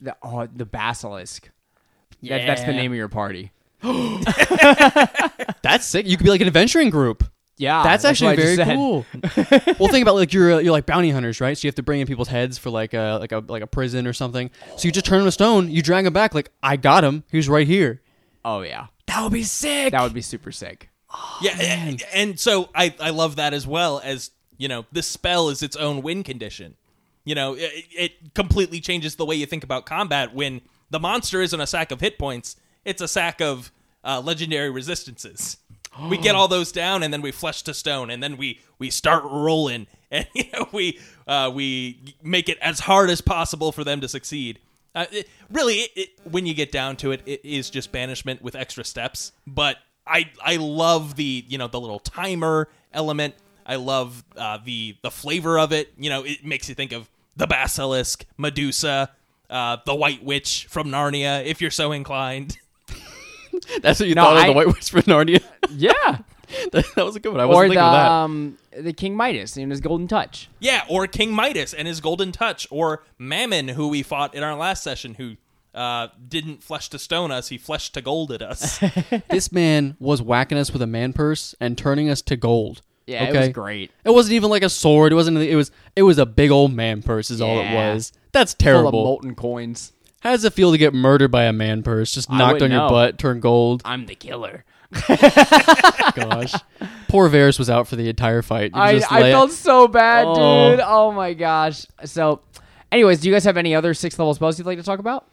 the 0.00 0.16
oh, 0.22 0.46
the 0.46 0.64
basilisk? 0.64 1.50
That, 2.22 2.46
that's 2.46 2.64
the 2.64 2.72
name 2.72 2.90
of 2.90 2.96
your 2.96 3.08
party. 3.08 3.52
That's 5.62 5.84
sick. 5.84 6.06
You 6.06 6.16
could 6.16 6.24
be 6.24 6.30
like 6.30 6.40
an 6.40 6.46
adventuring 6.46 6.88
group. 6.88 7.24
Yeah, 7.56 7.84
That's, 7.84 8.02
what 8.02 8.10
actually 8.10 8.36
very 8.36 8.56
cool. 8.56 9.06
well, 9.78 9.88
think 9.88 10.02
about 10.02 10.16
like 10.16 10.32
you're 10.32 10.54
uh, 10.54 10.58
you're 10.58 10.72
like 10.72 10.86
bounty 10.86 11.10
hunters, 11.10 11.40
right? 11.40 11.56
So 11.56 11.66
you 11.66 11.68
have 11.68 11.76
to 11.76 11.84
bring 11.84 12.00
in 12.00 12.06
people's 12.06 12.28
heads 12.28 12.58
for 12.58 12.70
like 12.70 12.94
a 12.94 13.18
like 13.20 13.30
a 13.30 13.44
like 13.46 13.62
a 13.62 13.66
prison 13.66 14.08
or 14.08 14.12
something. 14.12 14.50
So 14.76 14.88
you 14.88 14.92
just 14.92 15.06
turn 15.06 15.20
him 15.20 15.26
to 15.26 15.32
stone, 15.32 15.70
you 15.70 15.80
drag 15.80 16.04
him 16.04 16.12
back. 16.12 16.34
Like 16.34 16.50
I 16.62 16.76
got 16.76 17.04
him. 17.04 17.22
He's 17.30 17.48
right 17.48 17.66
here. 17.66 18.02
Oh 18.44 18.62
yeah, 18.62 18.86
That 19.06 19.22
would 19.22 19.32
be 19.32 19.44
sick. 19.44 19.92
that 19.92 20.02
would 20.02 20.12
be 20.12 20.20
super 20.20 20.50
sick. 20.50 20.90
Yeah, 21.40 21.56
and, 21.60 22.02
and 22.12 22.40
so 22.40 22.70
I 22.74 22.92
I 23.00 23.10
love 23.10 23.36
that 23.36 23.54
as 23.54 23.68
well 23.68 24.00
as 24.02 24.32
you 24.56 24.66
know 24.66 24.84
this 24.90 25.06
spell 25.06 25.48
is 25.48 25.62
its 25.62 25.76
own 25.76 26.02
win 26.02 26.24
condition. 26.24 26.74
You 27.24 27.34
know, 27.36 27.54
it, 27.54 27.70
it 27.96 28.34
completely 28.34 28.80
changes 28.80 29.16
the 29.16 29.24
way 29.24 29.36
you 29.36 29.46
think 29.46 29.64
about 29.64 29.86
combat 29.86 30.34
when 30.34 30.60
the 30.90 31.00
monster 31.00 31.40
isn't 31.40 31.58
a 31.58 31.66
sack 31.66 31.92
of 31.92 32.00
hit 32.00 32.18
points; 32.18 32.56
it's 32.84 33.00
a 33.00 33.08
sack 33.08 33.40
of 33.40 33.70
uh, 34.02 34.20
legendary 34.20 34.70
resistances. 34.70 35.56
We 36.08 36.18
get 36.18 36.34
all 36.36 36.48
those 36.48 36.72
down, 36.72 37.02
and 37.02 37.12
then 37.12 37.22
we 37.22 37.30
flesh 37.30 37.62
to 37.62 37.74
stone, 37.74 38.10
and 38.10 38.22
then 38.22 38.36
we 38.36 38.60
we 38.78 38.90
start 38.90 39.24
rolling, 39.24 39.86
and 40.10 40.26
you 40.34 40.44
know 40.52 40.68
we 40.72 40.98
uh, 41.26 41.50
we 41.54 42.14
make 42.22 42.48
it 42.48 42.58
as 42.60 42.80
hard 42.80 43.10
as 43.10 43.20
possible 43.20 43.72
for 43.72 43.84
them 43.84 44.00
to 44.00 44.08
succeed. 44.08 44.58
Uh, 44.94 45.06
it, 45.10 45.28
really, 45.50 45.78
it, 45.78 45.90
it, 45.96 46.08
when 46.30 46.46
you 46.46 46.54
get 46.54 46.70
down 46.70 46.96
to 46.96 47.10
it, 47.10 47.20
it 47.26 47.44
is 47.44 47.68
just 47.68 47.90
banishment 47.90 48.40
with 48.42 48.54
extra 48.54 48.84
steps. 48.84 49.32
But 49.46 49.78
I 50.06 50.30
I 50.42 50.56
love 50.56 51.16
the 51.16 51.44
you 51.48 51.58
know 51.58 51.68
the 51.68 51.80
little 51.80 51.98
timer 51.98 52.68
element. 52.92 53.34
I 53.66 53.76
love 53.76 54.24
uh, 54.36 54.58
the 54.64 54.96
the 55.02 55.10
flavor 55.10 55.58
of 55.58 55.72
it. 55.72 55.92
You 55.98 56.10
know, 56.10 56.24
it 56.24 56.44
makes 56.44 56.68
you 56.68 56.74
think 56.74 56.92
of 56.92 57.08
the 57.36 57.46
basilisk, 57.46 58.24
Medusa, 58.36 59.10
uh, 59.50 59.78
the 59.84 59.94
White 59.94 60.22
Witch 60.22 60.66
from 60.70 60.88
Narnia, 60.88 61.44
if 61.44 61.60
you're 61.60 61.70
so 61.70 61.92
inclined. 61.92 62.58
That's 63.82 64.00
what 64.00 64.08
you 64.08 64.14
No, 64.14 64.24
thought 64.24 64.36
of 64.36 64.42
I- 64.44 64.46
the 64.48 64.52
White 64.52 64.66
Witch 64.68 64.90
from 64.90 65.02
Narnia. 65.02 65.42
Yeah, 65.70 65.92
that, 66.72 66.84
that 66.96 67.04
was 67.04 67.16
a 67.16 67.20
good 67.20 67.32
one. 67.32 67.40
I 67.40 67.46
wasn't 67.46 67.70
the 67.70 67.74
thinking 67.74 67.82
of 67.86 67.92
that. 67.92 68.10
um, 68.10 68.58
the 68.78 68.92
King 68.92 69.16
Midas 69.16 69.56
and 69.56 69.70
his 69.70 69.80
golden 69.80 70.08
touch. 70.08 70.48
Yeah, 70.60 70.82
or 70.88 71.06
King 71.06 71.32
Midas 71.32 71.72
and 71.74 71.88
his 71.88 72.00
golden 72.00 72.32
touch, 72.32 72.66
or 72.70 73.02
Mammon, 73.18 73.68
who 73.68 73.88
we 73.88 74.02
fought 74.02 74.34
in 74.34 74.42
our 74.42 74.54
last 74.54 74.82
session, 74.82 75.14
who 75.14 75.36
uh, 75.74 76.08
didn't 76.28 76.62
flesh 76.62 76.88
to 76.90 76.98
stone 76.98 77.30
us, 77.32 77.48
he 77.48 77.58
fleshed 77.58 77.94
to 77.94 78.00
gold 78.02 78.30
at 78.30 78.42
us. 78.42 78.78
this 79.30 79.50
man 79.50 79.96
was 79.98 80.22
whacking 80.22 80.58
us 80.58 80.72
with 80.72 80.82
a 80.82 80.86
man 80.86 81.12
purse 81.12 81.54
and 81.60 81.76
turning 81.76 82.08
us 82.08 82.22
to 82.22 82.36
gold. 82.36 82.82
Yeah, 83.06 83.24
okay? 83.24 83.36
it 83.36 83.40
was 83.40 83.48
great. 83.50 83.90
It 84.04 84.10
wasn't 84.10 84.34
even 84.34 84.48
like 84.50 84.62
a 84.62 84.70
sword. 84.70 85.12
It 85.12 85.16
wasn't. 85.16 85.36
It 85.38 85.56
was. 85.56 85.70
It 85.94 86.04
was 86.04 86.18
a 86.18 86.24
big 86.24 86.50
old 86.50 86.72
man 86.72 87.02
purse. 87.02 87.30
Is 87.30 87.40
all 87.40 87.58
it 87.60 87.74
was. 87.74 88.12
That's 88.32 88.52
Full 88.54 88.56
of 88.56 88.58
terrible. 88.58 89.04
molten 89.04 89.34
coins. 89.34 89.92
How 90.24 90.30
does 90.30 90.44
it 90.44 90.54
feel 90.54 90.72
to 90.72 90.78
get 90.78 90.92
murdered 90.94 91.30
by 91.30 91.44
a 91.44 91.52
man 91.52 91.82
purse? 91.82 92.12
Just 92.14 92.30
I 92.30 92.38
knocked 92.38 92.48
on 92.48 92.52
wouldn't 92.54 92.72
your 92.72 92.80
know. 92.82 92.88
butt, 92.88 93.18
turn 93.18 93.40
gold. 93.40 93.82
I'm 93.84 94.06
the 94.06 94.14
killer. 94.16 94.64
Gosh, 95.08 96.54
poor 97.08 97.28
Varys 97.28 97.58
was 97.58 97.68
out 97.68 97.88
for 97.88 97.96
the 97.96 98.08
entire 98.08 98.42
fight. 98.42 98.72
He 98.74 98.80
I, 98.80 98.94
just 98.98 99.10
I 99.12 99.20
lay- 99.22 99.32
felt 99.32 99.50
so 99.52 99.88
bad, 99.88 100.24
Oh. 100.28 100.70
dude. 100.70 100.80
Oh 100.84 101.12
my 101.12 101.34
gosh. 101.34 101.86
So, 102.04 102.40
anyways, 102.92 103.20
do 103.20 103.28
you 103.28 103.34
guys 103.34 103.44
have 103.44 103.56
any 103.56 103.74
other 103.74 103.94
sixth 103.94 104.18
level 104.18 104.34
spells 104.34 104.58
you'd 104.58 104.66
like 104.66 104.78
to 104.78 104.84
talk 104.84 104.98
about? 105.00 105.26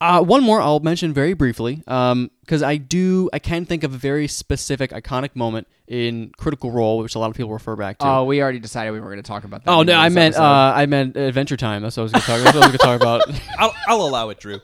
Uh, 0.00 0.22
one 0.22 0.44
more 0.44 0.60
I'll 0.60 0.78
mention 0.78 1.12
very 1.12 1.34
briefly, 1.34 1.76
because 1.76 2.62
I 2.62 2.76
do 2.76 3.28
I 3.32 3.40
can 3.40 3.64
think 3.64 3.82
of 3.82 3.94
a 3.94 3.96
very 3.96 4.28
specific 4.28 4.92
iconic 4.92 5.34
moment 5.34 5.66
in 5.88 6.32
Critical 6.36 6.70
Role, 6.70 6.98
which 6.98 7.16
a 7.16 7.18
lot 7.18 7.30
of 7.30 7.36
people 7.36 7.52
refer 7.52 7.74
back 7.74 7.98
to. 7.98 8.06
Oh, 8.06 8.24
we 8.24 8.40
already 8.40 8.60
decided 8.60 8.92
we 8.92 9.00
were 9.00 9.06
going 9.06 9.16
to 9.16 9.22
talk 9.26 9.42
about 9.42 9.64
that. 9.64 9.70
Oh 9.70 9.82
no, 9.82 9.94
I 9.94 10.08
meant 10.08 10.36
uh, 10.36 10.72
I 10.74 10.86
meant 10.86 11.16
Adventure 11.16 11.56
Time. 11.56 11.82
That's 11.82 11.96
what 11.96 12.02
I 12.02 12.04
was 12.04 12.12
going 12.12 12.22
to 12.22 12.26
talk. 12.26 12.40
That's 12.42 12.54
what 12.56 12.64
I 12.64 12.68
was 12.68 12.76
going 12.76 12.98
to 12.98 12.98
talk 12.98 13.00
about. 13.00 13.40
I'll, 13.58 13.74
I'll 13.88 14.06
allow 14.06 14.28
it, 14.28 14.38
Drew. 14.38 14.60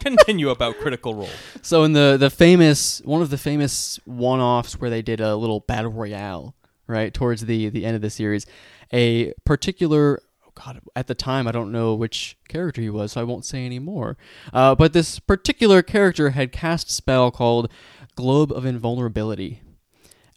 Continue 0.00 0.48
about 0.48 0.78
Critical 0.78 1.14
Role. 1.14 1.28
So 1.60 1.84
in 1.84 1.92
the 1.92 2.16
the 2.18 2.30
famous 2.30 3.00
one 3.04 3.20
of 3.20 3.28
the 3.28 3.38
famous 3.38 4.00
one 4.04 4.40
offs 4.40 4.80
where 4.80 4.90
they 4.90 5.02
did 5.02 5.20
a 5.20 5.36
little 5.36 5.60
battle 5.60 5.92
royale, 5.92 6.54
right 6.86 7.12
towards 7.12 7.44
the 7.44 7.68
the 7.68 7.84
end 7.84 7.96
of 7.96 8.02
the 8.02 8.10
series, 8.10 8.46
a 8.92 9.32
particular 9.44 10.22
god 10.54 10.80
at 10.94 11.06
the 11.06 11.14
time 11.14 11.46
I 11.46 11.52
don't 11.52 11.72
know 11.72 11.94
which 11.94 12.36
character 12.48 12.80
he 12.80 12.90
was, 12.90 13.12
so 13.12 13.20
I 13.20 13.24
won't 13.24 13.44
say 13.44 13.64
any 13.64 13.78
more. 13.78 14.16
Uh, 14.52 14.74
but 14.74 14.92
this 14.92 15.18
particular 15.18 15.82
character 15.82 16.30
had 16.30 16.52
cast 16.52 16.88
a 16.88 16.92
spell 16.92 17.30
called 17.30 17.70
Globe 18.16 18.52
of 18.52 18.64
Invulnerability, 18.66 19.62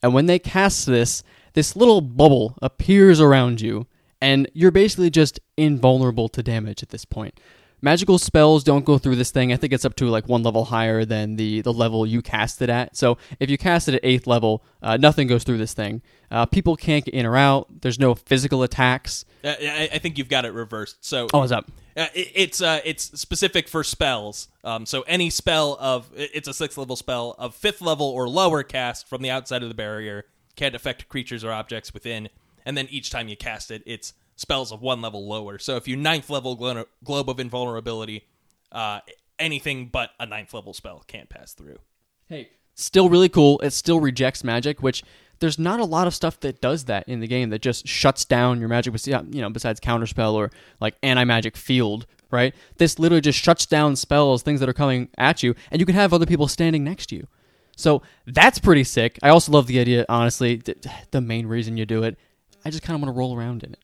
and 0.02 0.14
when 0.14 0.26
they 0.26 0.40
cast 0.40 0.86
this, 0.86 1.24
this 1.54 1.76
little 1.76 2.02
bubble 2.02 2.58
appears 2.62 3.20
around 3.20 3.62
you, 3.62 3.88
and 4.22 4.50
you're 4.54 4.72
basically 4.72 5.10
just 5.10 5.40
invulnerable 5.58 6.30
to 6.30 6.44
damage 6.44 6.84
at 6.84 6.90
this 6.90 7.06
point. 7.06 7.40
Magical 7.86 8.18
spells 8.18 8.64
don't 8.64 8.84
go 8.84 8.98
through 8.98 9.16
this 9.16 9.30
thing. 9.30 9.54
I 9.54 9.58
think 9.58 9.72
it's 9.72 9.86
up 9.86 9.94
to 9.98 10.08
like 10.10 10.28
one 10.28 10.42
level 10.42 10.66
higher 10.66 11.06
than 11.06 11.36
the, 11.36 11.62
the 11.62 11.72
level 11.72 12.04
you 12.08 12.24
cast 12.24 12.60
it 12.64 12.68
at. 12.68 12.98
So 12.98 13.20
if 13.40 13.48
you 13.48 13.60
cast 13.60 13.88
it 13.88 13.94
at 13.94 14.00
eighth 14.02 14.26
level, 14.26 14.64
uh, 14.82 14.98
nothing 14.98 15.28
goes 15.28 15.44
through 15.44 15.60
this 15.60 15.76
thing. 15.76 16.02
Uh, 16.32 16.48
people 16.48 16.76
can't 16.76 17.06
get 17.06 17.14
in 17.14 17.28
or 17.28 17.38
out. 17.38 17.68
There's 17.82 18.00
no 18.00 18.16
physical 18.16 18.64
attacks. 18.64 19.24
Uh, 19.44 19.54
I, 19.62 19.90
I 19.94 19.98
think 20.00 20.18
you've 20.18 20.30
got 20.30 20.46
it 20.46 20.54
reversed. 20.54 21.06
So 21.06 21.28
Oh, 21.32 21.42
what's 21.42 21.52
up? 21.52 21.70
Uh, 21.96 22.08
it, 22.16 22.32
it's 22.34 22.60
uh, 22.60 22.80
it's 22.84 23.20
specific 23.22 23.68
for 23.68 23.84
spells. 23.84 24.48
Um, 24.64 24.88
so 24.88 25.04
any 25.04 25.30
spell 25.30 25.78
of 25.80 26.10
it's 26.16 26.48
a 26.48 26.56
sixth 26.56 26.80
level 26.80 26.96
spell 26.96 27.36
of 27.38 27.54
fifth 27.54 27.82
level 27.82 28.08
or 28.08 28.28
lower 28.28 28.64
cast 28.64 29.08
from 29.08 29.22
the 29.22 29.30
outside 29.30 29.62
of 29.62 29.70
the 29.70 29.76
barrier 29.76 30.26
can't 30.56 30.74
affect 30.74 31.08
creatures 31.08 31.44
or 31.44 31.52
objects 31.52 31.94
within. 31.94 32.30
And 32.66 32.76
then 32.76 32.88
each 32.90 33.12
time 33.12 33.28
you 33.28 33.38
cast 33.38 33.70
it, 33.70 33.84
it's 33.86 34.14
spells 34.36 34.72
of 34.72 34.82
one 34.82 35.02
level 35.02 35.28
lower. 35.28 35.58
So 35.58 35.76
if 35.76 35.88
you 35.88 35.96
ninth 35.96 36.30
level 36.30 36.56
glo- 36.56 36.86
globe 37.04 37.30
of 37.30 37.40
invulnerability, 37.40 38.26
uh, 38.72 39.00
anything 39.40 39.88
but 39.88 40.12
a 40.20 40.26
ninth 40.26 40.54
level 40.54 40.74
spell 40.74 41.04
can't 41.08 41.30
pass 41.30 41.54
through. 41.54 41.80
Hey, 42.28 42.50
still 42.74 43.10
really 43.10 43.30
cool. 43.30 43.60
It 43.60 43.72
still 43.72 44.00
rejects 44.00 44.44
magic, 44.44 44.82
which 44.82 45.04
there's 45.40 45.60
not 45.60 45.80
a 45.80 45.86
lot 45.86 46.08
of 46.08 46.16
stuff 46.16 46.40
that 46.42 46.62
does 46.62 46.86
that 46.86 47.08
in 47.08 47.20
the 47.20 47.28
game 47.28 47.50
that 47.50 47.62
just 47.62 47.88
shuts 47.88 48.26
down 48.26 48.60
your 48.60 48.70
magic. 48.70 48.94
You 49.06 49.42
know, 49.42 49.50
besides 49.50 49.80
counterspell 49.80 50.34
or 50.34 50.52
like 50.80 50.96
anti 51.04 51.24
magic 51.24 51.58
field, 51.58 52.06
right? 52.32 52.54
This 52.78 53.00
literally 53.00 53.22
just 53.22 53.40
shuts 53.40 53.66
down 53.66 53.96
spells, 53.96 54.44
things 54.44 54.60
that 54.60 54.70
are 54.70 54.74
coming 54.74 55.10
at 55.18 55.44
you, 55.44 55.56
and 55.72 55.80
you 55.80 55.86
can 55.86 55.96
have 55.96 56.14
other 56.14 56.26
people 56.26 56.48
standing 56.48 56.84
next 56.84 57.08
to 57.08 57.16
you. 57.16 57.28
So 57.76 58.02
that's 58.26 58.60
pretty 58.60 58.86
sick. 58.86 59.20
I 59.22 59.30
also 59.30 59.52
love 59.52 59.68
the 59.68 59.80
idea. 59.80 60.06
Honestly, 60.08 60.58
th- 60.58 60.78
the 61.12 61.22
main 61.22 61.48
reason 61.48 61.76
you 61.76 61.86
do 61.86 62.04
it, 62.04 62.18
I 62.64 62.70
just 62.70 62.84
kind 62.84 62.96
of 62.96 63.02
want 63.02 63.14
to 63.14 63.20
roll 63.20 63.38
around 63.38 63.64
in 63.64 63.74
it. 63.74 63.80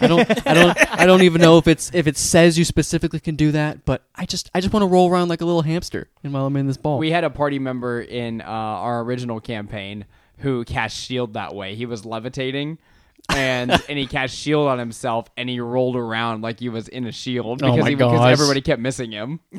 I 0.00 0.06
don't, 0.06 0.46
I 0.46 0.54
don't, 0.54 1.00
I 1.00 1.06
don't 1.06 1.22
even 1.22 1.40
know 1.40 1.58
if 1.58 1.66
it's 1.68 1.90
if 1.94 2.06
it 2.06 2.16
says 2.16 2.58
you 2.58 2.64
specifically 2.64 3.20
can 3.20 3.36
do 3.36 3.52
that, 3.52 3.84
but 3.84 4.02
I 4.14 4.26
just, 4.26 4.50
I 4.54 4.60
just 4.60 4.72
want 4.72 4.82
to 4.82 4.86
roll 4.88 5.10
around 5.10 5.28
like 5.28 5.40
a 5.40 5.44
little 5.44 5.62
hamster 5.62 6.08
and 6.22 6.32
while 6.32 6.46
I'm 6.46 6.56
in 6.56 6.66
this 6.66 6.76
ball. 6.76 6.98
We 6.98 7.10
had 7.10 7.24
a 7.24 7.30
party 7.30 7.58
member 7.58 8.00
in 8.00 8.40
uh, 8.40 8.44
our 8.44 9.02
original 9.02 9.40
campaign 9.40 10.04
who 10.38 10.64
cast 10.64 10.96
shield 10.96 11.34
that 11.34 11.54
way. 11.54 11.74
He 11.74 11.86
was 11.86 12.04
levitating. 12.04 12.78
and 13.30 13.70
and 13.88 13.98
he 13.98 14.06
cast 14.06 14.34
shield 14.36 14.68
on 14.68 14.78
himself 14.78 15.28
and 15.36 15.48
he 15.48 15.58
rolled 15.60 15.96
around 15.96 16.42
like 16.42 16.60
he 16.60 16.68
was 16.68 16.88
in 16.88 17.06
a 17.06 17.12
shield 17.12 17.62
Oh 17.62 17.70
because, 17.70 17.80
my 17.82 17.88
he, 17.88 17.94
because 17.94 18.26
everybody 18.32 18.60
kept 18.60 18.80
missing 18.82 19.12
him. 19.12 19.40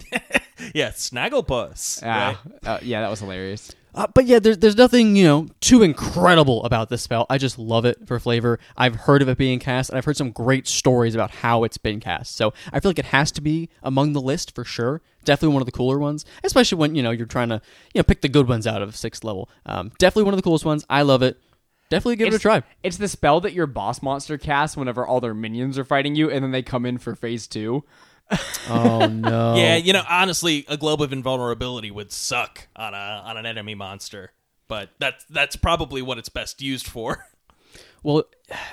Yeah, 0.74 0.92
Snagglepuss. 0.92 2.02
Yeah, 2.02 2.28
right? 2.28 2.38
uh, 2.66 2.80
yeah, 2.82 3.02
that 3.02 3.10
was 3.10 3.20
hilarious. 3.20 3.76
Uh, 3.96 4.08
but 4.14 4.26
yeah, 4.26 4.40
there's 4.40 4.58
there's 4.58 4.76
nothing 4.76 5.16
you 5.16 5.24
know 5.24 5.48
too 5.62 5.82
incredible 5.82 6.64
about 6.66 6.90
this 6.90 7.02
spell. 7.02 7.26
I 7.30 7.38
just 7.38 7.58
love 7.58 7.86
it 7.86 8.06
for 8.06 8.20
flavor. 8.20 8.60
I've 8.76 8.96
heard 8.96 9.22
of 9.22 9.30
it 9.30 9.38
being 9.38 9.58
cast, 9.58 9.90
and 9.90 9.98
I've 9.98 10.04
heard 10.06 10.18
some 10.18 10.32
great 10.32 10.68
stories 10.68 11.16
about 11.16 11.32
how 11.32 11.64
it's 11.64 11.78
been 11.78 12.02
cast. 12.02 12.36
So 12.36 12.54
I 12.74 12.82
feel 12.82 12.90
like 12.90 13.00
it 13.00 13.06
has 13.06 13.32
to 13.34 13.42
be 13.42 13.70
among 13.82 14.12
the 14.14 14.22
list 14.22 14.54
for 14.54 14.66
sure. 14.66 15.02
Definitely 15.24 15.54
one 15.54 15.62
of 15.62 15.66
the 15.66 15.72
cooler 15.72 15.98
ones, 15.98 16.26
especially 16.44 16.78
when 16.78 16.94
you 16.94 17.04
know 17.04 17.12
you're 17.12 17.26
trying 17.26 17.50
to 17.50 17.62
you 17.94 18.00
know 18.00 18.04
pick 18.04 18.22
the 18.22 18.30
good 18.30 18.50
ones 18.50 18.68
out 18.68 18.82
of 18.82 18.96
sixth 18.98 19.24
level. 19.24 19.50
Um, 19.66 19.92
definitely 19.98 20.24
one 20.24 20.34
of 20.34 20.38
the 20.40 20.44
coolest 20.44 20.66
ones. 20.66 20.86
I 20.90 21.04
love 21.04 21.24
it. 21.24 21.40
Definitely 21.90 22.18
give 22.18 22.28
it 22.30 22.34
a 22.34 22.40
try. 22.40 22.64
It's 22.84 22.98
the 22.98 23.08
spell 23.08 23.40
that 23.42 23.54
your 23.54 23.68
boss 23.68 24.02
monster 24.02 24.38
casts 24.38 24.76
whenever 24.76 25.06
all 25.06 25.22
their 25.22 25.36
minions 25.36 25.78
are 25.78 25.86
fighting 25.86 26.16
you, 26.16 26.30
and 26.30 26.44
then 26.44 26.52
they 26.52 26.64
come 26.64 26.86
in 26.86 26.98
for 26.98 27.16
phase 27.16 27.48
two. 27.48 27.84
Oh 28.70 29.08
no. 29.08 29.56
Yeah, 29.58 29.76
you 29.76 29.94
know, 29.94 30.04
honestly, 30.10 30.66
a 30.68 30.78
globe 30.78 31.02
of 31.02 31.14
invulnerability 31.14 31.92
would 31.92 32.12
suck 32.12 32.68
on 32.76 32.94
a 32.94 33.24
on 33.26 33.38
an 33.38 33.46
enemy 33.46 33.76
monster, 33.76 34.32
but 34.68 34.90
that's 35.00 35.24
that's 35.26 35.56
probably 35.56 36.02
what 36.02 36.18
it's 36.18 36.30
best 36.30 36.62
used 36.62 36.88
for. 36.88 37.26
Well, 38.04 38.24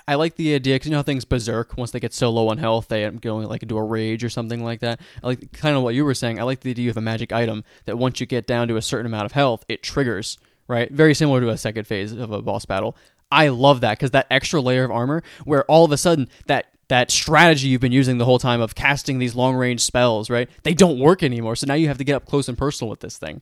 I 0.07 0.17
like 0.17 0.37
the 0.37 0.55
idea 0.55 0.75
because 0.75 0.89
you 0.89 0.91
know 0.91 0.99
how 0.99 1.05
things 1.05 1.25
berserk 1.25 1.79
once 1.79 1.91
they 1.91 2.01
get 2.01 2.13
so 2.13 2.29
low 2.29 2.49
on 2.49 2.59
health, 2.59 2.89
they 2.89 3.05
end 3.05 3.17
up 3.17 3.23
going 3.23 3.49
like 3.49 3.63
into 3.63 3.79
a 3.79 3.83
rage 3.83 4.23
or 4.23 4.29
something 4.29 4.63
like 4.63 4.81
that. 4.81 5.01
I 5.23 5.27
like 5.27 5.53
kind 5.53 5.75
of 5.75 5.83
what 5.83 5.95
you 5.95 6.05
were 6.05 6.13
saying. 6.13 6.39
I 6.39 6.43
like 6.43 6.61
the 6.61 6.69
idea 6.69 6.91
of 6.91 6.99
a 6.99 7.01
magic 7.01 7.33
item 7.33 7.65
that 7.87 7.97
once 7.97 8.21
you 8.21 8.27
get 8.27 8.47
down 8.47 8.69
to 8.69 8.77
a 8.77 8.83
certain 8.83 9.07
amount 9.07 9.25
of 9.25 9.33
health, 9.33 9.65
it 9.71 9.83
triggers. 9.83 10.37
Right, 10.69 10.91
very 10.93 11.15
similar 11.15 11.41
to 11.41 11.49
a 11.49 11.57
second 11.57 11.87
phase 11.87 12.13
of 12.13 12.31
a 12.31 12.43
boss 12.43 12.67
battle. 12.67 12.95
I 13.31 13.49
love 13.49 13.81
that 13.81 13.99
because 13.99 14.11
that 14.11 14.27
extra 14.31 14.61
layer 14.61 14.85
of 14.85 14.91
armor, 14.91 15.23
where 15.45 15.65
all 15.65 15.87
of 15.87 15.93
a 15.93 15.97
sudden 15.97 16.29
that 16.45 16.67
that 16.89 17.11
strategy 17.11 17.69
you've 17.69 17.81
been 17.81 17.93
using 17.93 18.19
the 18.19 18.25
whole 18.25 18.39
time 18.39 18.61
of 18.61 18.75
casting 18.75 19.19
these 19.19 19.35
long 19.35 19.55
range 19.55 19.81
spells, 19.81 20.29
right? 20.29 20.49
They 20.63 20.75
don't 20.75 20.99
work 20.99 21.23
anymore. 21.23 21.57
So 21.57 21.67
now 21.67 21.75
you 21.75 21.89
have 21.89 21.99
to 21.99 22.05
get 22.05 22.15
up 22.15 22.27
close 22.27 22.49
and 22.49 22.59
personal 22.59 22.91
with 22.91 23.01
this 23.01 23.17
thing. 23.17 23.41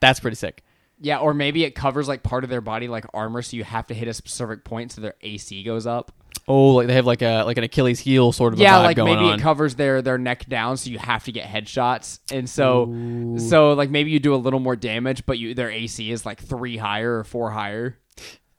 That's 0.00 0.20
pretty 0.20 0.36
sick. 0.36 0.62
Yeah, 1.00 1.18
or 1.18 1.34
maybe 1.34 1.64
it 1.64 1.74
covers 1.74 2.06
like 2.06 2.22
part 2.22 2.44
of 2.44 2.50
their 2.50 2.60
body 2.60 2.88
like 2.88 3.04
armor, 3.12 3.42
so 3.42 3.56
you 3.56 3.64
have 3.64 3.86
to 3.88 3.94
hit 3.94 4.06
a 4.06 4.14
specific 4.14 4.64
point 4.64 4.92
so 4.92 5.00
their 5.00 5.14
AC 5.22 5.62
goes 5.64 5.86
up. 5.86 6.12
Oh, 6.46 6.74
like 6.74 6.86
they 6.86 6.94
have 6.94 7.06
like 7.06 7.22
a 7.22 7.42
like 7.42 7.56
an 7.58 7.64
Achilles 7.64 8.00
heel 8.00 8.30
sort 8.32 8.52
of 8.52 8.60
a 8.60 8.62
yeah, 8.62 8.78
like 8.78 8.96
maybe 8.96 9.24
on. 9.24 9.38
it 9.38 9.42
covers 9.42 9.74
their 9.74 10.02
their 10.02 10.18
neck 10.18 10.46
down, 10.46 10.76
so 10.76 10.90
you 10.90 10.98
have 10.98 11.24
to 11.24 11.32
get 11.32 11.48
headshots, 11.48 12.20
and 12.30 12.48
so 12.48 13.34
so 13.38 13.72
like 13.72 13.90
maybe 13.90 14.10
you 14.10 14.20
do 14.20 14.34
a 14.34 14.36
little 14.36 14.60
more 14.60 14.76
damage, 14.76 15.26
but 15.26 15.38
you 15.38 15.54
their 15.54 15.70
AC 15.70 16.10
is 16.10 16.24
like 16.24 16.40
three 16.40 16.76
higher 16.76 17.18
or 17.18 17.24
four 17.24 17.50
higher. 17.50 17.98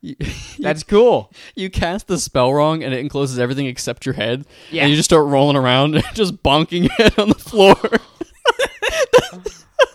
That's 0.58 0.82
cool. 0.82 1.32
you 1.54 1.68
cast 1.70 2.06
the 2.06 2.18
spell 2.18 2.52
wrong 2.54 2.82
and 2.84 2.92
it 2.94 3.00
encloses 3.00 3.38
everything 3.38 3.66
except 3.66 4.06
your 4.06 4.14
head. 4.14 4.44
Yeah. 4.70 4.82
And 4.82 4.90
you 4.90 4.96
just 4.96 5.08
start 5.08 5.26
rolling 5.26 5.56
around 5.56 5.96
and 5.96 6.04
just 6.14 6.42
bonking 6.42 6.84
your 6.84 6.92
head 6.92 7.18
on 7.18 7.28
the 7.28 7.34
floor. 7.34 7.76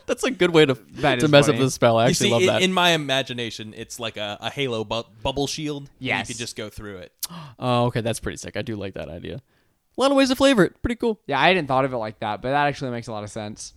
That's 0.07 0.23
a 0.25 0.31
good 0.31 0.51
way 0.51 0.65
to, 0.65 0.73
That 0.73 1.19
to 1.19 1.25
is 1.25 1.31
mess 1.31 1.45
funny. 1.45 1.57
up 1.57 1.63
the 1.63 1.71
spell. 1.71 1.97
I 1.97 2.05
you 2.05 2.09
actually 2.09 2.27
see, 2.27 2.31
love 2.33 2.41
in, 2.41 2.47
that. 2.47 2.61
in 2.63 2.73
my 2.73 2.89
imagination, 2.91 3.73
it's 3.77 3.97
like 3.99 4.17
a, 4.17 4.37
a 4.41 4.49
Halo 4.49 4.83
bu- 4.83 5.03
bubble 5.23 5.47
shield. 5.47 5.83
and 5.83 5.89
Yes. 5.99 6.27
you 6.27 6.35
could 6.35 6.39
just 6.39 6.57
go 6.57 6.69
through 6.69 6.97
it. 6.97 7.13
oh, 7.59 7.85
okay. 7.85 8.01
That's 8.01 8.19
pretty 8.19 8.35
sick. 8.37 8.57
I 8.57 8.61
do 8.61 8.75
like 8.75 8.95
that 8.95 9.07
idea. 9.07 9.35
A 9.97 10.01
lot 10.01 10.11
of 10.11 10.17
ways 10.17 10.27
to 10.29 10.35
flavor 10.35 10.65
it. 10.65 10.81
Pretty 10.81 10.95
cool. 10.95 11.21
Yeah, 11.27 11.39
I 11.39 11.53
didn't 11.53 11.67
thought 11.69 11.85
of 11.85 11.93
it 11.93 11.97
like 11.97 12.19
that, 12.19 12.41
but 12.41 12.49
that 12.51 12.67
actually 12.67 12.91
makes 12.91 13.07
a 13.07 13.13
lot 13.13 13.23
of 13.23 13.29
sense. 13.29 13.73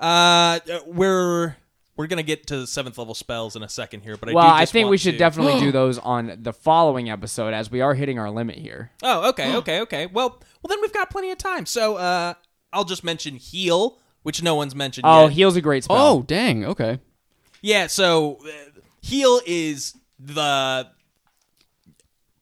Uh, 0.00 0.58
we're 0.86 1.56
we're 1.98 2.06
gonna 2.06 2.22
get 2.22 2.46
to 2.46 2.66
seventh 2.66 2.96
level 2.96 3.14
spells 3.14 3.56
in 3.56 3.62
a 3.62 3.68
second 3.68 4.00
here, 4.02 4.16
but 4.16 4.28
I 4.30 4.32
well, 4.32 4.44
do 4.46 4.50
I 4.54 4.64
think 4.66 4.84
want 4.84 4.92
we 4.92 4.98
should 4.98 5.12
to- 5.12 5.18
definitely 5.18 5.58
do 5.60 5.72
those 5.80 5.98
on 5.98 6.38
the 6.40 6.52
following 6.52 7.10
episode 7.10 7.52
as 7.52 7.70
we 7.70 7.80
are 7.80 7.92
hitting 7.94 8.18
our 8.18 8.30
limit 8.30 8.56
here. 8.56 8.92
Oh, 9.02 9.28
okay, 9.30 9.56
okay, 9.56 9.80
okay. 9.80 10.06
Well, 10.06 10.30
well, 10.62 10.68
then 10.68 10.78
we've 10.80 10.92
got 10.92 11.10
plenty 11.10 11.30
of 11.32 11.38
time. 11.38 11.66
So, 11.66 11.96
uh, 11.96 12.34
I'll 12.72 12.84
just 12.84 13.02
mention 13.02 13.34
heal, 13.36 13.98
which 14.22 14.42
no 14.42 14.54
one's 14.54 14.74
mentioned 14.76 15.04
Oh, 15.08 15.24
yet. 15.24 15.32
heal's 15.32 15.56
a 15.56 15.60
great 15.60 15.84
spell. 15.84 15.96
Oh, 15.98 16.22
dang. 16.22 16.64
Okay. 16.64 17.00
Yeah, 17.62 17.88
so 17.88 18.38
uh, 18.44 18.80
heal 19.02 19.40
is 19.44 19.94
the 20.20 20.86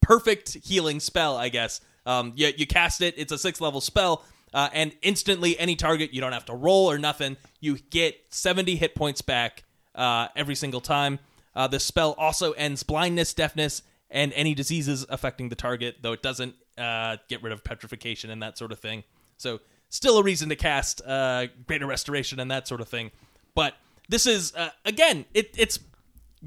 perfect 0.03 0.59
healing 0.65 1.01
spell, 1.01 1.37
I 1.37 1.49
guess. 1.49 1.81
Um, 2.05 2.33
you, 2.37 2.53
you 2.57 2.67
cast 2.67 3.01
it, 3.01 3.15
it's 3.17 3.33
a 3.33 3.39
six 3.39 3.61
level 3.61 3.81
spell, 3.81 4.25
uh, 4.55 4.69
and 4.73 4.93
instantly, 5.03 5.59
any 5.59 5.77
target, 5.77 6.15
you 6.15 6.21
don't 6.21 6.33
have 6.33 6.47
to 6.47 6.55
roll 6.55 6.91
or 6.91 6.99
nothing, 6.99 7.37
you 7.61 7.79
get 7.91 8.17
70 8.31 8.77
hit 8.77 8.95
points 8.95 9.21
back 9.21 9.65
uh, 9.95 10.29
every 10.37 10.55
single 10.55 10.81
time. 10.81 11.19
Uh, 11.55 11.67
the 11.67 11.81
spell 11.81 12.15
also 12.19 12.53
ends 12.53 12.83
blindness, 12.83 13.35
deafness, 13.35 13.83
and 14.11 14.33
any 14.35 14.55
diseases 14.55 15.05
affecting 15.09 15.49
the 15.49 15.57
target, 15.57 15.97
though 16.03 16.13
it 16.13 16.23
doesn't 16.23 16.55
uh, 16.79 17.17
get 17.29 17.43
rid 17.43 17.53
of 17.53 17.65
petrification 17.65 18.31
and 18.31 18.43
that 18.43 18.57
sort 18.57 18.73
of 18.73 18.79
thing. 18.79 19.05
So, 19.37 19.61
still 19.89 20.19
a 20.19 20.23
reason 20.23 20.49
to 20.49 20.57
cast 20.57 21.01
uh, 21.07 21.47
Greater 21.67 21.87
Restoration 21.87 22.41
and 22.41 22.51
that 22.51 22.69
sort 22.69 22.81
of 22.81 22.89
thing. 22.89 23.11
But 23.55 23.75
this 24.09 24.27
is, 24.27 24.55
uh, 24.55 24.71
again, 24.85 25.25
it, 25.35 25.55
it's 25.57 25.79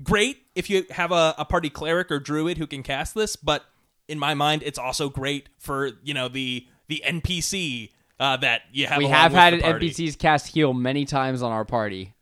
great 0.04 0.43
if 0.56 0.70
you 0.70 0.86
have 0.91 1.12
a, 1.12 1.36
a 1.38 1.45
party 1.45 1.70
cleric 1.70 2.12
or 2.12 2.20
druid 2.20 2.58
who 2.58 2.68
can 2.68 2.84
cast 2.84 3.16
this, 3.16 3.36
but 3.36 3.66
in 4.08 4.20
my 4.20 4.34
mind, 4.34 4.64
it's 4.66 4.80
also 4.80 5.10
great 5.10 5.50
for, 5.58 5.91
you 6.04 6.14
know, 6.14 6.28
the 6.28 6.68
the 6.90 7.02
NPC 7.08 7.92
uh, 8.20 8.36
that 8.38 8.64
you 8.74 8.86
have 8.88 8.98
we 8.98 9.06
along 9.06 9.14
have 9.16 9.32
with 9.32 9.40
had 9.40 9.54
the 9.54 9.62
party. 9.62 9.90
NPCs 9.92 10.18
cast 10.18 10.48
heal 10.48 10.74
many 10.74 11.06
times 11.06 11.42
on 11.42 11.54
our 11.54 11.64
party. 11.64 12.14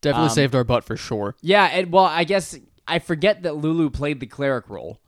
Definitely 0.00 0.28
Um, 0.28 0.34
saved 0.34 0.54
our 0.54 0.62
butt 0.64 0.84
for 0.84 0.96
sure. 0.96 1.34
Yeah, 1.40 1.64
and 1.64 1.90
well, 1.90 2.04
I 2.04 2.22
guess 2.24 2.56
I 2.86 3.00
forget 3.00 3.42
that 3.42 3.56
Lulu 3.56 3.90
played 3.90 4.20
the 4.20 4.26
cleric 4.26 4.68
role 4.70 5.00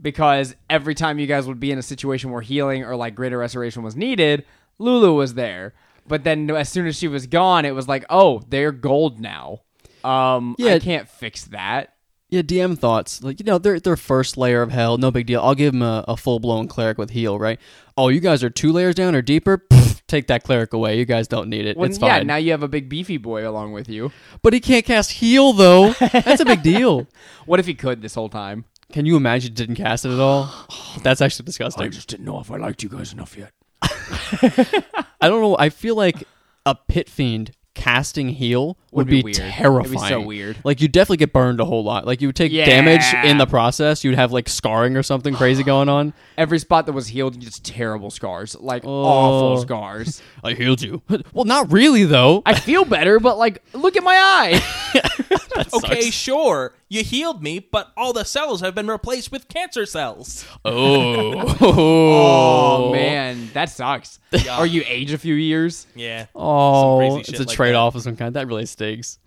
because 0.00 0.54
every 0.70 0.94
time 0.94 1.18
you 1.18 1.26
guys 1.26 1.46
would 1.46 1.60
be 1.60 1.70
in 1.72 1.78
a 1.78 1.82
situation 1.82 2.30
where 2.30 2.40
healing 2.40 2.84
or 2.84 2.96
like 2.96 3.14
greater 3.14 3.36
restoration 3.38 3.82
was 3.82 3.96
needed, 3.96 4.44
Lulu 4.78 5.12
was 5.14 5.34
there. 5.34 5.74
But 6.06 6.22
then 6.24 6.50
as 6.50 6.68
soon 6.68 6.86
as 6.86 6.96
she 6.96 7.08
was 7.08 7.26
gone, 7.26 7.64
it 7.64 7.74
was 7.74 7.88
like, 7.88 8.04
oh, 8.10 8.42
they're 8.48 8.72
gold 8.72 9.20
now. 9.20 9.60
Um, 10.04 10.54
Yeah. 10.58 10.74
I 10.74 10.78
can't 10.78 11.08
fix 11.08 11.44
that. 11.46 11.93
Yeah, 12.34 12.42
DM 12.42 12.76
thoughts. 12.76 13.22
Like, 13.22 13.38
you 13.38 13.44
know, 13.44 13.58
their 13.58 13.78
their 13.78 13.96
first 13.96 14.36
layer 14.36 14.60
of 14.60 14.72
hell, 14.72 14.98
no 14.98 15.12
big 15.12 15.26
deal. 15.26 15.40
I'll 15.40 15.54
give 15.54 15.72
them 15.72 15.82
a, 15.82 16.04
a 16.08 16.16
full 16.16 16.40
blown 16.40 16.66
cleric 16.66 16.98
with 16.98 17.10
heal, 17.10 17.38
right? 17.38 17.60
Oh, 17.96 18.08
you 18.08 18.18
guys 18.18 18.42
are 18.42 18.50
two 18.50 18.72
layers 18.72 18.96
down 18.96 19.14
or 19.14 19.22
deeper? 19.22 19.58
Pfft, 19.58 20.02
take 20.08 20.26
that 20.26 20.42
cleric 20.42 20.72
away. 20.72 20.98
You 20.98 21.04
guys 21.04 21.28
don't 21.28 21.48
need 21.48 21.64
it. 21.64 21.76
Well, 21.76 21.88
it's 21.88 22.00
yeah, 22.00 22.24
now 22.24 22.34
you 22.34 22.50
have 22.50 22.64
a 22.64 22.68
big 22.68 22.88
beefy 22.88 23.18
boy 23.18 23.48
along 23.48 23.72
with 23.72 23.88
you. 23.88 24.10
but 24.42 24.52
he 24.52 24.58
can't 24.58 24.84
cast 24.84 25.12
heal 25.12 25.52
though. 25.52 25.92
That's 25.92 26.40
a 26.40 26.44
big 26.44 26.64
deal. 26.64 27.06
What 27.46 27.60
if 27.60 27.66
he 27.66 27.74
could 27.74 28.02
this 28.02 28.16
whole 28.16 28.30
time? 28.30 28.64
Can 28.92 29.06
you 29.06 29.16
imagine 29.16 29.52
he 29.52 29.54
didn't 29.54 29.76
cast 29.76 30.04
it 30.04 30.10
at 30.10 30.18
all? 30.18 30.50
That's 31.02 31.20
actually 31.20 31.44
disgusting. 31.44 31.84
I 31.84 31.88
just 31.88 32.08
didn't 32.08 32.24
know 32.24 32.40
if 32.40 32.50
I 32.50 32.56
liked 32.56 32.82
you 32.82 32.88
guys 32.88 33.12
enough 33.12 33.36
yet. 33.38 33.52
I 33.82 35.28
don't 35.28 35.40
know. 35.40 35.56
I 35.56 35.68
feel 35.68 35.94
like 35.94 36.24
a 36.66 36.74
pit 36.74 37.08
fiend 37.08 37.52
casting 37.74 38.28
heal 38.28 38.76
would, 38.92 39.06
Would 39.06 39.06
be 39.08 39.22
be. 39.22 39.30
It'd 39.32 39.90
be 39.90 39.98
so 39.98 40.20
weird. 40.20 40.56
Like 40.64 40.80
you 40.80 40.88
definitely 40.88 41.16
get 41.18 41.32
burned 41.32 41.60
a 41.60 41.64
whole 41.64 41.82
lot. 41.84 42.06
Like 42.06 42.20
you 42.20 42.28
would 42.28 42.36
take 42.36 42.52
Yeah. 42.52 42.64
damage 42.66 43.02
in 43.28 43.38
the 43.38 43.46
process. 43.46 44.04
You'd 44.04 44.14
have 44.14 44.30
like 44.32 44.48
scarring 44.48 44.96
or 44.96 45.02
something 45.02 45.34
crazy 45.34 45.62
going 45.64 45.88
on. 45.88 46.12
Every 46.38 46.58
spot 46.58 46.86
that 46.86 46.92
was 46.92 47.08
healed, 47.08 47.38
just 47.40 47.64
terrible 47.64 48.10
scars, 48.10 48.54
like 48.58 48.84
Oh. 48.86 48.90
awful 49.04 49.62
scars. 49.62 50.22
I 50.44 50.52
healed 50.54 50.80
you. 50.82 51.02
well, 51.32 51.44
not 51.44 51.72
really 51.72 52.04
though. 52.04 52.42
I 52.46 52.54
feel 52.54 52.84
better, 52.84 53.18
but 53.20 53.36
like, 53.38 53.62
look 53.72 53.96
at 53.96 54.04
my 54.04 54.14
eye. 54.14 55.38
Okay, 55.56 56.02
sucks. 56.02 56.14
sure, 56.14 56.74
you 56.88 57.04
healed 57.04 57.42
me, 57.42 57.58
but 57.58 57.92
all 57.96 58.12
the 58.12 58.24
cells 58.24 58.60
have 58.60 58.74
been 58.74 58.88
replaced 58.88 59.30
with 59.30 59.48
cancer 59.48 59.86
cells. 59.86 60.44
oh. 60.64 61.56
Oh 61.60 62.92
man, 62.92 63.50
that 63.52 63.70
sucks. 63.70 64.18
Or 64.58 64.66
you 64.66 64.82
age 64.86 65.12
a 65.12 65.18
few 65.18 65.34
years. 65.34 65.86
Yeah. 65.94 66.26
Oh, 66.34 67.18
it's 67.18 67.28
a 67.38 67.44
like 67.44 67.48
trade 67.48 67.74
off 67.74 67.94
of 67.94 68.02
some 68.02 68.16
kind. 68.16 68.34
That 68.34 68.46
really 68.48 68.66
stinks. 68.66 69.18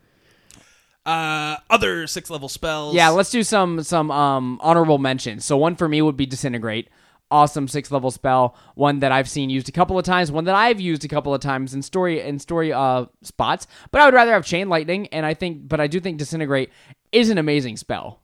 Uh, 1.06 1.56
other 1.70 2.06
six 2.08 2.30
level 2.30 2.50
spells. 2.50 2.94
Yeah, 2.94 3.10
let's 3.10 3.32
do 3.32 3.42
some 3.44 3.82
some 3.84 4.12
um 4.12 4.60
honorable 4.62 4.98
mentions. 4.98 5.46
So 5.46 5.56
one 5.56 5.76
for 5.76 5.88
me 5.88 6.02
would 6.02 6.18
be 6.18 6.26
disintegrate. 6.26 6.90
Awesome 7.30 7.68
six 7.68 7.92
level 7.92 8.12
spell. 8.12 8.56
One 8.76 9.00
that 9.00 9.12
I've 9.12 9.30
seen 9.30 9.50
used 9.50 9.68
a 9.68 9.72
couple 9.72 10.00
of 10.00 10.06
times. 10.06 10.32
One 10.32 10.46
that 10.46 10.56
I've 10.56 10.80
used 10.80 11.04
a 11.04 11.08
couple 11.08 11.34
of 11.34 11.42
times 11.42 11.74
in 11.74 11.82
story 11.82 12.22
in 12.22 12.40
story 12.40 12.72
uh 12.72 13.06
spots. 13.22 13.68
But 13.92 14.02
I 14.02 14.06
would 14.06 14.14
rather 14.14 14.32
have 14.32 14.46
chain 14.46 14.70
lightning. 14.70 15.08
And 15.08 15.26
I 15.26 15.34
think, 15.34 15.68
but 15.68 15.80
I 15.80 15.88
do 15.88 16.00
think 16.00 16.18
disintegrate 16.18 16.72
is 17.12 17.30
an 17.30 17.38
amazing 17.38 17.78
spell. 17.78 18.22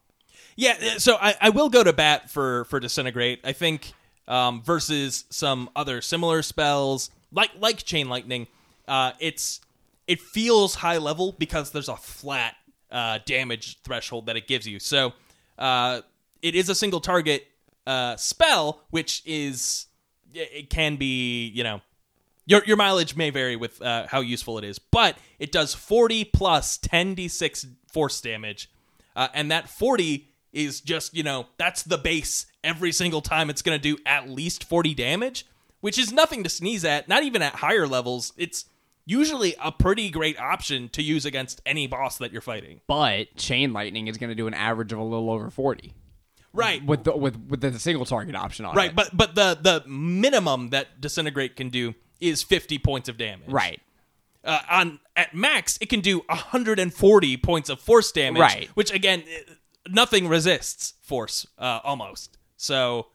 Yeah, 0.56 0.76
uh, 0.80 1.00
so 1.00 1.18
I, 1.20 1.36
I 1.42 1.50
will 1.50 1.70
go 1.70 1.84
to 1.84 1.94
bat 1.94 2.30
for 2.30 2.66
for 2.66 2.80
disintegrate. 2.80 3.42
I 3.44 3.54
think 3.54 3.94
um, 4.28 4.62
versus 4.62 5.26
some 5.30 5.70
other 5.76 6.02
similar 6.02 6.42
spells 6.42 7.10
like 7.34 7.52
like 7.60 7.84
chain 7.84 8.10
lightning, 8.10 8.48
uh, 8.88 9.12
it's 9.20 9.60
it 10.08 10.22
feels 10.22 10.76
high 10.76 10.98
level 10.98 11.36
because 11.38 11.72
there's 11.72 11.90
a 11.90 11.98
flat 11.98 12.56
uh, 12.92 13.20
damage 13.26 13.80
threshold 13.82 14.28
that 14.28 14.38
it 14.38 14.48
gives 14.48 14.68
you. 14.68 14.80
So 14.80 15.14
uh, 15.58 16.02
it 16.42 16.56
is 16.56 16.70
a 16.70 16.76
single 16.76 17.00
target 17.00 17.48
uh, 17.86 18.16
spell, 18.16 18.82
which 18.90 19.22
is 19.26 19.88
it 20.34 20.70
can 20.70 20.96
be 20.96 21.48
you 21.48 21.64
know 21.64 21.82
your 22.46 22.64
your 22.66 22.78
mileage 22.78 23.16
may 23.16 23.30
vary 23.30 23.56
with 23.56 23.82
uh, 23.82 24.08
how 24.08 24.20
useful 24.20 24.58
it 24.58 24.64
is, 24.64 24.80
but 24.80 25.18
it 25.40 25.52
does 25.52 25.74
40 25.74 26.26
plus 26.26 26.78
10d6 26.78 27.68
force 27.88 28.20
damage, 28.22 28.70
uh, 29.16 29.30
and 29.34 29.52
that 29.52 29.70
40 29.70 30.28
is 30.52 30.82
just 30.82 31.16
you 31.16 31.24
know 31.24 31.48
that's 31.58 31.84
the 31.84 31.98
base 31.98 32.46
every 32.64 32.92
single 32.92 33.22
time. 33.22 33.50
It's 33.50 33.62
going 33.62 33.80
to 33.80 33.82
do 33.82 34.02
at 34.06 34.30
least 34.30 34.64
40 34.64 34.94
damage, 34.94 35.46
which 35.82 35.98
is 35.98 36.12
nothing 36.12 36.44
to 36.44 36.50
sneeze 36.50 36.86
at. 36.86 37.08
Not 37.08 37.24
even 37.24 37.42
at 37.42 37.56
higher 37.56 37.88
levels. 37.88 38.34
It's 38.38 38.66
usually 39.06 39.56
a 39.62 39.72
pretty 39.72 40.10
great 40.10 40.40
option 40.40 40.90
to 40.90 41.02
use 41.02 41.26
against 41.26 41.62
any 41.66 41.88
boss 41.88 42.18
that 42.18 42.32
you're 42.32 42.42
fighting. 42.42 42.82
But 42.88 43.36
chain 43.36 43.74
lightning 43.74 44.08
is 44.08 44.18
going 44.18 44.30
to 44.30 44.36
do 44.36 44.48
an 44.48 44.54
average 44.54 44.92
of 44.94 45.00
a 45.00 45.04
little 45.04 45.30
over 45.30 45.50
forty 45.50 45.94
Right. 46.54 46.86
with 46.86 47.04
the 47.04 47.16
with 47.18 47.36
with 47.50 47.62
the 47.62 47.78
single 47.80 48.06
target 48.06 48.36
option 48.36 48.66
on 48.66 48.76
Right, 48.76 48.92
it. 48.92 48.96
but 48.96 49.16
but 49.16 49.36
the 49.36 49.58
the 49.62 49.84
minimum 49.90 50.70
that 50.70 51.02
disintegrate 51.02 51.56
can 51.56 51.70
do 51.70 51.96
is 52.20 52.44
50 52.44 52.78
points 52.80 53.10
of 53.10 53.18
damage. 53.18 53.50
right. 53.50 53.82
uh, 54.44 54.60
on 54.70 55.00
at 55.16 55.34
max 55.34 55.78
it 55.82 55.90
can 55.90 56.00
do 56.00 56.20
140 56.30 57.38
points 57.38 57.70
of 57.70 57.80
force 57.80 58.12
damage 58.12 58.40
Right. 58.40 58.70
which 58.76 58.92
again 58.92 59.24
eh, 59.28 59.54
nothing 59.90 60.28
resists 60.28 60.94
force 61.02 61.46
uh, 61.58 61.80
almost 61.84 62.38
so 62.58 63.08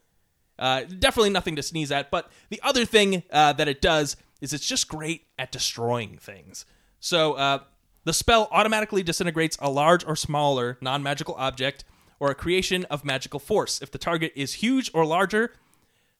uh, 0.58 0.82
definitely 0.98 1.30
nothing 1.30 1.56
to 1.56 1.62
sneeze 1.62 1.90
at 1.92 2.10
but 2.10 2.30
the 2.50 2.60
other 2.62 2.84
thing 2.84 3.22
uh, 3.30 3.52
that 3.54 3.68
it 3.68 3.80
does 3.80 4.16
is 4.40 4.52
it's 4.52 4.66
just 4.66 4.88
great 4.88 5.22
at 5.38 5.50
destroying 5.52 6.18
things 6.18 6.64
so 7.00 7.34
uh, 7.34 7.58
the 8.04 8.12
spell 8.12 8.48
automatically 8.50 9.02
disintegrates 9.02 9.56
a 9.60 9.70
large 9.70 10.04
or 10.04 10.16
smaller 10.16 10.76
non-magical 10.80 11.34
object 11.38 11.84
or 12.20 12.30
a 12.30 12.34
creation 12.34 12.84
of 12.86 13.04
magical 13.04 13.40
force 13.40 13.80
if 13.80 13.90
the 13.90 13.98
target 13.98 14.32
is 14.34 14.54
huge 14.54 14.90
or 14.94 15.04
larger 15.04 15.52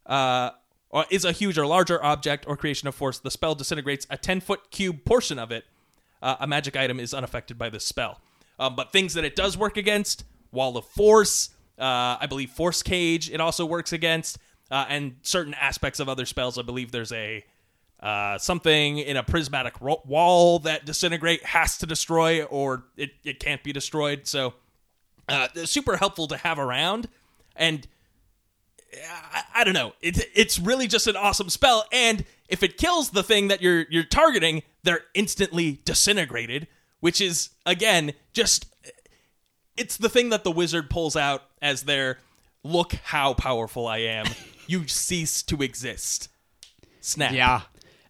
uh, 0.07 0.51
or 0.90 1.05
is 1.11 1.24
a 1.24 1.32
huge 1.32 1.59
or 1.59 1.66
larger 1.66 2.03
object 2.03 2.44
or 2.49 2.57
creation 2.57 2.88
of 2.88 2.94
force, 2.94 3.18
the 3.18 3.30
spell 3.30 3.55
disintegrates 3.55 4.07
a 4.11 4.16
10 4.16 4.40
foot 4.40 4.70
cube 4.70 5.05
portion 5.05 5.38
of 5.38 5.51
it. 5.51 5.64
Uh, 6.22 6.36
a 6.40 6.46
magic 6.46 6.76
item 6.76 6.99
is 6.99 7.14
unaffected 7.14 7.59
by 7.59 7.68
this 7.68 7.84
spell. 7.84 8.20
Um, 8.59 8.74
but 8.74 8.90
things 8.90 9.14
that 9.14 9.24
it 9.24 9.36
does 9.36 9.57
work 9.57 9.76
against 9.76 10.24
Wall 10.51 10.76
of 10.76 10.84
Force, 10.86 11.51
uh, 11.78 12.16
I 12.20 12.26
believe 12.28 12.51
Force 12.51 12.82
Cage, 12.82 13.30
it 13.30 13.40
also 13.40 13.64
works 13.64 13.92
against, 13.92 14.38
uh, 14.70 14.86
and 14.88 15.16
certain 15.22 15.55
aspects 15.55 16.01
of 16.01 16.09
other 16.09 16.26
spells. 16.26 16.59
I 16.59 16.62
believe 16.62 16.90
there's 16.90 17.12
a 17.12 17.44
uh, 18.01 18.38
something 18.38 18.99
in 18.99 19.16
a 19.16 19.24
prismatic 19.24 19.74
ro- 19.80 20.03
wall 20.07 20.61
that 20.61 20.84
disintegrate 20.84 21.44
has 21.44 21.78
to 21.78 21.86
destroy, 21.86 22.44
or 22.44 22.84
it, 22.96 23.11
it 23.24 23.40
can't 23.40 23.62
be 23.64 23.72
destroyed. 23.72 24.26
So, 24.26 24.55
uh, 25.29 25.49
super 25.64 25.97
helpful 25.97 26.26
to 26.29 26.37
have 26.37 26.59
around. 26.59 27.09
And 27.57 27.87
I, 29.33 29.43
I 29.57 29.64
don't 29.64 29.74
know. 29.74 29.93
It's 30.01 30.24
it's 30.35 30.59
really 30.59 30.87
just 30.87 31.07
an 31.07 31.16
awesome 31.16 31.51
spell, 31.51 31.85
and 31.93 32.24
if 32.49 32.62
it 32.62 32.79
kills 32.79 33.11
the 33.11 33.22
thing 33.22 33.49
that 33.49 33.61
you're 33.61 33.87
you're 33.91 34.05
targeting, 34.05 34.62
they're 34.83 35.03
instantly 35.14 35.81
disintegrated, 35.85 36.66
which 37.01 37.20
is 37.20 37.51
again 37.66 38.12
just 38.33 38.66
it's 39.76 39.97
the 39.97 40.09
thing 40.09 40.31
that 40.31 40.45
the 40.45 40.51
wizard 40.51 40.91
pulls 40.91 41.16
out 41.16 41.43
as 41.62 41.85
their 41.85 42.18
look 42.64 42.95
how 43.05 43.35
powerful 43.35 43.87
I 43.87 43.99
am. 43.99 44.26
you 44.66 44.87
cease 44.87 45.43
to 45.45 45.62
exist. 45.62 46.29
Snap. 47.01 47.33
Yeah. 47.33 47.62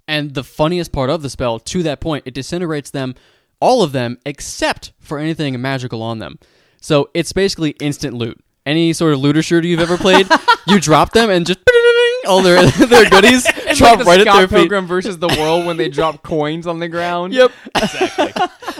And 0.06 0.34
the 0.34 0.44
funniest 0.44 0.92
part 0.92 1.10
of 1.10 1.22
the 1.22 1.30
spell, 1.30 1.58
to 1.58 1.82
that 1.82 2.00
point, 2.00 2.26
it 2.26 2.34
disintegrates 2.34 2.90
them, 2.90 3.14
all 3.60 3.82
of 3.82 3.92
them, 3.92 4.18
except 4.24 4.92
for 4.98 5.18
anything 5.18 5.60
magical 5.60 6.02
on 6.02 6.18
them. 6.18 6.38
So 6.80 7.10
it's 7.14 7.32
basically 7.32 7.70
instant 7.80 8.14
loot. 8.14 8.42
Any 8.66 8.92
sort 8.92 9.14
of 9.14 9.20
looter 9.20 9.42
shooter 9.42 9.66
you've 9.66 9.80
ever 9.80 9.96
played, 9.96 10.26
you 10.66 10.78
drop 10.80 11.12
them 11.12 11.30
and 11.30 11.46
just 11.46 11.58
all 12.28 12.42
their 12.42 12.64
their 12.86 13.08
goodies 13.08 13.44
drop 13.76 13.96
like 13.96 13.98
the 14.00 14.04
right 14.04 14.20
Scott 14.20 14.28
at 14.28 14.34
their 14.34 14.48
feet. 14.48 14.56
Pilgrim 14.56 14.86
versus 14.86 15.18
the 15.18 15.28
World 15.28 15.64
when 15.64 15.76
they 15.78 15.88
drop 15.88 16.22
coins 16.22 16.66
on 16.66 16.78
the 16.78 16.88
ground. 16.88 17.32
Yep. 17.32 17.50
Exactly. 17.76 18.32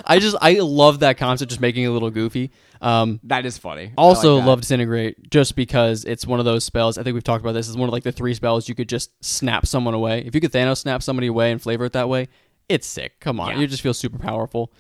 I 0.05 0.19
just 0.19 0.37
I 0.41 0.55
love 0.61 1.01
that 1.01 1.17
concept, 1.17 1.51
just 1.51 1.61
making 1.61 1.85
it 1.85 1.87
a 1.87 1.91
little 1.93 2.11
goofy. 2.11 2.51
Um, 2.81 3.19
That 3.25 3.47
is 3.47 3.57
funny. 3.59 3.93
Also 3.97 4.37
like 4.37 4.47
love 4.47 4.61
disintegrate 4.61 5.31
just 5.31 5.57
because 5.57 6.05
it's 6.05 6.27
one 6.27 6.39
of 6.39 6.45
those 6.45 6.65
spells. 6.65 6.99
I 6.99 7.03
think 7.03 7.15
we've 7.15 7.25
talked 7.25 7.43
about 7.43 7.53
this. 7.53 7.67
It's 7.69 7.77
one 7.77 7.89
of 7.89 7.93
like 7.93 8.05
the 8.05 8.13
three 8.13 8.35
spells 8.35 8.69
you 8.69 8.75
could 8.75 8.89
just 8.89 9.11
snap 9.25 9.67
someone 9.67 9.95
away. 9.95 10.23
If 10.27 10.35
you 10.35 10.41
could 10.41 10.53
Thanos 10.53 10.79
snap 10.79 11.03
somebody 11.03 11.27
away 11.29 11.51
and 11.51 11.61
flavor 11.61 11.87
it 11.87 11.93
that 11.95 12.09
way, 12.09 12.29
it's 12.69 12.87
sick. 12.87 13.19
Come 13.21 13.41
on, 13.41 13.53
Yeah. 13.55 13.61
you 13.61 13.67
just 13.67 13.83
feel 13.83 13.95
super 13.95 14.19
powerful. 14.19 14.71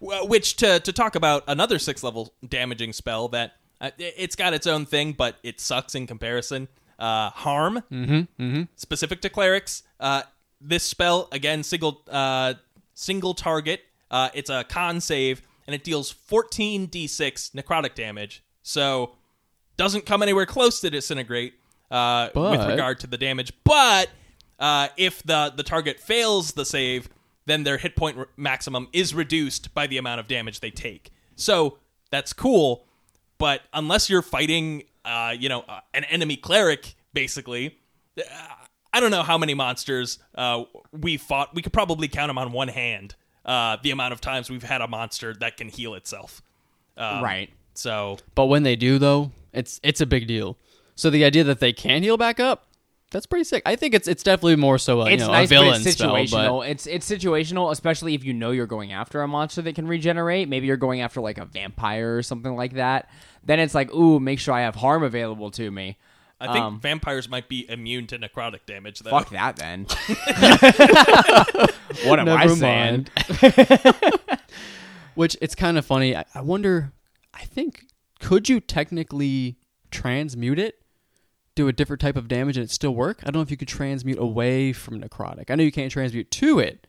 Which 0.00 0.56
to 0.56 0.80
to 0.80 0.92
talk 0.92 1.14
about 1.14 1.44
another 1.48 1.78
six 1.78 2.02
level 2.02 2.34
damaging 2.46 2.92
spell 2.92 3.28
that 3.28 3.52
uh, 3.80 3.90
it- 3.98 4.14
it's 4.16 4.36
got 4.36 4.52
its 4.54 4.66
own 4.66 4.86
thing, 4.86 5.12
but 5.12 5.36
it 5.42 5.60
sucks 5.60 5.94
in 5.94 6.06
comparison. 6.06 6.68
Uh, 6.98 7.30
harm, 7.30 7.82
mm-hmm, 7.90 8.42
mm-hmm. 8.42 8.62
specific 8.76 9.20
to 9.22 9.28
clerics. 9.28 9.82
Uh, 9.98 10.22
this 10.60 10.84
spell 10.84 11.28
again, 11.32 11.62
single 11.62 12.02
uh, 12.08 12.54
single 12.94 13.34
target. 13.34 13.80
Uh, 14.10 14.28
it's 14.32 14.48
a 14.48 14.62
con 14.64 15.00
save, 15.00 15.42
and 15.66 15.74
it 15.74 15.82
deals 15.82 16.10
14 16.10 16.86
d6 16.86 17.50
necrotic 17.50 17.94
damage. 17.96 18.42
So 18.62 19.16
doesn't 19.76 20.06
come 20.06 20.22
anywhere 20.22 20.46
close 20.46 20.80
to 20.80 20.90
disintegrate 20.90 21.54
uh, 21.90 22.28
with 22.34 22.60
regard 22.68 23.00
to 23.00 23.06
the 23.08 23.18
damage. 23.18 23.52
But 23.64 24.08
uh, 24.60 24.88
if 24.96 25.22
the 25.24 25.52
the 25.54 25.64
target 25.64 25.98
fails 25.98 26.52
the 26.52 26.64
save, 26.64 27.08
then 27.46 27.64
their 27.64 27.78
hit 27.78 27.96
point 27.96 28.18
maximum 28.36 28.88
is 28.92 29.14
reduced 29.14 29.74
by 29.74 29.86
the 29.86 29.98
amount 29.98 30.20
of 30.20 30.28
damage 30.28 30.60
they 30.60 30.70
take. 30.70 31.12
So 31.36 31.78
that's 32.10 32.32
cool. 32.32 32.86
But 33.38 33.62
unless 33.72 34.08
you're 34.08 34.22
fighting, 34.22 34.84
uh, 35.04 35.34
you 35.38 35.48
know, 35.48 35.64
uh, 35.68 35.80
an 35.92 36.04
enemy 36.04 36.36
cleric, 36.36 36.94
basically, 37.12 37.78
uh, 38.18 38.22
I 38.92 39.00
don't 39.00 39.10
know 39.10 39.24
how 39.24 39.36
many 39.36 39.54
monsters 39.54 40.18
uh, 40.36 40.64
we 40.92 41.16
fought. 41.16 41.54
We 41.54 41.62
could 41.62 41.72
probably 41.72 42.08
count 42.08 42.28
them 42.28 42.38
on 42.38 42.52
one 42.52 42.68
hand. 42.68 43.16
Uh, 43.44 43.76
the 43.82 43.90
amount 43.90 44.12
of 44.12 44.20
times 44.20 44.48
we've 44.48 44.62
had 44.62 44.80
a 44.80 44.88
monster 44.88 45.34
that 45.34 45.56
can 45.56 45.68
heal 45.68 45.94
itself. 45.94 46.40
Um, 46.96 47.22
right. 47.22 47.50
So 47.74 48.18
But 48.34 48.46
when 48.46 48.62
they 48.62 48.76
do, 48.76 48.98
though, 48.98 49.32
it's 49.52 49.80
it's 49.82 50.00
a 50.00 50.06
big 50.06 50.26
deal. 50.26 50.56
So 50.94 51.10
the 51.10 51.24
idea 51.24 51.42
that 51.44 51.58
they 51.58 51.72
can 51.72 52.04
heal 52.04 52.16
back 52.16 52.38
up, 52.38 52.68
That's 53.14 53.26
pretty 53.26 53.44
sick. 53.44 53.62
I 53.64 53.76
think 53.76 53.94
it's 53.94 54.08
it's 54.08 54.24
definitely 54.24 54.56
more 54.56 54.76
so 54.76 55.02
a, 55.02 55.06
you 55.06 55.12
it's 55.14 55.20
know, 55.22 55.30
nice, 55.30 55.46
a 55.46 55.48
villain 55.48 55.70
but 55.70 55.86
it's 55.86 55.96
spell, 55.96 56.14
situational. 56.14 56.60
but 56.62 56.68
It's 56.70 56.86
it's 56.88 57.08
situational, 57.08 57.70
especially 57.70 58.14
if 58.14 58.24
you 58.24 58.32
know 58.32 58.50
you're 58.50 58.66
going 58.66 58.90
after 58.90 59.22
a 59.22 59.28
monster 59.28 59.62
that 59.62 59.76
can 59.76 59.86
regenerate. 59.86 60.48
Maybe 60.48 60.66
you're 60.66 60.76
going 60.76 61.00
after 61.00 61.20
like 61.20 61.38
a 61.38 61.44
vampire 61.44 62.16
or 62.16 62.24
something 62.24 62.56
like 62.56 62.72
that. 62.74 63.08
Then 63.44 63.60
it's 63.60 63.72
like, 63.72 63.94
ooh, 63.94 64.18
make 64.18 64.40
sure 64.40 64.52
I 64.52 64.62
have 64.62 64.74
harm 64.74 65.04
available 65.04 65.52
to 65.52 65.70
me. 65.70 65.96
I 66.40 66.52
think 66.52 66.64
Um, 66.64 66.80
vampires 66.80 67.28
might 67.28 67.48
be 67.48 67.70
immune 67.70 68.08
to 68.08 68.18
necrotic 68.18 68.66
damage, 68.66 68.98
though. 68.98 69.10
Fuck 69.10 69.30
that 69.30 69.54
then. 69.54 69.84
what 72.08 72.18
am 72.18 72.28
I 72.28 72.48
saying? 72.48 73.06
Which 75.14 75.36
it's 75.40 75.54
kind 75.54 75.78
of 75.78 75.86
funny. 75.86 76.16
I, 76.16 76.24
I 76.34 76.40
wonder. 76.40 76.92
I 77.32 77.44
think 77.44 77.84
could 78.18 78.48
you 78.48 78.58
technically 78.58 79.56
transmute 79.92 80.58
it, 80.58 80.80
do 81.54 81.68
a 81.68 81.72
different 81.72 82.00
type 82.00 82.16
of 82.16 82.28
damage, 82.28 82.56
and 82.56 82.64
it 82.64 82.70
still 82.70 82.94
work? 82.94 83.20
I 83.22 83.26
don't 83.26 83.34
know 83.36 83.40
if 83.42 83.50
you 83.50 83.56
could 83.56 83.68
transmute 83.68 84.18
away 84.18 84.72
from 84.72 85.00
necrotic. 85.00 85.50
I 85.50 85.54
know 85.54 85.62
you 85.62 85.72
can't 85.72 85.92
transmute 85.92 86.30
to 86.32 86.58
it. 86.58 86.86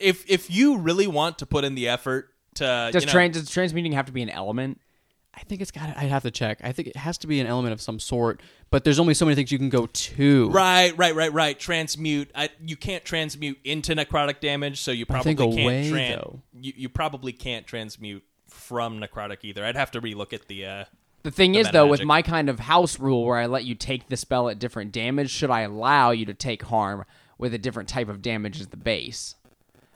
If 0.00 0.28
if 0.28 0.50
you 0.50 0.78
really 0.78 1.06
want 1.06 1.38
to 1.38 1.46
put 1.46 1.64
in 1.64 1.74
the 1.74 1.88
effort 1.88 2.30
to, 2.56 2.90
Does, 2.92 3.02
you 3.02 3.06
know, 3.06 3.12
trans- 3.12 3.36
does 3.38 3.50
transmuting 3.50 3.92
have 3.92 4.06
to 4.06 4.12
be 4.12 4.22
an 4.22 4.30
element? 4.30 4.80
I 5.36 5.40
think 5.40 5.60
it's 5.60 5.70
got. 5.72 5.88
I'd 5.96 6.10
have 6.10 6.22
to 6.22 6.30
check. 6.30 6.60
I 6.62 6.70
think 6.72 6.88
it 6.88 6.96
has 6.96 7.18
to 7.18 7.26
be 7.26 7.40
an 7.40 7.46
element 7.46 7.72
of 7.72 7.80
some 7.80 7.98
sort. 7.98 8.40
But 8.70 8.84
there's 8.84 9.00
only 9.00 9.14
so 9.14 9.24
many 9.24 9.34
things 9.34 9.50
you 9.50 9.58
can 9.58 9.68
go 9.68 9.86
to. 9.86 10.48
Right, 10.50 10.96
right, 10.96 11.14
right, 11.14 11.32
right. 11.32 11.58
Transmute. 11.58 12.30
I, 12.34 12.50
you 12.64 12.76
can't 12.76 13.04
transmute 13.04 13.58
into 13.64 13.94
necrotic 13.94 14.40
damage, 14.40 14.80
so 14.80 14.92
you 14.92 15.04
I 15.08 15.12
probably 15.12 15.34
think 15.34 15.40
can't. 15.40 15.62
away, 15.64 15.90
tran- 15.90 16.16
though. 16.16 16.40
You, 16.60 16.72
you 16.76 16.88
probably 16.88 17.32
can't 17.32 17.66
transmute 17.66 18.22
from 18.48 19.00
necrotic 19.00 19.38
either. 19.42 19.64
I'd 19.64 19.76
have 19.76 19.90
to 19.92 20.00
relook 20.00 20.32
at 20.32 20.46
the. 20.46 20.66
Uh, 20.66 20.84
The 21.24 21.30
thing 21.30 21.52
The 21.52 21.58
is, 21.60 21.66
meta 21.66 21.78
though, 21.78 21.86
with 21.86 22.04
my 22.04 22.22
kind 22.22 22.48
of 22.48 22.60
house 22.60 23.00
rule 23.00 23.24
where 23.24 23.38
I 23.38 23.46
let 23.46 23.64
you 23.64 23.74
take 23.74 24.08
the 24.08 24.16
spell 24.16 24.48
at 24.48 24.58
different 24.58 24.92
damage, 24.92 25.30
should 25.30 25.50
I 25.50 25.62
allow 25.62 26.10
you 26.12 26.24
to 26.26 26.34
take 26.34 26.62
harm 26.64 27.04
with 27.38 27.52
a 27.54 27.58
different 27.58 27.88
type 27.88 28.08
of 28.08 28.22
damage 28.22 28.60
as 28.60 28.68
the 28.68 28.76
base? 28.76 29.34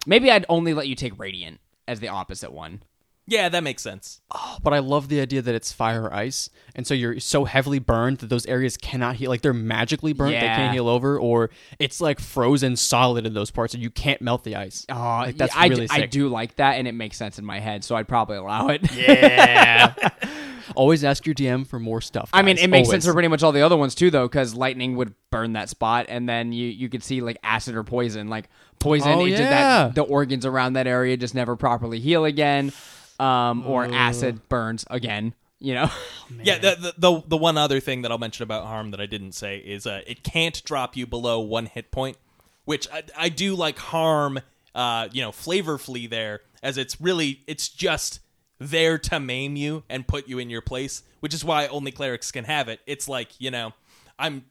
Maybe 0.07 0.31
I'd 0.31 0.47
only 0.49 0.74
let 0.74 0.89
you 0.89 0.95
take 0.95 1.18
radiant 1.18 1.61
as 1.87 2.01
the 2.01 2.09
opposite 2.09 2.51
one. 2.53 2.83
yeah, 3.26 3.51
that 3.51 3.62
makes 3.62 3.83
sense. 3.83 4.22
Oh, 4.31 4.57
But 4.62 4.72
I 4.72 4.79
love 4.79 5.09
the 5.11 5.20
idea 5.20 5.43
that 5.43 5.55
it's 5.55 5.70
fire 5.70 6.05
or 6.05 6.14
ice, 6.14 6.49
and 6.74 6.87
so 6.87 6.95
you're 6.95 7.20
so 7.20 7.45
heavily 7.45 7.79
burned 7.79 8.18
that 8.18 8.31
those 8.31 8.47
areas 8.47 8.79
cannot 8.79 9.16
heal. 9.16 9.29
Like 9.29 9.43
they're 9.43 9.53
magically 9.53 10.14
burnt; 10.14 10.33
they 10.33 10.41
can't 10.41 10.72
heal 10.72 10.89
over, 10.89 11.18
or 11.18 11.51
it's 11.79 12.01
like 12.01 12.20
frozen 12.20 12.74
solid 12.76 13.26
in 13.26 13.35
those 13.35 13.51
parts, 13.51 13.74
and 13.74 13.83
you 13.83 13.91
can't 13.91 14.22
melt 14.22 14.45
the 14.45 14.57
ice. 14.57 14.87
Oh, 14.89 14.95
like, 14.97 15.37
that's 15.37 15.55
I, 15.55 15.66
really 15.66 15.89
I 15.91 16.01
sick. 16.01 16.11
do 16.11 16.29
like 16.31 16.57
that, 16.57 16.76
and 16.76 16.89
it 16.89 16.93
makes 16.93 17.18
sense 17.18 17.39
in 17.39 17.45
my 17.45 17.61
head, 17.61 17.85
so 17.85 17.97
I'd 17.97 18.09
probably 18.09 18.39
allow 18.39 18.68
it. 18.68 18.91
Yeah. 18.97 19.93
Always 20.75 21.05
ask 21.05 21.27
your 21.27 21.35
DM 21.35 21.66
for 21.66 21.79
more 21.79 22.01
stuff. 22.01 22.31
I 22.33 22.43
mean, 22.43 22.59
it 22.59 22.69
makes 22.69 22.89
Always. 22.89 23.03
sense 23.03 23.07
for 23.07 23.12
pretty 23.12 23.29
much 23.29 23.43
all 23.43 23.53
the 23.53 23.62
other 23.62 23.77
ones 23.77 23.95
too, 23.95 24.11
though, 24.11 24.27
because 24.29 24.55
lightning 24.55 24.97
would 24.97 25.14
burn 25.31 25.53
that 25.55 25.69
spot, 25.69 26.07
and 26.09 26.29
then 26.29 26.53
you 26.53 26.66
you 26.66 26.89
could 26.89 27.03
see 27.03 27.21
like 27.21 27.39
acid 27.43 27.75
or 27.75 27.85
poison, 27.85 28.29
like 28.29 28.49
poison 28.79 29.12
Oh, 29.12 29.25
it 29.25 29.31
did 29.31 29.39
yeah. 29.41 29.85
that 29.89 29.95
the 29.95 30.03
organs 30.03 30.45
around 30.47 30.75
that 30.75 30.87
area 30.87 31.16
just 31.16 31.35
never 31.35 31.57
properly 31.57 32.01
heal 32.01 32.25
again, 32.25 32.73
um, 33.19 33.66
or 33.66 33.85
acid 33.87 34.49
burns 34.49 34.85
again. 34.91 35.35
You 35.61 35.75
know, 35.75 35.91
Yeah, 36.43 36.59
the, 36.59 36.77
the 36.77 36.95
the 36.99 37.23
the 37.29 37.37
one 37.37 37.59
other 37.59 37.81
thing 37.81 38.03
that 38.03 38.12
I'll 38.12 38.19
mention 38.19 38.45
about 38.45 38.66
harm 38.66 38.93
that 38.93 39.01
I 39.01 39.07
didn't 39.07 39.33
say 39.33 39.59
is 39.59 39.87
uh, 39.87 40.03
it 40.07 40.23
can't 40.23 40.62
drop 40.64 40.97
you 40.97 41.05
below 41.07 41.41
one 41.41 41.66
hit 41.66 41.91
point, 41.91 42.16
which 42.64 42.87
I, 42.93 43.03
I 43.16 43.29
do 43.29 43.55
like 43.57 43.79
harm. 43.79 44.39
Uh, 44.75 45.09
you 45.11 45.21
know, 45.21 45.33
flavorfully 45.33 46.09
there 46.09 46.43
as 46.62 46.79
it's 46.79 47.01
really 47.01 47.41
it's 47.49 47.69
just 47.69 48.21
there 48.59 48.99
to 48.99 49.21
maim 49.21 49.57
you 49.57 49.85
and 49.89 50.07
put 50.07 50.29
you 50.29 50.39
in 50.39 50.51
your 50.51 50.61
place, 50.63 51.03
which 51.21 51.33
is 51.35 51.45
why 51.45 51.67
only 51.69 51.93
clerics 51.93 52.31
can 52.33 52.45
have 52.45 52.69
it. 52.69 52.81
It's 52.87 53.09
like 53.09 53.41
you 53.41 53.51
know, 53.51 53.73
I'm 54.19 54.45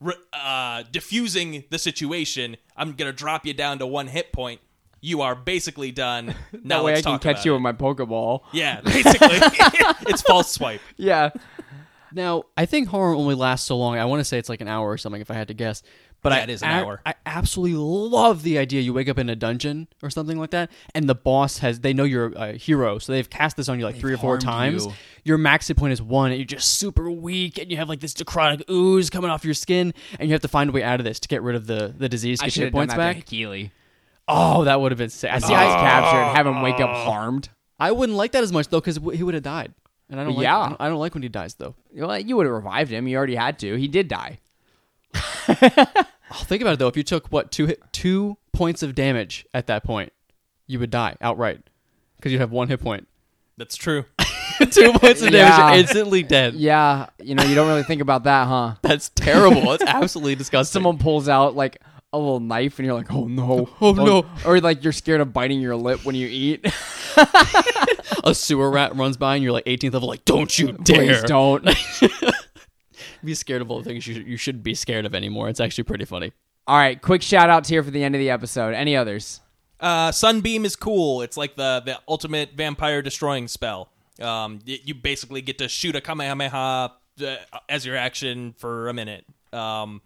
re- 0.00 0.14
uh, 0.32 0.84
diffusing 0.90 1.64
the 1.70 1.78
situation. 1.78 2.56
I'm 2.76 2.92
gonna 2.92 3.12
drop 3.12 3.46
you 3.46 3.54
down 3.54 3.78
to 3.80 3.86
one 3.86 4.06
hit 4.08 4.32
point. 4.32 4.60
You 5.00 5.20
are 5.22 5.34
basically 5.36 5.92
done. 5.92 6.34
Now 6.64 6.78
that 6.78 6.84
way 6.84 6.92
I 6.92 6.94
let's 6.96 7.06
can 7.06 7.12
talk 7.14 7.22
catch 7.22 7.44
you 7.44 7.52
it. 7.52 7.54
with 7.54 7.62
my 7.62 7.72
Pokeball. 7.72 8.42
Yeah, 8.52 8.80
basically, 8.84 9.28
it's 10.10 10.22
false 10.22 10.50
swipe. 10.52 10.80
Yeah, 10.96 11.30
Now, 12.12 12.44
I 12.56 12.66
think 12.66 12.88
harm 12.88 13.16
only 13.16 13.34
lasts 13.34 13.66
so 13.66 13.76
long. 13.76 13.96
I 13.98 14.04
want 14.06 14.20
to 14.20 14.24
say 14.24 14.38
it's 14.38 14.48
like 14.48 14.60
an 14.60 14.66
hour 14.68 14.88
or 14.90 14.98
something, 14.98 15.20
if 15.20 15.30
I 15.30 15.34
had 15.34 15.48
to 15.48 15.54
guess. 15.54 15.82
But 16.20 16.32
Yeah, 16.32 16.38
I, 16.38 16.42
it 16.42 16.50
is 16.50 16.62
an 16.62 16.68
I- 16.70 16.80
hour. 16.82 17.00
I 17.06 17.14
absolutely 17.26 17.76
love 17.78 18.42
the 18.42 18.58
idea. 18.58 18.80
You 18.80 18.92
wake 18.92 19.08
up 19.08 19.18
in 19.18 19.28
a 19.28 19.36
dungeon 19.36 19.86
or 20.02 20.10
something 20.10 20.36
like 20.38 20.50
that, 20.50 20.70
and 20.94 21.08
the 21.08 21.14
boss 21.14 21.58
has 21.58 21.80
they 21.80 21.92
know 21.92 22.02
you're 22.04 22.32
a 22.34 22.52
hero, 22.54 22.98
so 22.98 23.12
they've 23.12 23.28
cast 23.30 23.56
this 23.56 23.68
on 23.68 23.78
you 23.78 23.84
like 23.84 23.96
three 23.96 24.12
or 24.14 24.16
four 24.18 24.36
times. 24.38 24.86
you. 24.86 24.92
Your 25.24 25.38
max 25.38 25.68
hit 25.68 25.76
point 25.76 25.92
is 25.92 26.02
one, 26.02 26.30
and 26.32 26.38
you're 26.40 26.46
just 26.46 26.78
super 26.78 27.08
weak, 27.10 27.58
and 27.58 27.70
you 27.70 27.76
have 27.76 27.88
like 27.88 28.00
this 28.00 28.14
necrotic 28.14 28.68
ooze 28.68 29.10
coming 29.10 29.30
off 29.30 29.44
your 29.44 29.54
skin, 29.54 29.94
and 30.18 30.28
you 30.28 30.32
have 30.34 30.42
to 30.42 30.48
find 30.48 30.70
a 30.70 30.72
way 30.72 30.82
out 30.82 30.98
of 31.00 31.04
this 31.04 31.20
to 31.20 31.28
get 31.28 31.42
rid 31.42 31.54
of 31.54 31.66
the 31.66 31.94
the 31.96 32.08
disease, 32.08 32.40
get 32.40 32.52
should 32.52 32.60
your 32.60 32.66
have 32.66 32.72
done 32.72 32.80
points 32.88 32.94
back. 32.94 33.28
Healy. 33.28 33.70
Oh, 34.26 34.64
that 34.64 34.80
would 34.80 34.90
have 34.92 34.98
been 34.98 35.08
sick. 35.10 35.30
I 35.32 35.38
See, 35.38 35.46
see. 35.46 35.54
I 35.54 35.76
I, 35.76 35.80
captured, 35.80 36.36
have 36.36 36.46
him 36.46 36.62
wake 36.62 36.80
up 36.80 36.90
ah. 36.90 37.04
harmed. 37.04 37.48
I 37.80 37.92
wouldn't 37.92 38.18
like 38.18 38.32
that 38.32 38.42
as 38.42 38.52
much 38.52 38.68
though, 38.68 38.80
because 38.80 38.96
he 39.16 39.22
would 39.22 39.34
have 39.34 39.42
died. 39.44 39.72
And 40.10 40.18
I 40.20 40.24
don't 40.24 40.34
like. 40.34 40.42
Yeah. 40.42 40.58
I 40.58 40.68
don't, 40.68 40.80
I 40.80 40.88
don't 40.88 40.98
like 40.98 41.14
when 41.14 41.22
he 41.22 41.28
dies 41.28 41.54
though. 41.54 41.74
Well, 41.94 42.18
you 42.18 42.36
would 42.36 42.46
have 42.46 42.54
revived 42.54 42.90
him. 42.90 43.06
You 43.06 43.16
already 43.16 43.36
had 43.36 43.58
to. 43.60 43.76
He 43.76 43.88
did 43.88 44.08
die. 44.08 44.40
Oh, 46.30 46.44
think 46.44 46.60
about 46.60 46.74
it 46.74 46.78
though. 46.78 46.88
If 46.88 46.96
you 46.98 47.02
took 47.02 47.28
what 47.28 47.50
two 47.50 47.64
hit, 47.64 47.80
two 47.90 48.36
points 48.52 48.82
of 48.82 48.94
damage 48.94 49.46
at 49.54 49.66
that 49.68 49.82
point, 49.82 50.12
you 50.66 50.78
would 50.78 50.90
die 50.90 51.16
outright 51.22 51.62
because 52.16 52.32
you'd 52.32 52.40
have 52.42 52.52
one 52.52 52.68
hit 52.68 52.80
point. 52.80 53.08
That's 53.56 53.76
true. 53.76 54.04
two 54.70 54.92
points 54.92 55.22
of 55.22 55.30
damage, 55.30 55.32
Yeah. 55.32 55.70
you're 55.70 55.78
instantly 55.80 56.22
dead. 56.22 56.52
Yeah, 56.52 57.06
you 57.18 57.34
know, 57.34 57.42
you 57.44 57.54
don't 57.54 57.66
really 57.66 57.82
think 57.82 58.02
about 58.02 58.24
that, 58.24 58.46
huh? 58.46 58.74
That's 58.82 59.08
terrible. 59.14 59.70
That's 59.70 59.84
absolutely 59.84 60.34
disgusting. 60.34 60.70
Someone 60.74 60.98
pulls 60.98 61.30
out 61.30 61.56
like 61.56 61.78
a 62.12 62.18
little 62.18 62.40
knife, 62.40 62.78
and 62.78 62.84
you're 62.84 62.94
like, 62.94 63.10
"Oh 63.10 63.26
no, 63.26 63.70
Oh, 63.80 63.92
no. 63.92 64.26
Or 64.44 64.60
like 64.60 64.84
you're 64.84 64.92
scared 64.92 65.22
of 65.22 65.32
biting 65.32 65.60
your 65.62 65.76
lip 65.76 66.04
when 66.04 66.14
you 66.14 66.26
eat. 66.28 66.66
a 68.24 68.34
sewer 68.34 68.70
rat 68.70 68.94
runs 68.96 69.16
by 69.16 69.34
and 69.36 69.42
you're 69.42 69.52
like 69.52 69.64
18th 69.64 69.94
level, 69.94 70.08
like 70.08 70.26
don't 70.26 70.56
you 70.58 70.74
Please 70.74 70.84
dare! 70.84 71.22
don't. 71.22 71.66
be 73.24 73.34
scared 73.34 73.62
of 73.62 73.70
all 73.70 73.78
the 73.78 73.84
things 73.84 74.06
you, 74.06 74.22
you 74.22 74.36
shouldn't 74.36 74.64
be 74.64 74.74
scared 74.74 75.06
of 75.06 75.14
anymore. 75.14 75.48
It's 75.48 75.60
actually 75.60 75.84
pretty 75.84 76.04
funny. 76.04 76.32
All 76.66 76.76
right, 76.76 77.00
quick 77.00 77.22
shout 77.22 77.48
outs 77.48 77.68
here 77.68 77.82
for 77.82 77.90
the 77.90 78.04
end 78.04 78.14
of 78.14 78.18
the 78.18 78.30
episode. 78.30 78.74
Any 78.74 78.96
others? 78.96 79.40
Uh, 79.80 80.12
Sunbeam 80.12 80.64
is 80.64 80.76
cool. 80.76 81.22
It's 81.22 81.36
like 81.36 81.56
the 81.56 81.82
the 81.84 81.98
ultimate 82.08 82.52
vampire 82.54 83.00
destroying 83.00 83.48
spell. 83.48 83.90
Um, 84.20 84.58
you 84.64 84.94
basically 84.94 85.40
get 85.40 85.58
to 85.58 85.68
shoot 85.68 85.94
a 85.94 86.00
Kamehameha 86.00 86.92
uh, 87.24 87.36
as 87.68 87.86
your 87.86 87.96
action 87.96 88.54
for 88.58 88.88
a 88.88 88.92
minute. 88.92 89.24
Um, 89.52 90.02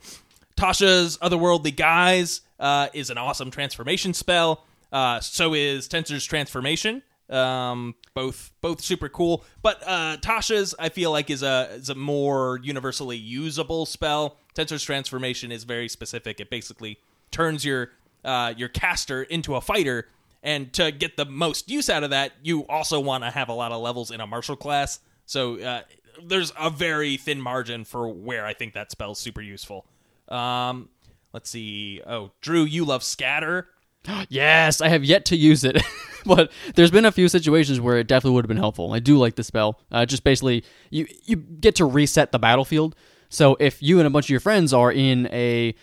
Tasha's 0.56 1.16
otherworldly 1.18 1.74
guise 1.74 2.42
uh, 2.60 2.88
is 2.92 3.10
an 3.10 3.18
awesome 3.18 3.50
transformation 3.50 4.14
spell. 4.14 4.64
Uh, 4.92 5.20
so 5.20 5.54
is 5.54 5.88
Tenser's 5.88 6.24
transformation. 6.24 7.02
Um, 7.32 7.94
both 8.14 8.52
both 8.60 8.82
super 8.82 9.08
cool. 9.08 9.44
But 9.62 9.82
uh, 9.86 10.18
Tasha's 10.18 10.74
I 10.78 10.90
feel 10.90 11.10
like 11.10 11.30
is 11.30 11.42
a 11.42 11.70
is 11.72 11.88
a 11.88 11.94
more 11.94 12.60
universally 12.62 13.16
usable 13.16 13.86
spell. 13.86 14.36
Tenser's 14.54 14.82
transformation 14.82 15.50
is 15.50 15.64
very 15.64 15.88
specific. 15.88 16.40
It 16.40 16.50
basically 16.50 16.98
turns 17.30 17.64
your 17.64 17.92
uh, 18.24 18.54
your 18.56 18.68
caster 18.68 19.22
into 19.22 19.56
a 19.56 19.60
fighter. 19.60 20.08
And 20.42 20.72
to 20.74 20.90
get 20.90 21.16
the 21.16 21.24
most 21.24 21.70
use 21.70 21.88
out 21.88 22.02
of 22.02 22.10
that, 22.10 22.32
you 22.42 22.66
also 22.66 22.98
want 22.98 23.22
to 23.24 23.30
have 23.30 23.48
a 23.48 23.52
lot 23.52 23.70
of 23.70 23.80
levels 23.80 24.10
in 24.10 24.20
a 24.20 24.26
martial 24.26 24.56
class. 24.56 24.98
So 25.24 25.60
uh, 25.60 25.82
there's 26.22 26.52
a 26.58 26.68
very 26.68 27.16
thin 27.16 27.40
margin 27.40 27.84
for 27.84 28.08
where 28.08 28.44
I 28.44 28.52
think 28.52 28.74
that 28.74 28.90
spell's 28.90 29.20
super 29.20 29.40
useful. 29.40 29.86
Um, 30.28 30.88
let's 31.32 31.48
see. 31.48 32.02
Oh, 32.04 32.32
Drew, 32.40 32.64
you 32.64 32.84
love 32.84 33.04
scatter. 33.04 33.68
Yes, 34.28 34.80
I 34.80 34.88
have 34.88 35.04
yet 35.04 35.24
to 35.26 35.36
use 35.36 35.64
it, 35.64 35.82
but 36.26 36.50
there's 36.74 36.90
been 36.90 37.04
a 37.04 37.12
few 37.12 37.28
situations 37.28 37.80
where 37.80 37.98
it 37.98 38.06
definitely 38.06 38.34
would 38.34 38.44
have 38.44 38.48
been 38.48 38.56
helpful. 38.56 38.92
I 38.92 38.98
do 38.98 39.16
like 39.18 39.36
the 39.36 39.44
spell. 39.44 39.80
Uh, 39.90 40.06
just 40.06 40.24
basically, 40.24 40.64
you 40.90 41.06
you 41.24 41.36
get 41.36 41.76
to 41.76 41.84
reset 41.84 42.32
the 42.32 42.38
battlefield. 42.38 42.96
So 43.28 43.56
if 43.60 43.82
you 43.82 43.98
and 43.98 44.06
a 44.06 44.10
bunch 44.10 44.26
of 44.26 44.30
your 44.30 44.40
friends 44.40 44.72
are 44.74 44.92
in 44.92 45.26
a 45.28 45.74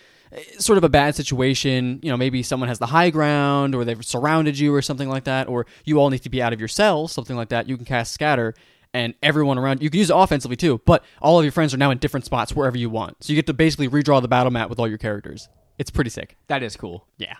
sort 0.60 0.78
of 0.78 0.84
a 0.84 0.90
bad 0.90 1.16
situation, 1.16 2.00
you 2.04 2.12
know, 2.12 2.18
maybe 2.18 2.44
someone 2.44 2.70
has 2.70 2.78
the 2.80 2.86
high 2.86 3.10
ground, 3.10 3.74
or 3.74 3.84
they've 3.84 4.04
surrounded 4.06 4.60
you, 4.60 4.74
or 4.74 4.82
something 4.82 5.10
like 5.10 5.24
that, 5.24 5.48
or 5.48 5.66
you 5.86 6.00
all 6.00 6.10
need 6.10 6.24
to 6.24 6.30
be 6.30 6.42
out 6.42 6.54
of 6.54 6.60
your 6.60 6.68
cells, 6.68 7.12
something 7.12 7.36
like 7.36 7.50
that. 7.50 7.68
You 7.68 7.78
can 7.78 7.86
cast 7.86 8.14
scatter. 8.14 8.54
And 8.92 9.14
everyone 9.22 9.60
around 9.60 9.84
you 9.84 9.90
can 9.92 10.00
use 10.00 10.10
it 10.10 10.16
offensively 10.16 10.56
too, 10.56 10.82
but 10.84 11.06
all 11.22 11.38
of 11.38 11.46
your 11.46 11.52
friends 11.52 11.76
are 11.76 11.78
now 11.78 11.92
in 11.92 12.00
different 12.00 12.26
spots 12.26 12.56
wherever 12.56 12.76
you 12.76 12.90
want. 12.90 13.24
So 13.24 13.32
you 13.32 13.36
get 13.36 13.46
to 13.46 13.54
basically 13.54 13.88
redraw 13.88 14.20
the 14.20 14.28
battle 14.28 14.52
map 14.52 14.68
with 14.68 14.80
all 14.80 14.88
your 14.88 14.98
characters. 14.98 15.48
It's 15.78 15.92
pretty 15.92 16.10
sick. 16.10 16.38
That 16.48 16.64
is 16.64 16.76
cool. 16.76 17.06
Yeah. 17.20 17.36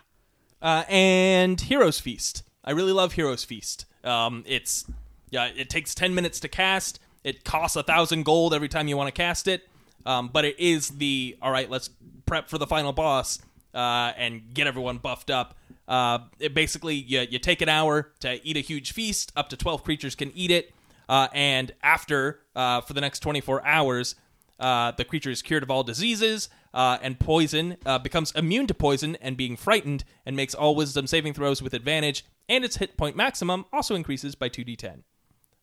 Uh, 0.62 0.84
and 0.88 1.60
Heroes 1.60 2.00
Feast. 2.00 2.42
I 2.64 2.72
really 2.72 2.92
love 2.92 3.12
Heroes 3.12 3.44
Feast. 3.44 3.86
Um, 4.04 4.44
it's 4.46 4.84
yeah, 5.30 5.46
it 5.46 5.70
takes 5.70 5.94
ten 5.94 6.14
minutes 6.14 6.40
to 6.40 6.48
cast. 6.48 7.00
It 7.24 7.44
costs 7.44 7.76
a 7.76 7.82
thousand 7.82 8.24
gold 8.24 8.54
every 8.54 8.68
time 8.68 8.88
you 8.88 8.96
want 8.96 9.08
to 9.08 9.12
cast 9.12 9.48
it. 9.48 9.68
Um, 10.06 10.28
but 10.28 10.44
it 10.44 10.58
is 10.58 10.88
the 10.88 11.36
all 11.40 11.50
right. 11.50 11.68
Let's 11.68 11.90
prep 12.26 12.48
for 12.48 12.58
the 12.58 12.66
final 12.66 12.92
boss 12.92 13.38
uh, 13.74 14.12
and 14.16 14.52
get 14.54 14.66
everyone 14.66 14.98
buffed 14.98 15.30
up. 15.30 15.56
Uh, 15.88 16.20
it 16.38 16.54
basically 16.54 16.94
you, 16.94 17.20
you 17.28 17.38
take 17.38 17.62
an 17.62 17.68
hour 17.68 18.12
to 18.20 18.46
eat 18.46 18.56
a 18.56 18.60
huge 18.60 18.92
feast. 18.92 19.32
Up 19.36 19.48
to 19.48 19.56
twelve 19.56 19.82
creatures 19.84 20.14
can 20.14 20.30
eat 20.34 20.50
it. 20.50 20.72
Uh, 21.08 21.28
and 21.32 21.72
after 21.82 22.40
uh, 22.54 22.80
for 22.82 22.92
the 22.92 23.00
next 23.00 23.20
twenty 23.20 23.40
four 23.40 23.64
hours, 23.66 24.14
uh, 24.58 24.92
the 24.92 25.04
creature 25.04 25.30
is 25.30 25.42
cured 25.42 25.62
of 25.62 25.70
all 25.70 25.82
diseases. 25.82 26.48
Uh, 26.72 26.98
and 27.02 27.18
poison, 27.18 27.76
uh, 27.84 27.98
becomes 27.98 28.32
immune 28.32 28.66
to 28.68 28.74
poison 28.74 29.16
and 29.20 29.36
being 29.36 29.56
frightened, 29.56 30.04
and 30.24 30.36
makes 30.36 30.54
all 30.54 30.74
wisdom 30.74 31.06
saving 31.06 31.34
throws 31.34 31.60
with 31.62 31.74
advantage, 31.74 32.24
and 32.48 32.64
its 32.64 32.76
hit 32.76 32.96
point 32.96 33.16
maximum 33.16 33.64
also 33.72 33.94
increases 33.94 34.34
by 34.34 34.48
2d10. 34.48 35.02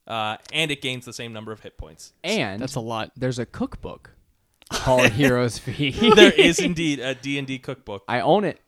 Uh, 0.06 0.38
and 0.54 0.72
it 0.72 0.82
gains 0.82 1.04
the 1.06 1.12
same 1.14 1.34
number 1.34 1.52
of 1.52 1.60
hit 1.62 1.78
points. 1.78 2.14
And 2.24 2.62
That's 2.62 2.76
a 2.76 2.80
lot. 2.80 3.12
there's 3.18 3.40
a 3.40 3.46
cookbook 3.46 4.12
called 4.72 5.10
Heroes 5.10 5.58
Feast. 5.60 6.16
there 6.16 6.32
is 6.32 6.60
indeed 6.60 7.00
a 7.00 7.14
D&D 7.14 7.60
cookbook. 7.60 8.04
I 8.08 8.22
own 8.22 8.46
it. 8.46 8.60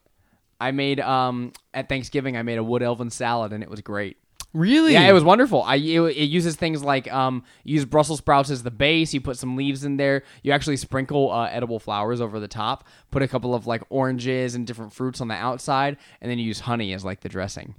I 0.59 0.71
made 0.71 0.99
um 0.99 1.53
at 1.73 1.87
Thanksgiving 1.87 2.35
I 2.35 2.41
made 2.43 2.57
a 2.57 2.63
wood 2.63 2.83
elven 2.83 3.09
salad 3.09 3.53
and 3.53 3.63
it 3.63 3.69
was 3.69 3.79
great. 3.79 4.17
Really? 4.53 4.93
Yeah, 4.93 5.07
it 5.07 5.13
was 5.13 5.23
wonderful. 5.23 5.61
I 5.61 5.75
it, 5.75 5.99
it 6.01 6.25
uses 6.25 6.55
things 6.55 6.83
like 6.83 7.11
um 7.13 7.43
use 7.63 7.85
Brussels 7.85 8.17
sprouts 8.19 8.49
as 8.49 8.63
the 8.63 8.71
base. 8.71 9.13
You 9.13 9.21
put 9.21 9.37
some 9.37 9.55
leaves 9.55 9.83
in 9.83 9.97
there. 9.97 10.23
You 10.41 10.51
actually 10.53 10.77
sprinkle 10.77 11.31
uh, 11.31 11.45
edible 11.51 11.79
flowers 11.79 12.19
over 12.19 12.39
the 12.39 12.47
top. 12.47 12.87
Put 13.11 13.21
a 13.21 13.27
couple 13.27 13.53
of 13.53 13.67
like 13.67 13.83
oranges 13.89 14.55
and 14.55 14.65
different 14.65 14.91
fruits 14.91 15.21
on 15.21 15.27
the 15.27 15.35
outside, 15.35 15.97
and 16.19 16.31
then 16.31 16.39
you 16.39 16.45
use 16.45 16.61
honey 16.61 16.93
as 16.93 17.05
like 17.05 17.21
the 17.21 17.29
dressing. 17.29 17.75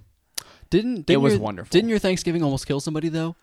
Didn't, 0.70 1.06
didn't 1.06 1.22
was 1.22 1.32
your- 1.34 1.42
wonderful. 1.42 1.70
Didn't 1.70 1.90
your 1.90 1.98
Thanksgiving 1.98 2.44
almost 2.44 2.66
kill 2.68 2.78
somebody 2.78 3.08
though? 3.08 3.34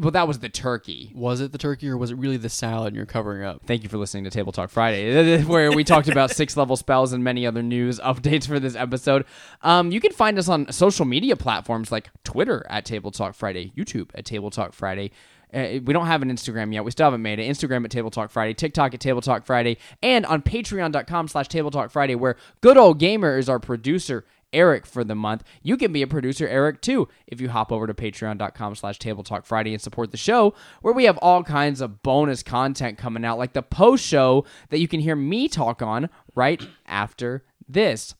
Well, 0.00 0.10
that 0.10 0.26
was 0.26 0.40
the 0.40 0.48
turkey. 0.48 1.12
Was 1.14 1.40
it 1.40 1.52
the 1.52 1.58
turkey 1.58 1.88
or 1.88 1.96
was 1.96 2.10
it 2.10 2.16
really 2.16 2.36
the 2.36 2.48
salad 2.48 2.96
you're 2.96 3.06
covering 3.06 3.44
up? 3.44 3.62
Thank 3.66 3.84
you 3.84 3.88
for 3.88 3.98
listening 3.98 4.24
to 4.24 4.30
Table 4.30 4.50
Talk 4.50 4.68
Friday, 4.68 5.42
where 5.44 5.70
we 5.70 5.84
talked 5.84 6.08
about 6.08 6.32
six 6.32 6.56
level 6.56 6.76
spells 6.76 7.12
and 7.12 7.22
many 7.22 7.46
other 7.46 7.62
news 7.62 8.00
updates 8.04 8.48
for 8.48 8.58
this 8.58 8.74
episode. 8.74 9.24
Um, 9.62 9.92
you 9.92 10.00
can 10.00 10.10
find 10.10 10.38
us 10.38 10.48
on 10.48 10.72
social 10.72 11.04
media 11.04 11.36
platforms 11.36 11.92
like 11.92 12.10
Twitter 12.24 12.66
at 12.68 12.84
Table 12.84 13.12
Talk 13.12 13.36
Friday, 13.36 13.72
YouTube 13.76 14.10
at 14.14 14.24
Table 14.24 14.50
Talk 14.50 14.72
Friday. 14.72 15.12
Uh, 15.54 15.78
we 15.84 15.92
don't 15.92 16.06
have 16.06 16.22
an 16.22 16.32
Instagram 16.32 16.74
yet. 16.74 16.84
We 16.84 16.90
still 16.90 17.06
haven't 17.06 17.22
made 17.22 17.38
it. 17.38 17.48
Instagram 17.48 17.84
at 17.84 17.92
Table 17.92 18.10
Talk 18.10 18.32
Friday, 18.32 18.54
TikTok 18.54 18.92
at 18.92 18.98
Table 18.98 19.20
Talk 19.20 19.46
Friday, 19.46 19.78
and 20.02 20.26
on 20.26 20.42
patreon.com 20.42 21.28
slash 21.28 21.46
Table 21.46 21.70
Talk 21.70 21.92
Friday, 21.92 22.16
where 22.16 22.36
good 22.60 22.76
old 22.76 22.98
gamer 22.98 23.38
is 23.38 23.48
our 23.48 23.60
producer. 23.60 24.24
Eric 24.52 24.86
for 24.86 25.04
the 25.04 25.14
month. 25.14 25.44
You 25.62 25.76
can 25.76 25.92
be 25.92 26.02
a 26.02 26.06
producer, 26.06 26.46
Eric, 26.48 26.80
too, 26.80 27.08
if 27.26 27.40
you 27.40 27.48
hop 27.48 27.70
over 27.72 27.86
to 27.86 27.94
patreon.com 27.94 28.74
slash 28.74 28.98
table 28.98 29.22
talk 29.22 29.44
Friday 29.44 29.72
and 29.72 29.82
support 29.82 30.10
the 30.10 30.16
show, 30.16 30.54
where 30.82 30.94
we 30.94 31.04
have 31.04 31.18
all 31.18 31.42
kinds 31.42 31.80
of 31.80 32.02
bonus 32.02 32.42
content 32.42 32.98
coming 32.98 33.24
out, 33.24 33.38
like 33.38 33.52
the 33.52 33.62
post 33.62 34.04
show 34.04 34.44
that 34.70 34.78
you 34.78 34.88
can 34.88 35.00
hear 35.00 35.16
me 35.16 35.48
talk 35.48 35.82
on 35.82 36.08
right 36.34 36.66
after 36.86 37.44
this. 37.68 38.14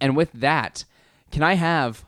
And 0.00 0.16
with 0.16 0.32
that, 0.32 0.84
can 1.30 1.42
I 1.42 1.54
have 1.54 2.04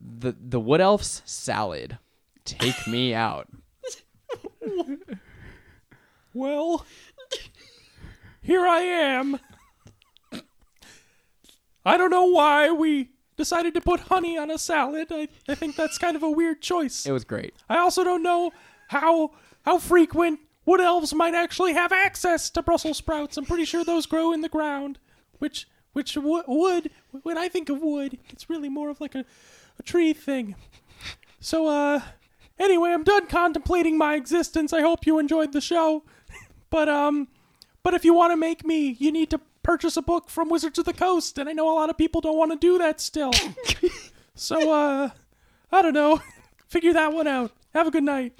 the 0.00 0.34
the 0.38 0.60
Wood 0.60 0.80
Elf's 0.80 1.22
salad? 1.24 1.98
Take 2.44 2.86
me 2.86 3.14
out. 3.14 3.48
Well, 6.32 6.86
here 8.40 8.64
I 8.64 8.80
am. 8.80 9.40
I 11.84 11.96
don't 11.96 12.10
know 12.10 12.26
why 12.26 12.70
we 12.70 13.10
decided 13.36 13.74
to 13.74 13.80
put 13.80 14.00
honey 14.00 14.36
on 14.36 14.50
a 14.50 14.58
salad. 14.58 15.08
I, 15.10 15.28
I 15.48 15.54
think 15.54 15.76
that's 15.76 15.98
kind 15.98 16.14
of 16.16 16.22
a 16.22 16.30
weird 16.30 16.60
choice. 16.60 17.06
It 17.06 17.12
was 17.12 17.24
great. 17.24 17.54
I 17.68 17.78
also 17.78 18.04
don't 18.04 18.22
know 18.22 18.52
how 18.88 19.32
how 19.64 19.78
frequent 19.78 20.40
wood 20.66 20.80
elves 20.80 21.14
might 21.14 21.34
actually 21.34 21.72
have 21.72 21.92
access 21.92 22.50
to 22.50 22.62
Brussels 22.62 22.98
sprouts. 22.98 23.36
I'm 23.36 23.44
pretty 23.46 23.64
sure 23.64 23.84
those 23.84 24.06
grow 24.06 24.32
in 24.32 24.40
the 24.42 24.48
ground, 24.48 24.98
which 25.38 25.68
which 25.92 26.16
wo- 26.16 26.44
wood 26.46 26.90
when 27.22 27.38
I 27.38 27.48
think 27.48 27.68
of 27.68 27.80
wood, 27.80 28.18
it's 28.28 28.50
really 28.50 28.68
more 28.68 28.90
of 28.90 29.00
like 29.00 29.14
a, 29.14 29.24
a 29.78 29.82
tree 29.82 30.12
thing. 30.12 30.54
So 31.40 31.66
uh 31.66 32.00
anyway, 32.58 32.90
I'm 32.90 33.04
done 33.04 33.26
contemplating 33.26 33.96
my 33.96 34.14
existence. 34.14 34.72
I 34.72 34.82
hope 34.82 35.06
you 35.06 35.18
enjoyed 35.18 35.52
the 35.52 35.60
show. 35.60 36.04
But 36.70 36.88
um 36.88 37.28
but 37.82 37.94
if 37.94 38.04
you 38.04 38.14
want 38.14 38.32
to 38.32 38.36
make 38.36 38.64
me, 38.64 38.90
you 39.00 39.10
need 39.10 39.30
to 39.30 39.40
purchase 39.62 39.96
a 39.96 40.02
book 40.02 40.30
from 40.30 40.48
Wizards 40.48 40.78
of 40.78 40.84
the 40.84 40.92
Coast, 40.92 41.38
and 41.38 41.48
I 41.48 41.52
know 41.52 41.70
a 41.70 41.74
lot 41.74 41.90
of 41.90 41.98
people 41.98 42.20
don't 42.20 42.36
want 42.36 42.52
to 42.52 42.58
do 42.58 42.78
that 42.78 43.00
still. 43.00 43.32
so 44.34 44.72
uh 44.72 45.10
I 45.72 45.82
don't 45.82 45.94
know. 45.94 46.20
Figure 46.68 46.92
that 46.92 47.12
one 47.12 47.26
out. 47.26 47.52
Have 47.74 47.86
a 47.86 47.90
good 47.90 48.04
night. 48.04 48.38